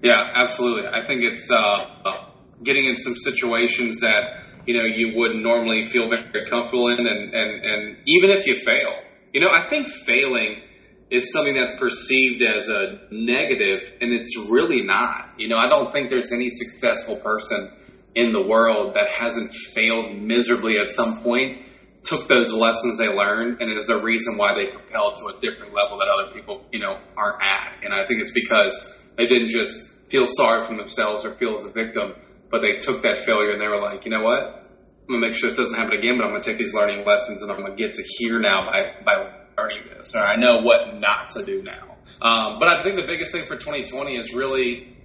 Yeah, 0.03 0.21
absolutely. 0.35 0.89
I 0.89 1.03
think 1.03 1.23
it's 1.23 1.51
uh, 1.51 1.57
uh, 1.57 2.31
getting 2.63 2.87
in 2.87 2.97
some 2.97 3.15
situations 3.15 4.01
that 4.01 4.43
you 4.67 4.77
know 4.77 4.85
you 4.85 5.17
wouldn't 5.17 5.43
normally 5.43 5.85
feel 5.87 6.09
very 6.09 6.47
comfortable 6.47 6.89
in, 6.89 7.07
and 7.07 7.35
and 7.35 7.65
and 7.65 7.97
even 8.07 8.31
if 8.31 8.47
you 8.47 8.59
fail, 8.59 8.93
you 9.33 9.41
know, 9.41 9.51
I 9.55 9.63
think 9.63 9.89
failing 9.89 10.63
is 11.11 11.33
something 11.33 11.55
that's 11.55 11.77
perceived 11.79 12.43
as 12.43 12.69
a 12.69 13.01
negative, 13.11 13.95
and 14.01 14.13
it's 14.13 14.37
really 14.49 14.83
not. 14.83 15.31
You 15.37 15.49
know, 15.49 15.59
I 15.59 15.69
don't 15.69 15.93
think 15.93 16.11
there's 16.11 16.33
any 16.33 16.51
successful 16.51 17.17
person 17.17 17.71
in 18.15 18.33
the 18.33 18.43
world 18.43 18.95
that 18.95 19.09
hasn't 19.09 19.53
failed 19.55 20.17
miserably 20.17 20.79
at 20.79 20.91
some 20.91 21.23
point, 21.23 21.63
took 22.03 22.29
those 22.29 22.53
lessons 22.53 22.99
they 22.99 23.09
learned, 23.09 23.61
and 23.61 23.77
is 23.77 23.87
the 23.87 24.01
reason 24.01 24.37
why 24.37 24.55
they 24.55 24.71
propelled 24.71 25.17
to 25.17 25.27
a 25.27 25.41
different 25.41 25.75
level 25.75 25.99
that 25.99 26.09
other 26.09 26.33
people, 26.33 26.65
you 26.73 26.81
know, 26.81 26.99
aren't 27.17 27.43
at. 27.43 27.85
And 27.85 27.93
I 27.95 28.07
think 28.07 28.23
it's 28.23 28.33
because 28.33 28.99
they 29.17 29.27
didn't 29.27 29.51
just 29.51 29.91
feel 30.11 30.27
sorry 30.27 30.67
for 30.67 30.77
themselves 30.77 31.25
or 31.25 31.35
feel 31.35 31.57
as 31.57 31.65
a 31.65 31.71
victim, 31.71 32.15
but 32.51 32.63
they 32.63 32.79
took 32.79 33.03
that 33.03 33.25
failure 33.25 33.53
and 33.53 33.61
they 33.61 33.69
were 33.69 33.81
like, 33.81 34.05
you 34.05 34.11
know 34.11 34.23
what? 34.23 34.67
I'm 35.09 35.17
gonna 35.17 35.27
make 35.27 35.37
sure 35.37 35.51
this 35.51 35.59
doesn't 35.59 35.77
happen 35.77 35.99
again, 35.99 36.17
but 36.17 36.25
I'm 36.25 36.33
gonna 36.33 36.43
take 36.43 36.59
these 36.59 36.75
learning 36.75 37.05
lessons 37.05 37.43
and 37.43 37.51
I'm 37.51 37.61
gonna 37.61 37.77
get 37.77 37.95
to 37.95 38.03
here 38.19 38.39
now 38.39 38.67
by 38.67 38.95
by 39.05 39.41
learning 39.59 39.89
this, 39.97 40.15
or 40.15 40.21
I 40.21 40.37
know 40.37 40.63
what 40.63 40.99
not 40.99 41.31
to 41.31 41.45
do 41.45 41.63
now. 41.63 41.97
Um, 42.23 42.59
but 42.59 42.69
I 42.69 42.83
think 42.83 42.97
the 42.97 43.07
biggest 43.07 43.33
thing 43.33 43.45
for 43.47 43.57
2020 43.57 44.17
is 44.17 44.35
really 44.35 44.97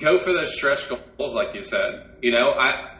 go 0.00 0.18
for 0.18 0.32
those 0.32 0.54
stretch 0.54 0.88
goals, 0.88 1.34
like 1.34 1.54
you 1.54 1.62
said. 1.62 2.16
You 2.22 2.32
know, 2.32 2.52
I 2.52 2.98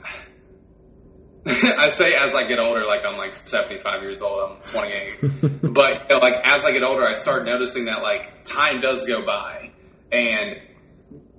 I 1.47 1.89
say 1.89 2.13
as 2.13 2.35
I 2.35 2.47
get 2.47 2.59
older, 2.59 2.85
like 2.87 3.01
I'm 3.05 3.17
like 3.17 3.35
75 3.35 4.03
years 4.03 4.21
old, 4.21 4.59
I'm 4.59 4.63
28. 4.63 5.19
but 5.63 6.09
you 6.09 6.17
know, 6.17 6.19
like 6.21 6.35
as 6.45 6.65
I 6.65 6.73
get 6.73 6.83
older, 6.83 7.07
I 7.07 7.15
start 7.15 7.47
noticing 7.47 7.87
that 7.87 8.03
like 8.03 8.45
time 8.45 8.81
does 8.81 9.07
go 9.07 9.25
by, 9.25 9.73
and 10.13 10.57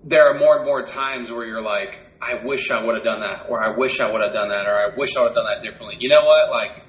there 0.04 0.28
are 0.28 0.40
more 0.40 0.58
and 0.58 0.66
more 0.66 0.84
times 0.84 1.30
where 1.30 1.46
you're 1.46 1.62
like, 1.62 1.96
I 2.20 2.42
wish 2.44 2.72
I 2.72 2.84
would 2.84 2.96
have 2.96 3.04
done 3.04 3.22
that, 3.22 3.46
or 3.48 3.64
I 3.64 3.78
wish 3.78 4.00
I 4.00 4.12
would 4.12 4.22
have 4.24 4.34
done 4.34 4.50
that, 4.50 4.66
or 4.66 4.76
I 4.76 4.96
wish 4.96 5.16
I 5.16 5.22
would 5.22 5.30
have 5.30 5.36
done 5.36 5.46
that 5.46 5.64
differently. 5.64 5.98
You 6.00 6.10
know 6.10 6.26
what? 6.26 6.50
Like 6.50 6.84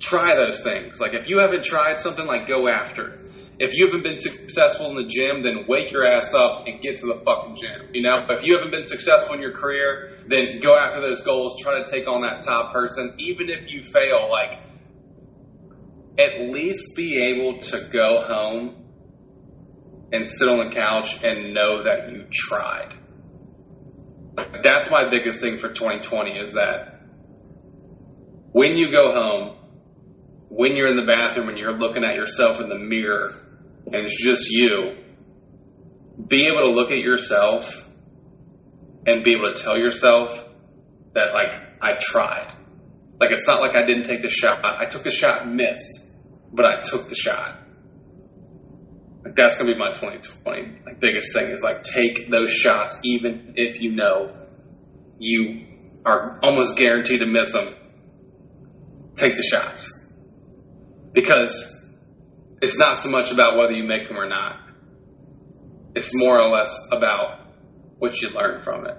try 0.00 0.34
those 0.34 0.62
things. 0.62 1.00
Like 1.00 1.14
if 1.14 1.28
you 1.28 1.38
haven't 1.38 1.64
tried 1.64 1.98
something, 2.00 2.26
like 2.26 2.46
go 2.48 2.68
after. 2.68 3.20
If 3.58 3.72
you 3.72 3.86
haven't 3.86 4.02
been 4.02 4.18
successful 4.18 4.86
in 4.90 4.96
the 4.96 5.06
gym, 5.06 5.42
then 5.42 5.64
wake 5.68 5.92
your 5.92 6.04
ass 6.04 6.34
up 6.34 6.64
and 6.66 6.80
get 6.80 6.98
to 7.00 7.06
the 7.06 7.22
fucking 7.24 7.56
gym. 7.56 7.90
You 7.92 8.02
know, 8.02 8.26
if 8.28 8.44
you 8.44 8.56
haven't 8.56 8.72
been 8.72 8.86
successful 8.86 9.36
in 9.36 9.40
your 9.40 9.52
career, 9.52 10.10
then 10.28 10.60
go 10.60 10.76
after 10.76 11.00
those 11.00 11.22
goals. 11.22 11.56
Try 11.60 11.82
to 11.82 11.88
take 11.88 12.08
on 12.08 12.22
that 12.22 12.40
top 12.40 12.72
person. 12.72 13.14
Even 13.18 13.48
if 13.50 13.70
you 13.70 13.84
fail, 13.84 14.28
like 14.28 14.54
at 16.18 16.40
least 16.52 16.96
be 16.96 17.22
able 17.22 17.58
to 17.58 17.88
go 17.92 18.22
home 18.22 18.84
and 20.12 20.28
sit 20.28 20.48
on 20.48 20.68
the 20.68 20.74
couch 20.74 21.22
and 21.22 21.54
know 21.54 21.84
that 21.84 22.10
you 22.10 22.26
tried. 22.32 22.94
That's 24.62 24.90
my 24.90 25.08
biggest 25.08 25.40
thing 25.40 25.58
for 25.58 25.68
2020 25.68 26.38
is 26.38 26.54
that 26.54 27.00
when 28.52 28.76
you 28.76 28.90
go 28.90 29.12
home, 29.12 29.56
when 30.56 30.76
you're 30.76 30.86
in 30.86 30.96
the 30.96 31.04
bathroom 31.04 31.48
and 31.48 31.58
you're 31.58 31.76
looking 31.76 32.04
at 32.04 32.14
yourself 32.14 32.60
in 32.60 32.68
the 32.68 32.78
mirror 32.78 33.32
and 33.86 34.06
it's 34.06 34.22
just 34.22 34.48
you, 34.50 34.96
be 36.28 36.46
able 36.46 36.60
to 36.60 36.70
look 36.70 36.92
at 36.92 36.98
yourself 36.98 37.90
and 39.04 39.24
be 39.24 39.34
able 39.34 39.52
to 39.52 39.60
tell 39.60 39.76
yourself 39.76 40.48
that, 41.12 41.32
like, 41.32 41.52
I 41.82 41.98
tried. 41.98 42.56
Like, 43.18 43.32
it's 43.32 43.46
not 43.48 43.60
like 43.60 43.74
I 43.74 43.84
didn't 43.84 44.04
take 44.04 44.22
the 44.22 44.30
shot. 44.30 44.64
I 44.64 44.86
took 44.86 45.02
the 45.02 45.10
shot 45.10 45.42
and 45.42 45.56
missed, 45.56 46.20
but 46.52 46.64
I 46.64 46.80
took 46.80 47.08
the 47.08 47.16
shot. 47.16 47.58
Like, 49.24 49.34
that's 49.34 49.56
going 49.56 49.66
to 49.66 49.74
be 49.74 49.78
my 49.78 49.88
2020 49.88 50.84
like, 50.86 51.00
biggest 51.00 51.34
thing 51.34 51.50
is, 51.50 51.62
like, 51.62 51.82
take 51.82 52.28
those 52.28 52.52
shots 52.52 53.00
even 53.04 53.54
if 53.56 53.80
you 53.80 53.92
know 53.92 54.32
you 55.18 55.66
are 56.06 56.38
almost 56.44 56.78
guaranteed 56.78 57.20
to 57.20 57.26
miss 57.26 57.52
them. 57.52 57.74
Take 59.16 59.36
the 59.36 59.42
shots 59.42 60.03
because 61.14 61.90
it's 62.60 62.78
not 62.78 62.98
so 62.98 63.08
much 63.08 63.32
about 63.32 63.56
whether 63.56 63.72
you 63.72 63.84
make 63.84 64.08
them 64.08 64.18
or 64.18 64.28
not. 64.28 64.60
It's 65.94 66.10
more 66.14 66.40
or 66.40 66.48
less 66.48 66.76
about 66.92 67.46
what 67.98 68.20
you 68.20 68.28
learn 68.30 68.62
from 68.62 68.86
it. 68.86 68.96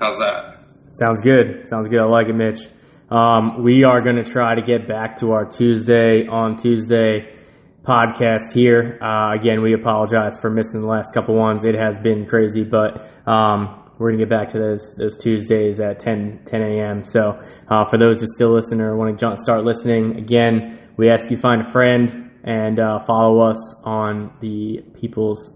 How's 0.00 0.18
that? 0.18 0.70
Sounds 0.92 1.20
good. 1.20 1.68
Sounds 1.68 1.88
good. 1.88 1.98
I 1.98 2.04
like 2.04 2.28
it, 2.28 2.34
Mitch. 2.34 2.68
Um, 3.10 3.64
we 3.64 3.84
are 3.84 4.00
going 4.00 4.16
to 4.16 4.24
try 4.24 4.54
to 4.54 4.62
get 4.62 4.86
back 4.86 5.16
to 5.18 5.32
our 5.32 5.44
Tuesday 5.46 6.26
on 6.28 6.56
Tuesday 6.56 7.34
podcast 7.82 8.52
here. 8.52 8.98
Uh, 9.02 9.34
again, 9.34 9.62
we 9.62 9.74
apologize 9.74 10.36
for 10.36 10.50
missing 10.50 10.82
the 10.82 10.88
last 10.88 11.12
couple 11.12 11.34
ones. 11.34 11.64
It 11.64 11.74
has 11.74 11.98
been 11.98 12.26
crazy, 12.26 12.62
but 12.62 13.02
um, 13.26 13.77
we're 13.98 14.10
gonna 14.10 14.22
get 14.22 14.30
back 14.30 14.48
to 14.48 14.58
those 14.58 14.94
those 14.96 15.16
Tuesdays 15.18 15.80
at 15.80 15.98
10 15.98 16.42
10 16.46 16.62
a.m. 16.62 17.04
So 17.04 17.40
uh, 17.68 17.84
for 17.86 17.98
those 17.98 18.20
who 18.20 18.26
still 18.26 18.52
listen 18.52 18.80
or 18.80 18.96
want 18.96 19.18
to 19.18 19.36
start 19.36 19.64
listening, 19.64 20.16
again, 20.16 20.78
we 20.96 21.10
ask 21.10 21.30
you 21.30 21.36
find 21.36 21.62
a 21.62 21.70
friend 21.70 22.30
and 22.44 22.78
uh, 22.78 22.98
follow 23.00 23.48
us 23.50 23.74
on 23.84 24.32
the 24.40 24.82
People's 24.94 25.52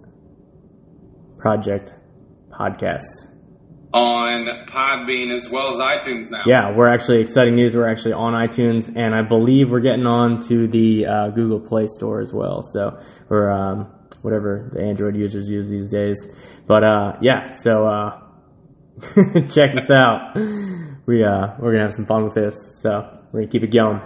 Project 1.39 1.93
podcast 2.51 3.29
on 3.95 4.67
Podbean 4.67 5.35
as 5.35 5.51
well 5.51 5.71
as 5.71 5.77
iTunes 5.77 6.31
now. 6.31 6.43
Yeah, 6.47 6.75
we're 6.75 6.89
actually 6.89 7.21
exciting 7.21 7.55
news. 7.57 7.77
We're 7.77 7.91
actually 7.91 8.15
on 8.15 8.33
iTunes, 8.33 8.89
and 8.89 9.15
I 9.15 9.23
believe 9.23 9.71
we're 9.71 9.81
getting 9.81 10.07
on 10.07 10.41
to 10.49 10.67
the 10.67 11.07
uh, 11.07 11.29
Google 11.29 11.61
Play 11.61 11.87
Store 11.87 12.21
as 12.21 12.33
well. 12.33 12.63
So, 12.63 12.99
or 13.29 13.51
um, 13.51 13.93
whatever 14.23 14.71
the 14.73 14.83
Android 14.83 15.17
users 15.17 15.51
use 15.51 15.69
these 15.69 15.91
days. 15.91 16.27
But 16.67 16.85
uh, 16.85 17.13
yeah, 17.21 17.53
so 17.53 17.87
uh, 17.87 18.22
check 19.55 19.75
us 19.77 19.91
out. 19.91 20.37
We 21.07 21.25
uh, 21.25 21.55
we're 21.59 21.73
gonna 21.73 21.85
have 21.85 21.95
some 21.95 22.07
fun 22.07 22.25
with 22.25 22.35
this. 22.35 22.81
So 22.81 22.91
we're 23.33 23.41
gonna 23.41 23.51
keep 23.51 23.63
it 23.63 23.73
going. 23.73 24.01